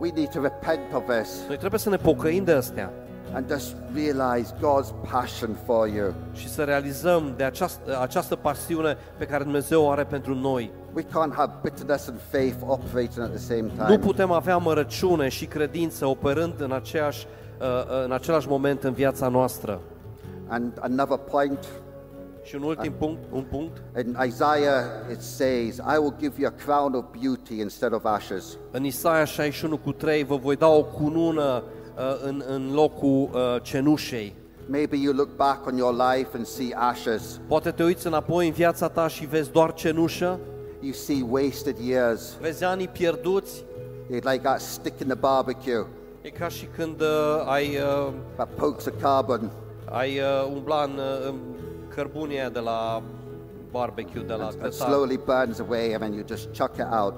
We 0.00 0.10
need 0.14 0.28
to 0.28 0.40
repent 0.40 0.94
of 0.94 1.02
this 1.16 1.44
Noi 1.46 1.56
trebuie 1.56 1.80
să 1.80 1.88
ne 1.88 1.96
pocăim 1.96 2.44
de 2.44 2.52
astea 2.52 2.92
and 3.34 3.48
just 3.50 3.74
realize 3.94 4.54
God's 4.60 5.10
passion 5.10 5.56
for 5.66 5.88
you. 5.88 6.14
și 6.32 6.48
să 6.48 6.62
realizăm 6.62 7.32
de 7.36 7.44
această, 7.44 7.98
această 8.00 8.36
pasiune 8.36 8.96
pe 9.18 9.24
care 9.26 9.42
Dumnezeu 9.42 9.82
o 9.84 9.90
are 9.90 10.04
pentru 10.04 10.34
noi. 10.34 10.70
We 10.94 11.02
can't 11.02 11.34
have 11.34 11.52
bitterness 11.62 12.08
and 12.08 12.18
faith 12.30 12.56
operating 12.66 13.24
at 13.24 13.30
the 13.30 13.38
same 13.38 13.60
Nu 13.76 13.84
time. 13.86 13.98
putem 13.98 14.30
avea 14.30 14.56
mărăciune 14.56 15.28
și 15.28 15.46
credință 15.46 16.06
operând 16.06 16.54
în, 16.60 16.72
aceeași, 16.72 17.26
uh, 17.60 17.66
uh, 17.66 18.04
în 18.04 18.12
același 18.12 18.48
moment 18.48 18.82
în 18.82 18.92
viața 18.92 19.28
noastră. 19.28 19.80
And 20.48 20.72
another 20.80 21.16
point 21.16 21.58
Și 22.44 22.54
un 22.54 22.62
ultim 22.62 22.92
punct, 22.98 23.18
un 23.30 23.44
punct. 23.50 23.82
in 24.04 24.16
Isaiah 24.26 24.84
it 25.12 25.20
says, 25.20 25.76
I 25.76 25.98
will 25.98 26.14
give 26.20 26.34
you 26.40 26.50
a 26.56 26.62
crown 26.64 26.94
of 26.94 27.04
beauty 27.20 27.60
instead 27.60 27.92
of 27.94 28.04
ashes. 28.04 28.44
În 28.70 28.84
Isaia 28.84 29.24
61 29.24 29.76
cu 29.78 29.92
3 29.92 30.24
vă 30.24 30.36
voi 30.36 30.56
da 30.56 30.68
o 30.68 30.82
cunună 30.84 31.62
uh, 31.66 31.80
în, 32.24 32.42
în 32.48 32.70
locul 32.74 33.28
uh, 33.32 33.56
cenușei. 33.62 34.34
Maybe 34.66 34.96
you 34.96 35.14
look 35.14 35.36
back 35.36 35.66
on 35.66 35.76
your 35.76 35.94
life 35.94 36.28
and 36.36 36.46
see 36.46 36.74
ashes. 36.74 37.40
Poate 37.48 37.70
te 37.70 37.82
uiți 37.84 38.06
înapoi 38.06 38.46
în 38.46 38.52
viața 38.52 38.88
ta 38.88 39.08
și 39.08 39.26
vezi 39.26 39.50
doar 39.50 39.72
cenușă, 39.72 40.38
You 40.80 40.92
see 40.92 41.24
wasted 41.28 41.76
years. 41.78 42.36
vezi 42.40 42.64
anii 42.64 42.88
pierduți, 42.88 43.64
You're 44.10 44.30
like 44.30 44.42
that 44.42 44.60
stick 44.60 45.00
in 45.00 45.06
the 45.06 45.16
barbecue 45.16 45.86
e 46.22 46.28
ca 46.30 46.48
și 46.48 46.68
când 46.76 47.00
uh, 47.00 47.44
ai, 47.46 47.76
uh, 47.76 48.12
that 48.34 48.48
pokes 48.56 48.86
a 48.86 48.90
carbon 49.00 49.50
ai 49.90 50.18
uh, 50.18 50.52
umbla 50.54 50.82
în, 50.82 50.90
uh, 50.90 51.26
în 51.28 51.34
cărbunia 51.88 52.48
de 52.48 52.58
la 52.58 53.02
barbecue, 53.70 54.22
de 54.22 54.32
la 54.32 54.44
and 54.44 54.58
grătar, 54.60 54.88
slowly 54.88 55.20
burns 55.24 55.58
away 55.58 55.92
and 55.92 56.00
then 56.00 56.12
you 56.12 56.24
just 56.28 56.48
chuck 56.58 56.76
it 56.76 56.86
out. 57.02 57.14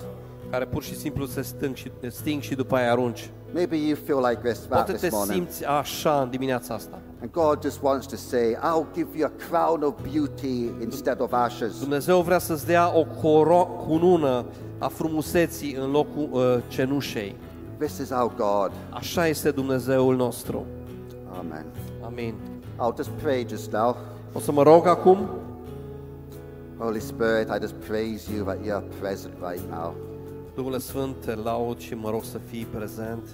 Care 0.55 0.67
pur 0.67 0.83
și 0.83 0.97
simplu 0.97 1.27
se 1.27 1.43
sting 1.43 1.75
și, 1.75 1.91
sting 2.09 2.43
și 2.43 2.55
după 2.55 2.77
aia 2.77 2.91
arunci. 2.91 3.31
Maybe 3.53 3.77
you 3.77 3.97
feel 4.05 4.19
like 4.29 4.41
this 4.49 4.57
about 4.59 4.69
Poate 4.69 4.93
te 4.93 4.99
this 4.99 5.13
morning. 5.13 5.35
simți 5.37 5.65
așa 5.67 6.21
în 6.21 6.31
dimineața 6.31 6.75
asta. 6.75 6.99
And 7.21 7.31
God 7.31 7.63
just 7.63 7.79
wants 7.83 8.07
to 8.07 8.17
say, 8.17 8.57
I'll 8.57 8.95
give 8.95 9.09
you 9.19 9.27
a 9.27 9.33
crown 9.49 9.83
of 9.83 9.95
beauty 10.13 10.71
instead 10.83 11.21
of 11.21 11.33
ashes. 11.33 11.79
Dumnezeu 11.79 12.21
vrea 12.21 12.39
să-ți 12.39 12.67
dea 12.67 12.97
o 12.97 13.05
coro- 13.05 13.69
cunună 13.87 14.45
a 14.79 14.89
frumuseții 14.89 15.75
în 15.75 15.91
locul 15.91 16.29
uh, 16.33 16.57
cenușei. 16.69 17.37
This 17.79 17.99
is 17.99 18.11
our 18.11 18.33
God. 18.37 18.71
Așa 18.91 19.27
este 19.27 19.51
Dumnezeul 19.51 20.17
nostru. 20.17 20.65
Amen. 21.39 21.65
Amin. 22.05 22.35
I'll 22.77 22.97
just 22.97 23.09
pray 23.09 23.47
just 23.49 23.73
now. 23.73 23.97
O 24.33 24.39
să 24.39 24.53
mă 24.53 24.63
rog 24.63 24.87
acum, 24.87 25.29
Holy 26.79 27.01
Spirit, 27.01 27.49
I 27.49 27.59
just 27.61 27.75
praise 27.75 28.35
you 28.35 28.45
that 28.45 28.59
you're 28.65 29.01
present 29.01 29.33
right 29.51 29.63
now. 29.71 29.95
Duhul 30.55 30.79
Sfânt, 30.79 31.15
te 31.25 31.35
laud 31.35 31.79
și 31.79 31.95
mă 31.95 32.11
rog 32.11 32.25
să 32.25 32.39
fii 32.39 32.65
prezent. 32.65 33.29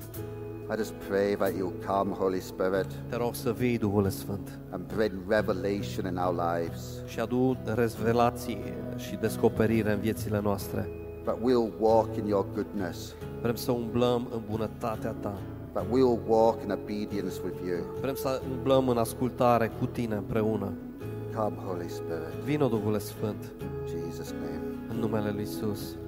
I 0.72 0.76
just 0.76 0.92
pray 0.92 1.34
that 1.34 1.50
you'll 1.50 1.86
come, 1.86 2.14
Holy 2.14 2.40
Spirit, 2.40 2.86
Te 3.08 3.16
rog 3.16 3.34
să 3.34 3.52
vii, 3.52 3.78
Duhul 3.78 4.08
Sfânt, 4.08 4.58
and 4.70 4.92
bring 4.96 5.12
revelation 5.28 6.06
in 6.06 6.16
our 6.16 6.34
lives. 6.34 6.82
și 7.06 7.20
adu 7.20 7.56
revelații 7.74 8.58
și 8.96 9.14
descoperire 9.16 9.92
în 9.92 10.00
viețile 10.00 10.40
noastre. 10.42 10.88
That 11.24 11.36
we'll 11.38 11.78
walk 11.80 12.16
in 12.16 12.26
your 12.26 12.46
goodness. 12.54 13.14
Vrem 13.42 13.54
să 13.54 13.72
umblăm 13.72 14.28
în 14.34 14.40
bunătatea 14.50 15.10
ta. 15.20 15.38
That 15.72 15.84
we'll 15.84 16.26
walk 16.28 16.62
in 16.62 16.70
obedience 16.70 17.34
with 17.44 17.56
you. 17.68 17.78
Vrem 18.00 18.14
să 18.14 18.42
umblăm 18.56 18.88
în 18.88 18.96
ascultare 18.98 19.70
cu 19.78 19.86
tine 19.86 20.14
împreună. 20.14 20.72
Come, 21.36 21.56
Holy 21.66 21.88
Spirit. 21.88 22.44
Vino, 22.44 22.68
Duhul 22.68 22.98
Sfânt, 22.98 23.52
In 23.60 23.68
Jesus' 23.98 24.30
name. 24.30 24.62
în 24.90 24.96
numele 24.96 25.30
Lui 25.30 25.42
Isus. 25.42 25.80
Amen. 25.94 25.99